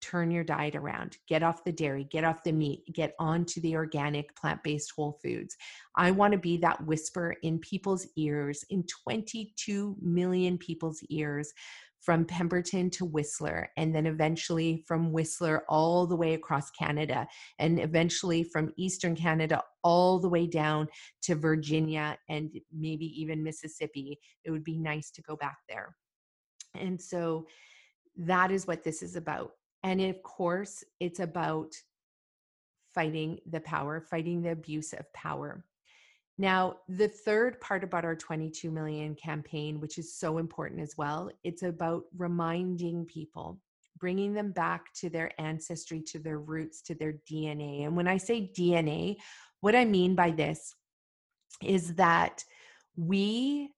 turn 0.00 0.30
your 0.30 0.44
diet 0.44 0.74
around. 0.74 1.18
Get 1.28 1.42
off 1.42 1.64
the 1.64 1.72
dairy, 1.72 2.04
get 2.04 2.24
off 2.24 2.42
the 2.42 2.52
meat, 2.52 2.82
get 2.92 3.14
onto 3.18 3.60
the 3.60 3.76
organic, 3.76 4.34
plant 4.34 4.62
based 4.62 4.92
whole 4.96 5.18
foods. 5.22 5.56
I 5.94 6.10
want 6.10 6.32
to 6.32 6.38
be 6.38 6.56
that 6.58 6.84
whisper 6.86 7.36
in 7.42 7.58
people's 7.58 8.06
ears, 8.16 8.64
in 8.70 8.84
22 9.04 9.96
million 10.00 10.58
people's 10.58 11.02
ears, 11.10 11.52
from 12.00 12.24
Pemberton 12.24 12.90
to 12.90 13.04
Whistler, 13.04 13.68
and 13.76 13.94
then 13.94 14.06
eventually 14.06 14.84
from 14.88 15.12
Whistler 15.12 15.64
all 15.68 16.06
the 16.06 16.16
way 16.16 16.34
across 16.34 16.70
Canada, 16.70 17.26
and 17.58 17.78
eventually 17.78 18.42
from 18.42 18.72
Eastern 18.76 19.14
Canada 19.14 19.62
all 19.84 20.18
the 20.18 20.28
way 20.28 20.46
down 20.46 20.88
to 21.22 21.34
Virginia 21.34 22.16
and 22.28 22.50
maybe 22.72 23.06
even 23.20 23.42
Mississippi. 23.42 24.18
It 24.44 24.50
would 24.50 24.64
be 24.64 24.78
nice 24.78 25.10
to 25.12 25.22
go 25.22 25.36
back 25.36 25.58
there. 25.68 25.94
And 26.74 27.00
so 27.00 27.46
that 28.16 28.50
is 28.50 28.66
what 28.66 28.84
this 28.84 29.02
is 29.02 29.16
about. 29.16 29.52
And 29.82 30.00
of 30.00 30.22
course, 30.22 30.84
it's 31.00 31.20
about 31.20 31.72
fighting 32.94 33.38
the 33.46 33.60
power, 33.60 34.00
fighting 34.00 34.42
the 34.42 34.52
abuse 34.52 34.92
of 34.92 35.10
power. 35.12 35.64
Now, 36.40 36.76
the 36.88 37.06
third 37.06 37.60
part 37.60 37.84
about 37.84 38.06
our 38.06 38.16
22 38.16 38.70
million 38.70 39.14
campaign, 39.14 39.78
which 39.78 39.98
is 39.98 40.16
so 40.16 40.38
important 40.38 40.80
as 40.80 40.94
well, 40.96 41.30
it's 41.44 41.62
about 41.62 42.04
reminding 42.16 43.04
people, 43.04 43.60
bringing 43.98 44.32
them 44.32 44.50
back 44.50 44.86
to 45.00 45.10
their 45.10 45.38
ancestry, 45.38 46.00
to 46.06 46.18
their 46.18 46.38
roots, 46.38 46.80
to 46.84 46.94
their 46.94 47.12
DNA. 47.30 47.84
And 47.84 47.94
when 47.94 48.08
I 48.08 48.16
say 48.16 48.50
DNA, 48.56 49.16
what 49.60 49.76
I 49.76 49.84
mean 49.84 50.14
by 50.14 50.30
this 50.30 50.74
is 51.62 51.96
that 51.96 52.42
we 52.96 53.68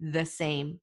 the 0.00 0.24
same. 0.24 0.80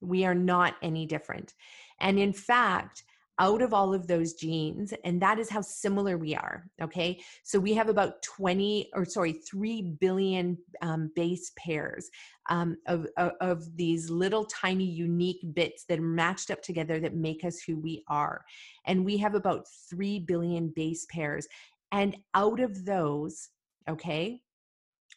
We 0.00 0.24
are 0.24 0.34
not 0.34 0.76
any 0.82 1.06
different. 1.06 1.54
And 2.00 2.18
in 2.18 2.32
fact, 2.32 3.04
out 3.40 3.62
of 3.62 3.74
all 3.74 3.92
of 3.92 4.06
those 4.06 4.34
genes 4.34 4.92
and 5.04 5.20
that 5.20 5.38
is 5.38 5.48
how 5.48 5.62
similar 5.62 6.16
we 6.16 6.36
are 6.36 6.68
okay? 6.80 7.20
So 7.42 7.58
we 7.58 7.74
have 7.74 7.88
about 7.88 8.22
20 8.22 8.90
or 8.94 9.04
sorry 9.04 9.32
3 9.32 9.96
billion 9.98 10.58
um, 10.82 11.10
base 11.16 11.50
pairs 11.56 12.08
um, 12.50 12.76
of, 12.86 13.06
of, 13.16 13.32
of 13.40 13.76
these 13.76 14.10
little 14.10 14.44
tiny 14.44 14.84
unique 14.84 15.40
bits 15.54 15.84
that 15.88 15.98
are 15.98 16.02
matched 16.02 16.50
up 16.50 16.62
together 16.62 17.00
that 17.00 17.14
make 17.14 17.44
us 17.44 17.60
who 17.60 17.76
we 17.78 18.04
are. 18.08 18.44
And 18.86 19.04
we 19.04 19.16
have 19.16 19.34
about 19.34 19.66
3 19.88 20.20
billion 20.20 20.68
base 20.76 21.06
pairs 21.10 21.48
and 21.90 22.16
out 22.34 22.60
of 22.60 22.84
those 22.84 23.48
okay 23.88 24.40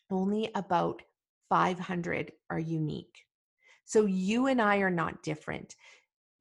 only 0.10 0.50
about 0.56 1.02
500 1.50 2.32
are 2.50 2.60
unique. 2.60 3.26
So 3.86 4.06
you 4.06 4.48
and 4.48 4.62
I 4.62 4.78
are 4.78 4.90
not 4.90 5.24
different 5.24 5.76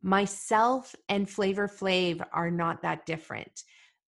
myself 0.02 0.94
and 1.08 1.28
Flavor 1.28 1.68
Flav 1.68 2.24
are 2.32 2.50
not 2.50 2.82
that 2.82 3.06
different. 3.06 3.62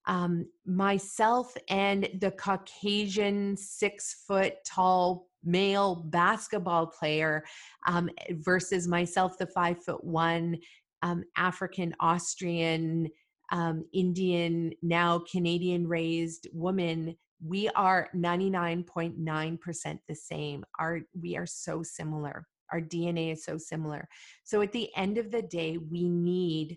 Um, 0.07 0.47
myself 0.67 1.55
and 1.69 2.09
the 2.21 2.33
Caucasian 2.33 3.57
six 3.57 4.25
foot 4.27 4.55
tall 4.67 5.29
male 5.45 5.97
basketball 6.07 6.87
player 6.87 7.45
um, 7.87 8.11
versus 8.31 8.87
myself, 8.89 9.39
the 9.39 9.47
five 9.47 9.83
foot 9.83 10.03
one 10.05 10.59
um, 11.03 11.23
African 11.37 11.95
Austrian 12.01 13.09
um, 13.53 13.85
Indian, 13.93 14.73
now 14.83 15.23
Canadian 15.31 15.87
raised 15.87 16.49
woman. 16.53 17.15
We 17.47 17.69
are 17.71 18.09
99.9% 18.17 19.99
the 20.09 20.15
same. 20.15 20.65
Our, 20.79 21.01
we 21.21 21.37
are 21.37 21.47
so 21.47 21.83
similar. 21.83 22.47
Our 22.75 22.81
DNA 22.81 23.33
is 23.33 23.45
so 23.45 23.57
similar. 23.57 24.09
So 24.43 24.61
at 24.61 24.73
the 24.73 24.91
end 24.97 25.17
of 25.17 25.31
the 25.31 25.43
day, 25.43 25.79
we 25.79 26.09
need 26.09 26.77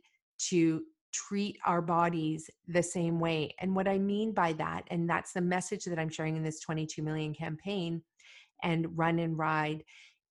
to 0.49 0.83
treat 1.11 1.57
our 1.65 1.81
bodies 1.81 2.51
the 2.67 2.83
same 2.83 3.19
way. 3.19 3.55
And 3.59 3.75
what 3.75 3.87
I 3.87 3.97
mean 3.97 4.31
by 4.31 4.53
that, 4.53 4.83
and 4.91 5.09
that's 5.09 5.33
the 5.33 5.41
message 5.41 5.85
that 5.85 5.97
I'm 5.97 6.11
sharing 6.11 6.35
in 6.35 6.43
this 6.43 6.59
22 6.59 7.01
million 7.01 7.33
campaign 7.33 8.03
and 8.61 8.95
run 8.95 9.17
and 9.17 9.35
ride, 9.39 9.83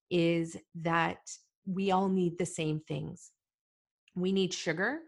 is 0.09 0.55
that 0.75 1.17
we 1.65 1.91
all 1.91 2.07
need 2.07 2.37
the 2.37 2.45
same 2.45 2.79
things. 2.87 3.31
We 4.15 4.31
need 4.31 4.53
sugar. 4.53 4.99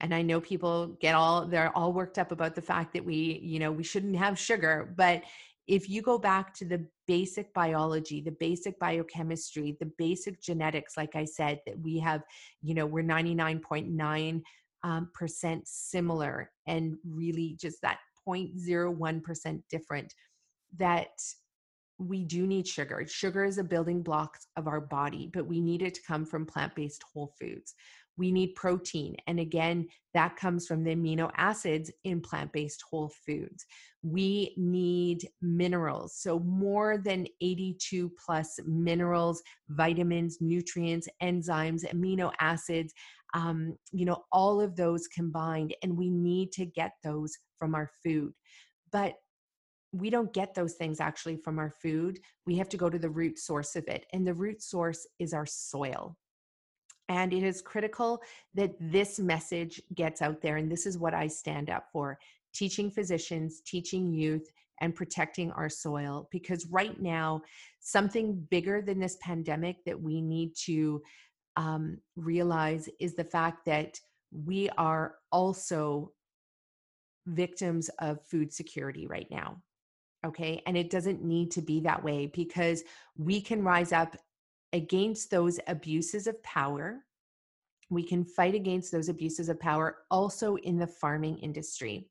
And 0.00 0.14
I 0.14 0.22
know 0.22 0.40
people 0.40 0.96
get 1.02 1.14
all, 1.14 1.46
they're 1.46 1.76
all 1.76 1.92
worked 1.92 2.18
up 2.18 2.32
about 2.32 2.54
the 2.54 2.62
fact 2.62 2.94
that 2.94 3.04
we, 3.04 3.40
you 3.42 3.58
know, 3.58 3.70
we 3.70 3.84
shouldn't 3.84 4.16
have 4.16 4.38
sugar, 4.38 4.94
but 4.96 5.22
if 5.68 5.88
you 5.88 6.02
go 6.02 6.18
back 6.18 6.54
to 6.54 6.64
the 6.64 6.86
basic 7.12 7.52
biology, 7.52 8.22
the 8.22 8.34
basic 8.40 8.78
biochemistry, 8.78 9.76
the 9.78 9.92
basic 9.98 10.40
genetics, 10.40 10.96
like 10.96 11.14
I 11.14 11.26
said, 11.26 11.60
that 11.66 11.78
we 11.78 11.98
have, 11.98 12.22
you 12.62 12.72
know, 12.72 12.86
we're 12.86 13.04
99.9 13.04 14.40
um, 14.82 15.10
percent 15.12 15.68
similar 15.68 16.50
and 16.66 16.96
really 17.06 17.58
just 17.60 17.82
that 17.82 17.98
0.01% 18.26 19.62
different, 19.68 20.14
that 20.78 21.10
we 21.98 22.24
do 22.24 22.46
need 22.46 22.66
sugar. 22.66 23.04
Sugar 23.06 23.44
is 23.44 23.58
a 23.58 23.64
building 23.64 24.02
block 24.02 24.38
of 24.56 24.66
our 24.66 24.80
body, 24.80 25.28
but 25.34 25.46
we 25.46 25.60
need 25.60 25.82
it 25.82 25.92
to 25.92 26.02
come 26.08 26.24
from 26.24 26.46
plant 26.46 26.74
based 26.74 27.04
whole 27.12 27.34
foods 27.38 27.74
we 28.16 28.30
need 28.30 28.54
protein. 28.54 29.16
And 29.26 29.40
again, 29.40 29.88
that 30.14 30.36
comes 30.36 30.66
from 30.66 30.84
the 30.84 30.94
amino 30.94 31.30
acids 31.36 31.90
in 32.04 32.20
plant 32.20 32.52
based 32.52 32.82
whole 32.88 33.10
foods. 33.26 33.64
We 34.02 34.54
need 34.56 35.28
minerals. 35.40 36.16
So, 36.16 36.38
more 36.40 36.98
than 36.98 37.26
82 37.40 38.12
plus 38.24 38.58
minerals, 38.66 39.42
vitamins, 39.70 40.38
nutrients, 40.40 41.08
enzymes, 41.22 41.84
amino 41.92 42.32
acids, 42.40 42.92
um, 43.34 43.76
you 43.92 44.04
know, 44.04 44.24
all 44.32 44.60
of 44.60 44.76
those 44.76 45.08
combined. 45.08 45.74
And 45.82 45.96
we 45.96 46.10
need 46.10 46.52
to 46.52 46.66
get 46.66 46.92
those 47.02 47.32
from 47.58 47.74
our 47.74 47.90
food. 48.04 48.32
But 48.90 49.14
we 49.92 50.10
don't 50.10 50.32
get 50.32 50.54
those 50.54 50.74
things 50.74 51.00
actually 51.00 51.36
from 51.36 51.58
our 51.58 51.70
food. 51.82 52.18
We 52.46 52.56
have 52.56 52.68
to 52.70 52.76
go 52.76 52.88
to 52.88 52.98
the 52.98 53.10
root 53.10 53.38
source 53.38 53.76
of 53.76 53.86
it. 53.88 54.06
And 54.12 54.26
the 54.26 54.34
root 54.34 54.62
source 54.62 55.06
is 55.18 55.32
our 55.34 55.46
soil. 55.46 56.16
And 57.12 57.34
it 57.34 57.42
is 57.42 57.60
critical 57.60 58.22
that 58.54 58.74
this 58.80 59.18
message 59.18 59.82
gets 59.94 60.22
out 60.22 60.40
there. 60.40 60.56
And 60.56 60.72
this 60.72 60.86
is 60.86 60.96
what 60.96 61.12
I 61.12 61.26
stand 61.26 61.68
up 61.68 61.88
for 61.92 62.18
teaching 62.54 62.90
physicians, 62.90 63.60
teaching 63.60 64.14
youth, 64.14 64.50
and 64.80 64.94
protecting 64.94 65.52
our 65.52 65.68
soil. 65.68 66.26
Because 66.32 66.66
right 66.68 66.98
now, 67.02 67.42
something 67.80 68.46
bigger 68.48 68.80
than 68.80 68.98
this 68.98 69.18
pandemic 69.20 69.84
that 69.84 70.00
we 70.00 70.22
need 70.22 70.54
to 70.64 71.02
um, 71.58 71.98
realize 72.16 72.88
is 72.98 73.14
the 73.14 73.24
fact 73.24 73.66
that 73.66 74.00
we 74.32 74.70
are 74.78 75.16
also 75.30 76.12
victims 77.26 77.90
of 77.98 78.24
food 78.24 78.50
security 78.50 79.06
right 79.06 79.26
now. 79.30 79.60
Okay. 80.24 80.62
And 80.64 80.78
it 80.78 80.88
doesn't 80.88 81.22
need 81.22 81.50
to 81.50 81.60
be 81.60 81.80
that 81.80 82.02
way 82.02 82.30
because 82.32 82.84
we 83.18 83.42
can 83.42 83.62
rise 83.62 83.92
up 83.92 84.16
against 84.72 85.30
those 85.30 85.58
abuses 85.66 86.26
of 86.26 86.42
power. 86.42 87.04
We 87.90 88.02
can 88.02 88.24
fight 88.24 88.54
against 88.54 88.90
those 88.90 89.08
abuses 89.08 89.48
of 89.48 89.60
power 89.60 89.98
also 90.10 90.56
in 90.56 90.78
the 90.78 90.86
farming 90.86 91.38
industry. 91.38 92.08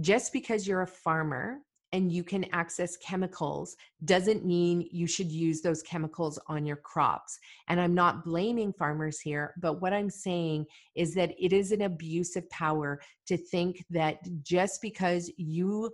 Just 0.00 0.32
because 0.32 0.66
you're 0.66 0.82
a 0.82 0.86
farmer 0.86 1.60
and 1.92 2.12
you 2.12 2.22
can 2.22 2.44
access 2.52 2.96
chemicals 2.98 3.76
doesn't 4.04 4.44
mean 4.44 4.86
you 4.92 5.06
should 5.06 5.32
use 5.32 5.62
those 5.62 5.82
chemicals 5.82 6.38
on 6.46 6.66
your 6.66 6.76
crops. 6.76 7.38
And 7.68 7.80
I'm 7.80 7.94
not 7.94 8.24
blaming 8.24 8.72
farmers 8.72 9.20
here, 9.20 9.54
but 9.58 9.80
what 9.80 9.94
I'm 9.94 10.10
saying 10.10 10.66
is 10.94 11.14
that 11.14 11.32
it 11.38 11.52
is 11.52 11.72
an 11.72 11.82
abuse 11.82 12.36
of 12.36 12.48
power 12.50 13.00
to 13.26 13.36
think 13.36 13.84
that 13.90 14.18
just 14.42 14.82
because 14.82 15.30
you 15.36 15.90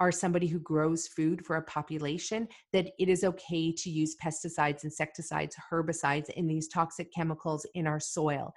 are 0.00 0.12
somebody 0.12 0.46
who 0.46 0.60
grows 0.60 1.08
food 1.08 1.44
for 1.44 1.56
a 1.56 1.62
population, 1.62 2.46
that 2.72 2.90
it 2.98 3.08
is 3.08 3.24
okay 3.24 3.72
to 3.72 3.90
use 3.90 4.16
pesticides, 4.22 4.84
insecticides, 4.84 5.56
herbicides, 5.72 6.30
and 6.36 6.48
these 6.48 6.68
toxic 6.68 7.12
chemicals 7.12 7.66
in 7.74 7.86
our 7.86 8.00
soil 8.00 8.54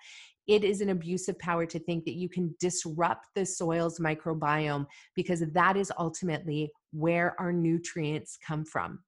it 0.47 0.63
is 0.63 0.81
an 0.81 0.89
abuse 0.89 1.27
of 1.27 1.37
power 1.39 1.65
to 1.65 1.79
think 1.79 2.03
that 2.05 2.15
you 2.15 2.27
can 2.27 2.53
disrupt 2.59 3.27
the 3.35 3.45
soil's 3.45 3.99
microbiome 3.99 4.85
because 5.15 5.39
that 5.39 5.77
is 5.77 5.91
ultimately 5.97 6.71
where 6.91 7.39
our 7.39 7.53
nutrients 7.53 8.37
come 8.45 8.65
from. 8.65 8.99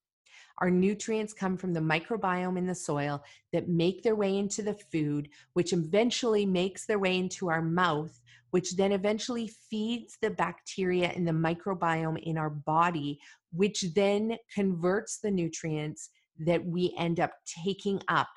Our 0.59 0.69
nutrients 0.69 1.33
come 1.33 1.57
from 1.57 1.73
the 1.73 1.79
microbiome 1.79 2.57
in 2.57 2.67
the 2.67 2.75
soil 2.75 3.23
that 3.51 3.67
make 3.67 4.03
their 4.03 4.15
way 4.15 4.37
into 4.37 4.61
the 4.61 4.77
food, 4.91 5.27
which 5.53 5.73
eventually 5.73 6.45
makes 6.45 6.85
their 6.85 6.99
way 6.99 7.17
into 7.17 7.49
our 7.49 7.61
mouth, 7.61 8.21
which 8.53 8.75
then 8.75 8.91
eventually 8.91 9.49
feeds 9.67 10.15
the 10.21 10.29
bacteria 10.29 11.11
in 11.13 11.25
the 11.25 11.31
microbiome 11.31 12.21
in 12.21 12.37
our 12.37 12.51
body, 12.51 13.19
which 13.51 13.83
then 13.95 14.37
converts 14.53 15.17
the 15.17 15.31
nutrients 15.31 16.11
that 16.37 16.63
we 16.63 16.93
end 16.99 17.19
up 17.19 17.31
taking 17.65 17.99
up 18.09 18.29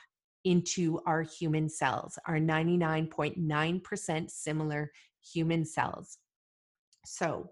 into 0.44 0.98
our 1.06 1.20
human 1.20 1.68
cells, 1.68 2.18
our 2.26 2.38
99.9% 2.38 4.30
similar 4.30 4.90
human 5.34 5.66
cells. 5.66 6.16
So, 7.04 7.50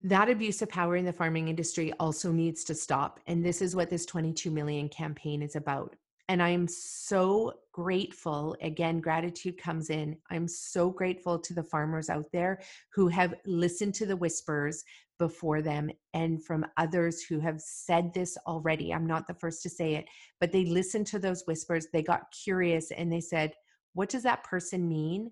that 0.00 0.30
abuse 0.30 0.62
of 0.62 0.70
power 0.70 0.96
in 0.96 1.04
the 1.04 1.12
farming 1.12 1.48
industry 1.48 1.92
also 2.00 2.32
needs 2.32 2.64
to 2.64 2.74
stop. 2.74 3.20
And 3.26 3.44
this 3.44 3.60
is 3.60 3.76
what 3.76 3.90
this 3.90 4.06
22 4.06 4.50
million 4.50 4.88
campaign 4.88 5.42
is 5.42 5.56
about. 5.56 5.94
And 6.28 6.42
I'm 6.42 6.66
so 6.66 7.52
grateful. 7.72 8.56
Again, 8.62 9.00
gratitude 9.00 9.58
comes 9.58 9.90
in. 9.90 10.16
I'm 10.30 10.48
so 10.48 10.90
grateful 10.90 11.38
to 11.38 11.52
the 11.52 11.62
farmers 11.62 12.08
out 12.08 12.26
there 12.32 12.62
who 12.94 13.08
have 13.08 13.34
listened 13.44 13.94
to 13.96 14.06
the 14.06 14.16
whispers 14.16 14.84
before 15.18 15.60
them 15.60 15.90
and 16.14 16.42
from 16.44 16.66
others 16.76 17.22
who 17.22 17.40
have 17.40 17.60
said 17.60 18.12
this 18.14 18.36
already. 18.46 18.92
I'm 18.92 19.06
not 19.06 19.26
the 19.26 19.34
first 19.34 19.62
to 19.62 19.70
say 19.70 19.94
it, 19.94 20.06
but 20.40 20.50
they 20.50 20.64
listened 20.64 21.06
to 21.08 21.18
those 21.18 21.44
whispers. 21.46 21.88
They 21.92 22.02
got 22.02 22.32
curious 22.44 22.90
and 22.90 23.12
they 23.12 23.20
said, 23.20 23.52
What 23.92 24.08
does 24.08 24.22
that 24.22 24.44
person 24.44 24.88
mean 24.88 25.30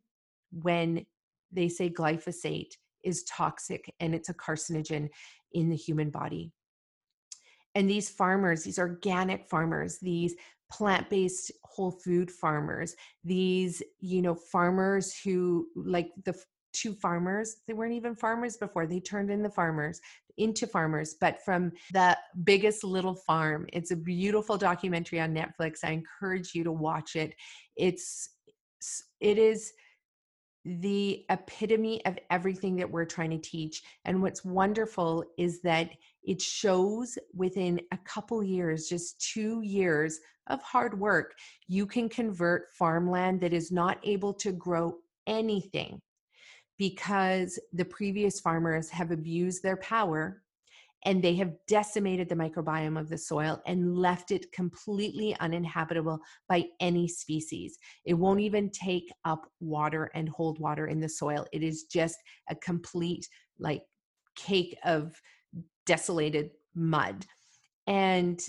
when 0.50 1.06
they 1.50 1.68
say 1.68 1.88
glyphosate 1.90 2.72
is 3.02 3.24
toxic 3.24 3.92
and 3.98 4.14
it's 4.14 4.28
a 4.28 4.34
carcinogen 4.34 5.08
in 5.52 5.68
the 5.68 5.76
human 5.76 6.10
body? 6.10 6.52
And 7.74 7.88
these 7.88 8.10
farmers, 8.10 8.62
these 8.62 8.78
organic 8.78 9.48
farmers, 9.48 9.98
these 9.98 10.34
plant-based 10.72 11.52
whole 11.64 11.90
food 11.90 12.30
farmers. 12.30 12.94
These 13.24 13.82
you 14.00 14.22
know 14.22 14.34
farmers 14.34 15.14
who 15.22 15.68
like 15.76 16.10
the 16.24 16.34
two 16.72 16.94
farmers 16.94 17.56
they 17.66 17.74
weren't 17.74 17.92
even 17.92 18.14
farmers 18.14 18.56
before 18.56 18.86
they 18.86 18.98
turned 18.98 19.30
in 19.30 19.42
the 19.42 19.50
farmers 19.50 20.00
into 20.38 20.66
farmers 20.66 21.16
but 21.20 21.44
from 21.44 21.70
the 21.92 22.16
biggest 22.44 22.82
little 22.82 23.14
farm 23.14 23.66
it's 23.74 23.90
a 23.90 23.96
beautiful 23.96 24.56
documentary 24.56 25.20
on 25.20 25.34
netflix 25.34 25.80
i 25.84 25.90
encourage 25.90 26.54
you 26.54 26.64
to 26.64 26.72
watch 26.72 27.14
it. 27.14 27.34
It's 27.76 28.30
it 29.20 29.38
is 29.38 29.72
the 30.64 31.24
epitome 31.28 32.04
of 32.06 32.18
everything 32.30 32.76
that 32.76 32.90
we're 32.90 33.04
trying 33.04 33.30
to 33.30 33.38
teach 33.38 33.82
and 34.04 34.20
what's 34.22 34.44
wonderful 34.44 35.24
is 35.36 35.60
that 35.62 35.90
it 36.22 36.40
shows 36.40 37.18
within 37.34 37.80
a 37.90 37.98
couple 38.04 38.42
years 38.44 38.88
just 38.88 39.20
2 39.32 39.62
years 39.62 40.20
of 40.46 40.62
hard 40.62 40.98
work 40.98 41.34
you 41.66 41.84
can 41.84 42.08
convert 42.08 42.72
farmland 42.72 43.40
that 43.40 43.52
is 43.52 43.72
not 43.72 43.98
able 44.04 44.32
to 44.32 44.52
grow 44.52 44.94
anything 45.26 46.00
because 46.78 47.58
the 47.72 47.84
previous 47.84 48.40
farmers 48.40 48.88
have 48.88 49.10
abused 49.10 49.62
their 49.62 49.76
power 49.78 50.41
and 51.04 51.22
they 51.22 51.34
have 51.34 51.52
decimated 51.66 52.28
the 52.28 52.34
microbiome 52.34 52.98
of 52.98 53.08
the 53.08 53.18
soil 53.18 53.60
and 53.66 53.96
left 53.96 54.30
it 54.30 54.50
completely 54.52 55.36
uninhabitable 55.40 56.20
by 56.48 56.64
any 56.80 57.08
species. 57.08 57.76
It 58.04 58.14
won't 58.14 58.40
even 58.40 58.70
take 58.70 59.10
up 59.24 59.46
water 59.60 60.10
and 60.14 60.28
hold 60.28 60.60
water 60.60 60.86
in 60.86 61.00
the 61.00 61.08
soil. 61.08 61.46
It 61.52 61.62
is 61.62 61.84
just 61.84 62.16
a 62.48 62.54
complete, 62.54 63.28
like, 63.58 63.82
cake 64.36 64.76
of 64.84 65.20
desolated 65.86 66.50
mud. 66.74 67.26
And 67.86 68.40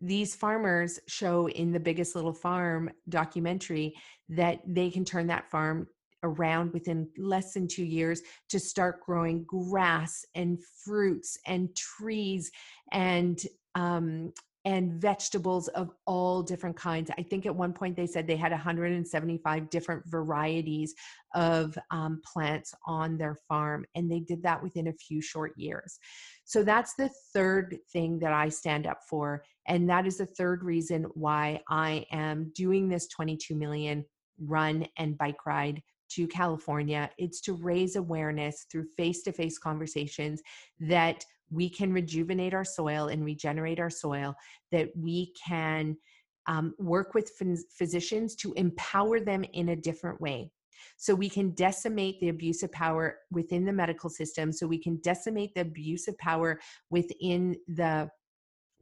these 0.00 0.34
farmers 0.34 1.00
show 1.08 1.48
in 1.48 1.72
the 1.72 1.80
biggest 1.80 2.14
little 2.14 2.32
farm 2.32 2.90
documentary 3.08 3.94
that 4.28 4.60
they 4.66 4.90
can 4.90 5.04
turn 5.04 5.26
that 5.28 5.50
farm 5.50 5.88
around 6.22 6.72
within 6.72 7.08
less 7.16 7.52
than 7.54 7.68
two 7.68 7.84
years 7.84 8.22
to 8.48 8.58
start 8.58 9.00
growing 9.04 9.44
grass 9.44 10.24
and 10.34 10.58
fruits 10.84 11.38
and 11.46 11.74
trees 11.76 12.50
and 12.92 13.42
um, 13.74 14.32
and 14.64 14.92
vegetables 14.92 15.68
of 15.68 15.90
all 16.06 16.42
different 16.42 16.76
kinds. 16.76 17.10
I 17.16 17.22
think 17.22 17.46
at 17.46 17.56
one 17.56 17.72
point 17.72 17.96
they 17.96 18.06
said 18.06 18.26
they 18.26 18.36
had 18.36 18.52
175 18.52 19.70
different 19.70 20.02
varieties 20.06 20.94
of 21.34 21.78
um, 21.90 22.20
plants 22.30 22.74
on 22.86 23.16
their 23.16 23.36
farm, 23.48 23.86
and 23.94 24.10
they 24.10 24.20
did 24.20 24.42
that 24.42 24.62
within 24.62 24.88
a 24.88 24.92
few 24.92 25.22
short 25.22 25.52
years. 25.56 25.98
So 26.44 26.62
that's 26.62 26.94
the 26.96 27.10
third 27.32 27.78
thing 27.92 28.18
that 28.18 28.32
I 28.34 28.50
stand 28.50 28.86
up 28.86 28.98
for. 29.08 29.42
And 29.66 29.88
that 29.88 30.06
is 30.06 30.18
the 30.18 30.26
third 30.26 30.62
reason 30.62 31.04
why 31.14 31.60
I 31.70 32.04
am 32.12 32.52
doing 32.54 32.88
this 32.88 33.06
22 33.08 33.54
million 33.54 34.04
run 34.38 34.86
and 34.98 35.16
bike 35.16 35.46
ride 35.46 35.82
to 36.10 36.26
California. 36.28 37.10
It's 37.18 37.40
to 37.42 37.54
raise 37.54 37.96
awareness 37.96 38.66
through 38.70 38.86
face 38.96 39.22
to 39.22 39.32
face 39.32 39.58
conversations 39.58 40.42
that 40.80 41.24
we 41.50 41.68
can 41.70 41.92
rejuvenate 41.92 42.54
our 42.54 42.64
soil 42.64 43.08
and 43.08 43.24
regenerate 43.24 43.80
our 43.80 43.90
soil, 43.90 44.34
that 44.70 44.90
we 44.96 45.32
can 45.46 45.96
um, 46.46 46.74
work 46.78 47.14
with 47.14 47.30
phys- 47.38 47.70
physicians 47.70 48.34
to 48.36 48.52
empower 48.54 49.20
them 49.20 49.44
in 49.52 49.70
a 49.70 49.76
different 49.76 50.20
way. 50.20 50.50
So 50.96 51.14
we 51.14 51.28
can 51.28 51.50
decimate 51.50 52.20
the 52.20 52.28
abuse 52.28 52.62
of 52.62 52.72
power 52.72 53.18
within 53.30 53.64
the 53.64 53.72
medical 53.72 54.10
system. 54.10 54.52
So 54.52 54.66
we 54.66 54.78
can 54.78 54.96
decimate 55.02 55.54
the 55.54 55.62
abuse 55.62 56.08
of 56.08 56.16
power 56.18 56.60
within 56.90 57.56
the 57.66 58.10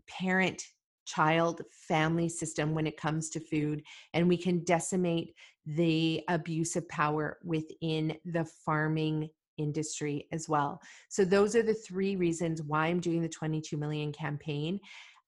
parent 0.08 0.62
child 1.06 1.62
family 1.70 2.28
system 2.28 2.74
when 2.74 2.86
it 2.86 2.96
comes 2.96 3.30
to 3.30 3.40
food 3.40 3.82
and 4.12 4.28
we 4.28 4.36
can 4.36 4.62
decimate 4.64 5.34
the 5.64 6.22
abuse 6.28 6.76
of 6.76 6.88
power 6.88 7.38
within 7.42 8.16
the 8.24 8.44
farming 8.64 9.28
industry 9.58 10.26
as 10.32 10.48
well. 10.48 10.80
So 11.08 11.24
those 11.24 11.56
are 11.56 11.62
the 11.62 11.74
three 11.74 12.16
reasons 12.16 12.62
why 12.62 12.86
I'm 12.86 13.00
doing 13.00 13.22
the 13.22 13.28
22 13.28 13.76
million 13.76 14.12
campaign. 14.12 14.78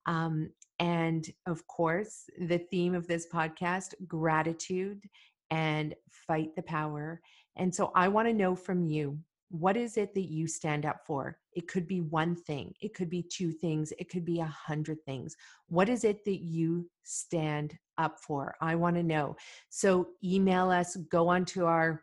Um, 0.06 0.50
and 0.78 1.28
of 1.46 1.66
course, 1.66 2.24
the 2.38 2.58
theme 2.58 2.94
of 2.94 3.06
this 3.06 3.26
podcast 3.32 3.94
gratitude 4.06 5.02
and 5.50 5.94
fight 6.10 6.54
the 6.54 6.62
power. 6.62 7.20
And 7.56 7.74
so 7.74 7.90
I 7.94 8.08
want 8.08 8.28
to 8.28 8.34
know 8.34 8.54
from 8.54 8.84
you 8.84 9.18
what 9.50 9.76
is 9.76 9.96
it 9.96 10.14
that 10.14 10.30
you 10.30 10.46
stand 10.46 10.84
up 10.84 11.00
for? 11.06 11.38
It 11.58 11.66
could 11.66 11.88
be 11.88 12.02
one 12.02 12.36
thing, 12.36 12.72
it 12.80 12.94
could 12.94 13.10
be 13.10 13.20
two 13.20 13.50
things, 13.50 13.92
it 13.98 14.08
could 14.08 14.24
be 14.24 14.38
a 14.38 14.44
hundred 14.44 15.04
things. 15.04 15.34
What 15.66 15.88
is 15.88 16.04
it 16.04 16.24
that 16.24 16.38
you 16.38 16.88
stand 17.02 17.76
up 17.98 18.20
for? 18.20 18.54
I 18.60 18.76
want 18.76 18.94
to 18.94 19.02
know. 19.02 19.34
So 19.68 20.10
email 20.22 20.70
us, 20.70 20.94
go 21.10 21.26
onto 21.26 21.64
our 21.64 22.00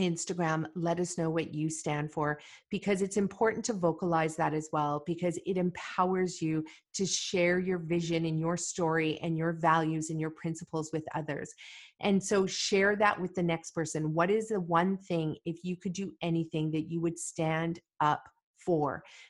Instagram, 0.00 0.64
let 0.74 1.00
us 1.00 1.18
know 1.18 1.28
what 1.28 1.54
you 1.54 1.68
stand 1.68 2.10
for 2.10 2.40
because 2.70 3.02
it's 3.02 3.18
important 3.18 3.62
to 3.66 3.74
vocalize 3.74 4.36
that 4.36 4.54
as 4.54 4.70
well 4.72 5.02
because 5.04 5.38
it 5.44 5.58
empowers 5.58 6.40
you 6.40 6.64
to 6.94 7.04
share 7.04 7.58
your 7.58 7.78
vision 7.78 8.24
and 8.24 8.40
your 8.40 8.56
story 8.56 9.18
and 9.20 9.36
your 9.36 9.52
values 9.52 10.08
and 10.08 10.18
your 10.18 10.30
principles 10.30 10.88
with 10.94 11.04
others. 11.14 11.52
And 12.00 12.24
so 12.24 12.46
share 12.46 12.96
that 12.96 13.20
with 13.20 13.34
the 13.34 13.42
next 13.42 13.72
person. 13.72 14.14
What 14.14 14.30
is 14.30 14.48
the 14.48 14.60
one 14.60 14.96
thing, 14.96 15.36
if 15.44 15.62
you 15.62 15.76
could 15.76 15.92
do 15.92 16.10
anything, 16.22 16.70
that 16.70 16.90
you 16.90 17.02
would 17.02 17.18
stand 17.18 17.80
up 18.00 18.22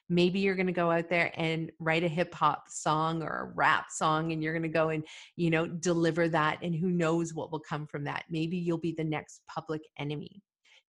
Maybe 0.09 0.41
you're 0.41 0.55
going 0.55 0.67
to 0.67 0.73
go 0.73 0.91
out 0.91 1.09
there 1.09 1.33
and 1.37 1.71
write 1.79 2.05
a 2.05 2.09
hip 2.09 2.35
hop 2.35 2.65
song 2.69 3.23
or 3.23 3.29
a 3.29 3.55
rap 3.55 3.91
song 3.91 4.33
and 4.33 4.43
you're 4.43 4.53
going 4.53 4.63
to 4.63 4.69
go 4.69 4.89
and, 4.89 5.05
you 5.37 5.51
know, 5.51 5.67
deliver 5.67 6.29
that 6.29 6.59
and 6.63 6.75
who 6.75 6.91
knows 6.91 7.35
what 7.35 7.53
will 7.53 7.61
come 7.61 7.87
from 7.87 8.05
that. 8.05 8.25
Maybe 8.31 8.57
you'll 8.57 8.79
be 8.79 8.93
the 8.93 9.05
next 9.05 9.43
public 9.47 9.83
enemy. 9.99 10.43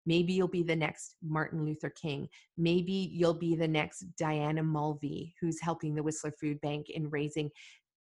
Maybe 0.06 0.32
you'll 0.32 0.48
be 0.48 0.62
the 0.62 0.76
next 0.76 1.16
Martin 1.22 1.64
Luther 1.64 1.90
King. 1.90 2.28
Maybe 2.56 3.10
you'll 3.12 3.34
be 3.34 3.54
the 3.54 3.68
next 3.68 4.00
Diana 4.16 4.62
Mulvey, 4.62 5.34
who's 5.40 5.60
helping 5.60 5.94
the 5.94 6.02
Whistler 6.02 6.32
Food 6.32 6.60
Bank 6.60 6.90
in 6.90 7.10
raising 7.10 7.50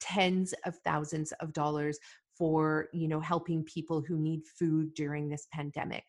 tens 0.01 0.55
of 0.65 0.77
thousands 0.85 1.33
of 1.41 1.53
dollars 1.53 1.99
for 2.37 2.89
you 2.93 3.09
know 3.09 3.21
helping 3.21 3.65
people 3.65 4.03
who 4.03 4.19
need 4.19 4.43
food 4.59 4.93
during 4.95 5.29
this 5.29 5.47
pandemic 5.53 6.05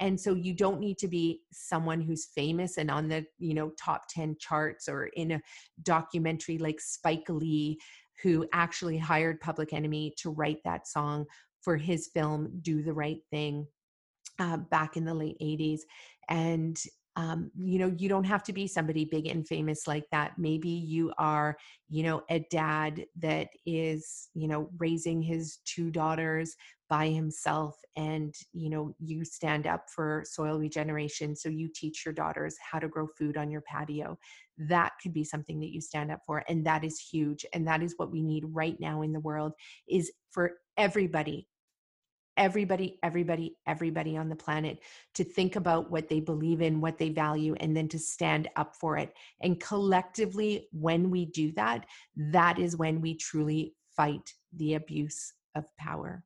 and 0.00 0.18
so 0.18 0.34
you 0.34 0.54
don't 0.54 0.80
need 0.80 0.98
to 0.98 1.08
be 1.08 1.42
someone 1.52 2.00
who's 2.00 2.26
famous 2.34 2.78
and 2.78 2.90
on 2.90 3.06
the 3.08 3.24
you 3.38 3.54
know 3.54 3.70
top 3.78 4.02
10 4.08 4.36
charts 4.40 4.88
or 4.88 5.06
in 5.14 5.32
a 5.32 5.40
documentary 5.82 6.58
like 6.58 6.80
spike 6.80 7.28
lee 7.28 7.78
who 8.22 8.46
actually 8.52 8.98
hired 8.98 9.40
public 9.40 9.72
enemy 9.72 10.12
to 10.16 10.30
write 10.30 10.58
that 10.64 10.88
song 10.88 11.24
for 11.62 11.76
his 11.76 12.08
film 12.12 12.50
do 12.62 12.82
the 12.82 12.92
right 12.92 13.20
thing 13.30 13.66
uh, 14.38 14.56
back 14.56 14.96
in 14.96 15.04
the 15.04 15.14
late 15.14 15.36
80s 15.40 15.80
and 16.28 16.82
um, 17.16 17.50
you 17.56 17.78
know 17.78 17.92
you 17.98 18.08
don't 18.08 18.24
have 18.24 18.42
to 18.44 18.52
be 18.52 18.66
somebody 18.66 19.04
big 19.04 19.26
and 19.26 19.46
famous 19.46 19.86
like 19.86 20.04
that. 20.12 20.32
Maybe 20.38 20.68
you 20.68 21.12
are 21.18 21.56
you 21.88 22.02
know 22.02 22.22
a 22.30 22.40
dad 22.50 23.04
that 23.18 23.48
is 23.66 24.28
you 24.34 24.48
know 24.48 24.70
raising 24.78 25.20
his 25.20 25.58
two 25.64 25.90
daughters 25.90 26.56
by 26.88 27.08
himself 27.08 27.76
and 27.96 28.34
you 28.52 28.68
know 28.70 28.94
you 28.98 29.24
stand 29.24 29.66
up 29.66 29.84
for 29.94 30.24
soil 30.26 30.58
regeneration 30.58 31.36
so 31.36 31.48
you 31.48 31.68
teach 31.72 32.04
your 32.04 32.14
daughters 32.14 32.56
how 32.60 32.78
to 32.78 32.88
grow 32.88 33.06
food 33.18 33.36
on 33.36 33.50
your 33.50 33.62
patio. 33.62 34.18
That 34.58 34.92
could 35.02 35.12
be 35.12 35.24
something 35.24 35.58
that 35.60 35.72
you 35.72 35.80
stand 35.80 36.12
up 36.12 36.20
for 36.26 36.44
and 36.48 36.64
that 36.66 36.84
is 36.84 37.00
huge 37.00 37.44
and 37.52 37.66
that 37.66 37.82
is 37.82 37.94
what 37.96 38.12
we 38.12 38.22
need 38.22 38.44
right 38.48 38.78
now 38.78 39.02
in 39.02 39.12
the 39.12 39.20
world 39.20 39.52
is 39.88 40.12
for 40.30 40.52
everybody 40.76 41.48
everybody, 42.40 42.98
everybody, 43.02 43.54
everybody 43.66 44.16
on 44.16 44.30
the 44.30 44.34
planet 44.34 44.78
to 45.14 45.22
think 45.22 45.56
about 45.56 45.90
what 45.90 46.08
they 46.08 46.20
believe 46.20 46.62
in, 46.62 46.80
what 46.80 46.96
they 46.96 47.10
value, 47.10 47.54
and 47.60 47.76
then 47.76 47.86
to 47.86 47.98
stand 47.98 48.48
up 48.56 48.74
for 48.74 48.96
it. 48.96 49.12
And 49.42 49.60
collectively, 49.60 50.66
when 50.72 51.10
we 51.10 51.26
do 51.26 51.52
that, 51.52 51.84
that 52.16 52.58
is 52.58 52.78
when 52.78 53.02
we 53.02 53.14
truly 53.14 53.74
fight 53.94 54.32
the 54.54 54.74
abuse 54.74 55.34
of 55.54 55.66
power. 55.76 56.24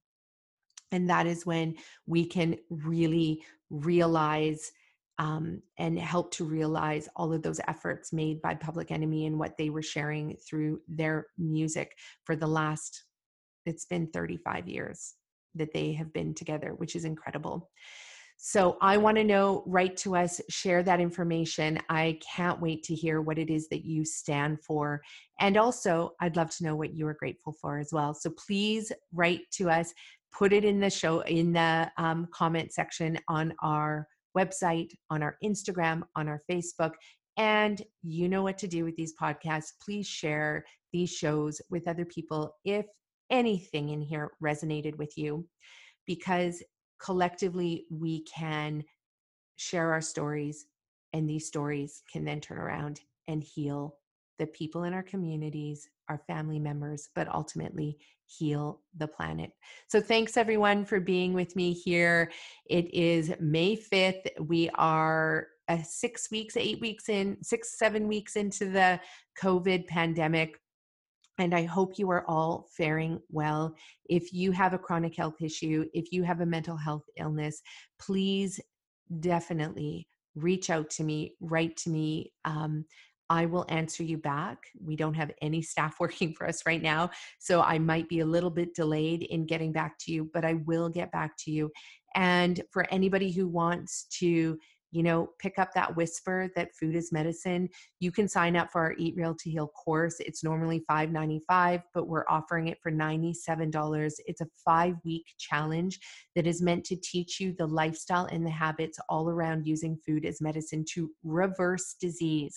And 0.92 1.10
that 1.10 1.26
is 1.26 1.44
when 1.44 1.74
we 2.06 2.24
can 2.24 2.58
really 2.70 3.42
realize 3.68 4.70
um, 5.18 5.62
and 5.78 5.98
help 5.98 6.32
to 6.34 6.44
realize 6.44 7.08
all 7.16 7.32
of 7.32 7.42
those 7.42 7.60
efforts 7.66 8.12
made 8.12 8.40
by 8.40 8.54
Public 8.54 8.92
Enemy 8.92 9.26
and 9.26 9.36
what 9.36 9.56
they 9.58 9.68
were 9.68 9.82
sharing 9.82 10.36
through 10.36 10.80
their 10.86 11.26
music 11.38 11.96
for 12.22 12.36
the 12.36 12.46
last, 12.46 13.02
it's 13.66 13.84
been 13.84 14.06
35 14.08 14.68
years 14.68 15.14
that 15.54 15.72
they 15.72 15.92
have 15.92 16.12
been 16.12 16.34
together, 16.34 16.74
which 16.74 16.96
is 16.96 17.04
incredible. 17.04 17.70
So 18.36 18.76
I 18.80 18.96
want 18.96 19.16
to 19.16 19.24
know, 19.24 19.62
write 19.66 19.96
to 19.98 20.16
us, 20.16 20.40
share 20.50 20.82
that 20.82 21.00
information. 21.00 21.78
I 21.88 22.18
can't 22.34 22.60
wait 22.60 22.82
to 22.84 22.94
hear 22.94 23.22
what 23.22 23.38
it 23.38 23.48
is 23.48 23.68
that 23.68 23.84
you 23.84 24.04
stand 24.04 24.60
for. 24.62 25.00
And 25.40 25.56
also, 25.56 26.12
I'd 26.20 26.36
love 26.36 26.50
to 26.56 26.64
know 26.64 26.76
what 26.76 26.94
you 26.94 27.06
are 27.06 27.14
grateful 27.14 27.54
for 27.60 27.78
as 27.78 27.90
well. 27.92 28.12
So 28.12 28.30
please 28.30 28.92
write 29.12 29.42
to 29.52 29.70
us, 29.70 29.94
put 30.32 30.52
it 30.52 30.64
in 30.64 30.80
the 30.80 30.90
show, 30.90 31.20
in 31.20 31.52
the 31.52 31.90
um, 31.96 32.28
comment 32.32 32.72
section 32.72 33.18
on 33.28 33.54
our 33.62 34.08
website, 34.36 34.90
on 35.10 35.22
our 35.22 35.36
Instagram, 35.42 36.02
on 36.16 36.28
our 36.28 36.42
Facebook. 36.50 36.92
And 37.36 37.80
you 38.02 38.28
know 38.28 38.42
what 38.42 38.58
to 38.58 38.68
do 38.68 38.84
with 38.84 38.96
these 38.96 39.14
podcasts. 39.20 39.72
Please 39.82 40.06
share 40.06 40.64
these 40.92 41.10
shows 41.10 41.60
with 41.70 41.88
other 41.88 42.04
people 42.04 42.56
if 42.64 42.86
anything 43.30 43.90
in 43.90 44.00
here 44.00 44.32
resonated 44.42 44.96
with 44.96 45.16
you 45.16 45.46
because 46.06 46.62
collectively 47.00 47.86
we 47.90 48.24
can 48.24 48.84
share 49.56 49.92
our 49.92 50.00
stories 50.00 50.66
and 51.12 51.28
these 51.28 51.46
stories 51.46 52.02
can 52.12 52.24
then 52.24 52.40
turn 52.40 52.58
around 52.58 53.00
and 53.28 53.42
heal 53.42 53.96
the 54.38 54.46
people 54.48 54.84
in 54.84 54.92
our 54.92 55.02
communities, 55.02 55.88
our 56.08 56.18
family 56.26 56.58
members, 56.58 57.08
but 57.14 57.28
ultimately 57.28 57.96
heal 58.26 58.80
the 58.96 59.06
planet. 59.06 59.52
So, 59.88 60.00
thanks 60.00 60.36
everyone 60.36 60.84
for 60.84 60.98
being 60.98 61.32
with 61.32 61.54
me 61.54 61.72
here. 61.72 62.32
It 62.66 62.92
is 62.92 63.32
May 63.40 63.76
5th. 63.76 64.26
We 64.40 64.70
are 64.74 65.48
uh, 65.68 65.82
six 65.82 66.30
weeks, 66.30 66.56
eight 66.56 66.80
weeks 66.80 67.08
in, 67.08 67.36
six, 67.42 67.78
seven 67.78 68.08
weeks 68.08 68.36
into 68.36 68.66
the 68.66 69.00
COVID 69.40 69.86
pandemic. 69.86 70.58
And 71.38 71.54
I 71.54 71.64
hope 71.64 71.98
you 71.98 72.10
are 72.10 72.24
all 72.28 72.68
faring 72.76 73.20
well. 73.28 73.74
If 74.08 74.32
you 74.32 74.52
have 74.52 74.72
a 74.72 74.78
chronic 74.78 75.16
health 75.16 75.40
issue, 75.40 75.86
if 75.92 76.12
you 76.12 76.22
have 76.22 76.40
a 76.40 76.46
mental 76.46 76.76
health 76.76 77.04
illness, 77.16 77.60
please 77.98 78.60
definitely 79.20 80.06
reach 80.36 80.70
out 80.70 80.90
to 80.90 81.04
me, 81.04 81.34
write 81.40 81.76
to 81.78 81.90
me. 81.90 82.32
Um, 82.44 82.84
I 83.30 83.46
will 83.46 83.64
answer 83.68 84.02
you 84.02 84.18
back. 84.18 84.58
We 84.84 84.96
don't 84.96 85.14
have 85.14 85.32
any 85.40 85.62
staff 85.62 85.96
working 86.00 86.34
for 86.34 86.46
us 86.46 86.62
right 86.66 86.82
now, 86.82 87.10
so 87.38 87.62
I 87.62 87.78
might 87.78 88.08
be 88.08 88.20
a 88.20 88.26
little 88.26 88.50
bit 88.50 88.74
delayed 88.74 89.22
in 89.22 89.46
getting 89.46 89.72
back 89.72 89.98
to 90.00 90.12
you, 90.12 90.30
but 90.32 90.44
I 90.44 90.54
will 90.54 90.88
get 90.88 91.10
back 91.10 91.36
to 91.38 91.50
you. 91.50 91.70
And 92.14 92.62
for 92.70 92.86
anybody 92.90 93.32
who 93.32 93.48
wants 93.48 94.04
to 94.20 94.58
you 94.94 95.02
know, 95.02 95.28
pick 95.40 95.58
up 95.58 95.72
that 95.74 95.96
whisper 95.96 96.48
that 96.54 96.72
food 96.78 96.94
is 96.94 97.10
medicine. 97.10 97.68
You 97.98 98.12
can 98.12 98.28
sign 98.28 98.54
up 98.54 98.70
for 98.70 98.80
our 98.80 98.94
Eat 98.96 99.16
Real 99.16 99.34
to 99.34 99.50
Heal 99.50 99.66
course. 99.66 100.20
It's 100.20 100.44
normally 100.44 100.84
$5.95, 100.88 101.82
but 101.92 102.06
we're 102.06 102.24
offering 102.28 102.68
it 102.68 102.78
for 102.80 102.92
$97. 102.92 104.12
It's 104.26 104.40
a 104.40 104.46
five 104.64 104.94
week 105.04 105.26
challenge 105.36 105.98
that 106.36 106.46
is 106.46 106.62
meant 106.62 106.84
to 106.84 106.96
teach 107.02 107.40
you 107.40 107.56
the 107.58 107.66
lifestyle 107.66 108.26
and 108.26 108.46
the 108.46 108.50
habits 108.50 109.00
all 109.08 109.28
around 109.28 109.66
using 109.66 109.98
food 110.06 110.24
as 110.24 110.40
medicine 110.40 110.84
to 110.92 111.10
reverse 111.24 111.96
disease. 112.00 112.56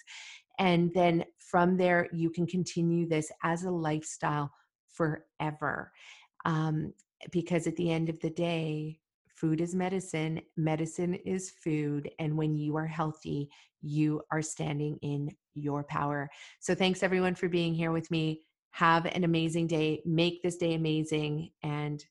And 0.59 0.93
then 0.93 1.23
from 1.39 1.75
there, 1.75 2.07
you 2.13 2.29
can 2.29 2.45
continue 2.45 3.09
this 3.09 3.31
as 3.43 3.63
a 3.63 3.71
lifestyle 3.71 4.51
forever. 4.93 5.91
Um, 6.45 6.93
because 7.31 7.65
at 7.65 7.75
the 7.77 7.89
end 7.89 8.09
of 8.09 8.19
the 8.19 8.29
day, 8.29 8.99
Food 9.37 9.61
is 9.61 9.75
medicine, 9.75 10.41
medicine 10.55 11.13
is 11.13 11.51
food. 11.51 12.09
And 12.17 12.35
when 12.35 12.55
you 12.55 12.75
are 12.75 12.87
healthy, 12.87 13.49
you 13.83 14.23
are 14.31 14.41
standing 14.41 14.97
in 15.03 15.29
your 15.53 15.83
power. 15.83 16.27
So, 16.59 16.73
thanks 16.73 17.03
everyone 17.03 17.35
for 17.35 17.47
being 17.47 17.75
here 17.75 17.91
with 17.91 18.09
me. 18.09 18.41
Have 18.71 19.05
an 19.05 19.23
amazing 19.23 19.67
day. 19.67 20.01
Make 20.05 20.41
this 20.41 20.57
day 20.57 20.73
amazing. 20.73 21.51
And 21.61 22.03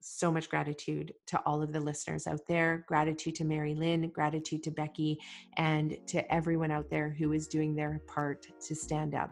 so 0.00 0.32
much 0.32 0.48
gratitude 0.48 1.12
to 1.26 1.40
all 1.44 1.62
of 1.62 1.72
the 1.72 1.80
listeners 1.80 2.26
out 2.26 2.40
there. 2.48 2.84
Gratitude 2.88 3.34
to 3.36 3.44
Mary 3.44 3.74
Lynn, 3.74 4.08
gratitude 4.08 4.62
to 4.62 4.70
Becky, 4.70 5.18
and 5.58 5.98
to 6.06 6.32
everyone 6.32 6.70
out 6.70 6.88
there 6.88 7.10
who 7.10 7.32
is 7.32 7.46
doing 7.46 7.74
their 7.74 8.00
part 8.06 8.46
to 8.62 8.74
stand 8.74 9.14
up 9.14 9.30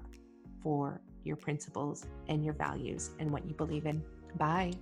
for 0.63 1.01
your 1.25 1.37
principles 1.37 2.07
and 2.29 2.45
your 2.45 2.55
values 2.55 3.11
and 3.19 3.31
what 3.31 3.47
you 3.47 3.55
believe 3.55 3.87
in. 3.87 4.03
Bye. 4.37 4.73